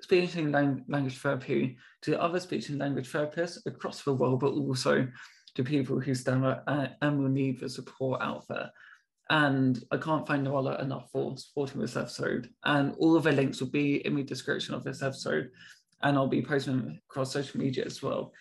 speech 0.00 0.36
and 0.36 0.52
language 0.52 1.18
therapy 1.18 1.76
to 2.02 2.20
other 2.20 2.40
speech 2.40 2.68
and 2.68 2.78
language 2.78 3.10
therapists 3.10 3.58
across 3.66 4.02
the 4.02 4.12
world, 4.12 4.40
but 4.40 4.52
also 4.52 5.06
to 5.54 5.64
people 5.64 6.00
who 6.00 6.14
stand 6.14 6.44
uh, 6.44 6.88
and 7.00 7.18
will 7.18 7.28
need 7.28 7.60
the 7.60 7.68
support 7.68 8.20
out 8.20 8.44
there. 8.48 8.70
And 9.30 9.82
I 9.90 9.96
can't 9.96 10.26
find 10.26 10.46
Nawala 10.46 10.82
enough 10.82 11.08
for 11.10 11.36
supporting 11.38 11.80
this 11.80 11.96
episode. 11.96 12.50
And 12.64 12.94
all 12.98 13.16
of 13.16 13.22
the 13.22 13.32
links 13.32 13.60
will 13.60 13.70
be 13.70 14.04
in 14.04 14.14
the 14.16 14.22
description 14.22 14.74
of 14.74 14.84
this 14.84 15.02
episode. 15.02 15.50
And 16.02 16.16
I'll 16.16 16.26
be 16.26 16.42
posting 16.42 17.00
across 17.08 17.32
social 17.32 17.58
media 17.58 17.84
as 17.86 18.02
well. 18.02 18.32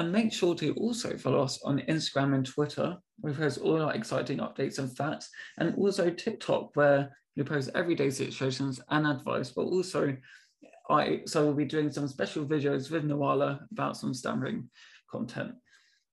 And 0.00 0.10
make 0.10 0.32
sure 0.32 0.54
to 0.54 0.72
also 0.76 1.14
follow 1.18 1.42
us 1.42 1.60
on 1.62 1.80
Instagram 1.80 2.34
and 2.34 2.46
Twitter. 2.46 2.96
We 3.20 3.34
post 3.34 3.58
all 3.58 3.82
our 3.82 3.92
exciting 3.92 4.38
updates 4.38 4.78
and 4.78 4.90
facts, 4.96 5.28
and 5.58 5.74
also 5.74 6.08
TikTok, 6.08 6.74
where 6.74 7.14
we 7.36 7.42
post 7.42 7.68
everyday 7.74 8.08
situations 8.08 8.80
and 8.88 9.06
advice, 9.06 9.50
but 9.50 9.66
also 9.66 10.16
I 10.88 11.20
so 11.26 11.44
we'll 11.44 11.52
be 11.52 11.66
doing 11.66 11.92
some 11.92 12.08
special 12.08 12.46
videos 12.46 12.90
with 12.90 13.04
Nawala 13.04 13.60
about 13.72 13.98
some 13.98 14.14
stammering 14.14 14.70
content. 15.10 15.52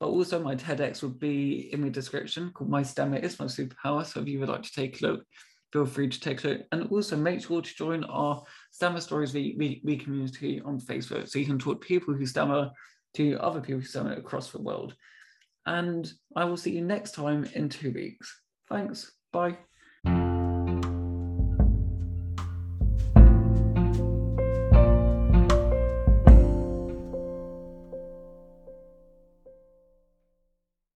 But 0.02 0.08
also 0.08 0.44
my 0.44 0.56
TEDx 0.56 1.02
would 1.02 1.18
be 1.18 1.70
in 1.72 1.80
the 1.80 1.90
description 1.90 2.52
called 2.54 2.70
My 2.70 2.84
Stammer 2.84 3.16
is 3.16 3.40
My 3.40 3.46
Superpower. 3.46 4.06
So 4.06 4.20
if 4.20 4.28
you 4.28 4.42
would 4.42 4.50
like 4.50 4.64
to 4.64 4.74
take 4.74 5.02
a 5.02 5.06
look, 5.08 5.24
feel 5.72 5.86
free 5.86 6.10
to 6.10 6.20
take 6.20 6.44
a 6.44 6.48
look. 6.50 6.62
And 6.74 6.92
also 6.92 7.16
make 7.16 7.42
sure 7.42 7.62
to 7.62 7.76
join 7.76 8.04
our 8.04 8.44
Stammer 8.72 9.00
Stories 9.00 9.34
we, 9.34 9.56
v, 9.58 9.82
v 9.86 9.96
community 9.96 10.60
on 10.60 10.78
Facebook 10.78 11.30
so 11.30 11.40
you 11.40 11.46
can 11.46 11.58
talk 11.58 11.80
to 11.80 11.88
people 11.88 12.14
who 12.14 12.26
stammer 12.26 12.70
to 13.18 13.38
other 13.42 13.62
people 13.62 13.82
who 13.82 13.86
stammer 13.86 14.14
across 14.14 14.52
the 14.52 14.62
world. 14.62 14.96
And 15.66 16.10
I 16.36 16.46
will 16.46 16.58
see 16.58 16.72
you 16.72 16.82
next 16.82 17.12
time 17.12 17.46
in 17.54 17.70
two 17.70 17.92
weeks. 17.92 18.42
Thanks. 18.70 19.12
Bye. 19.32 19.58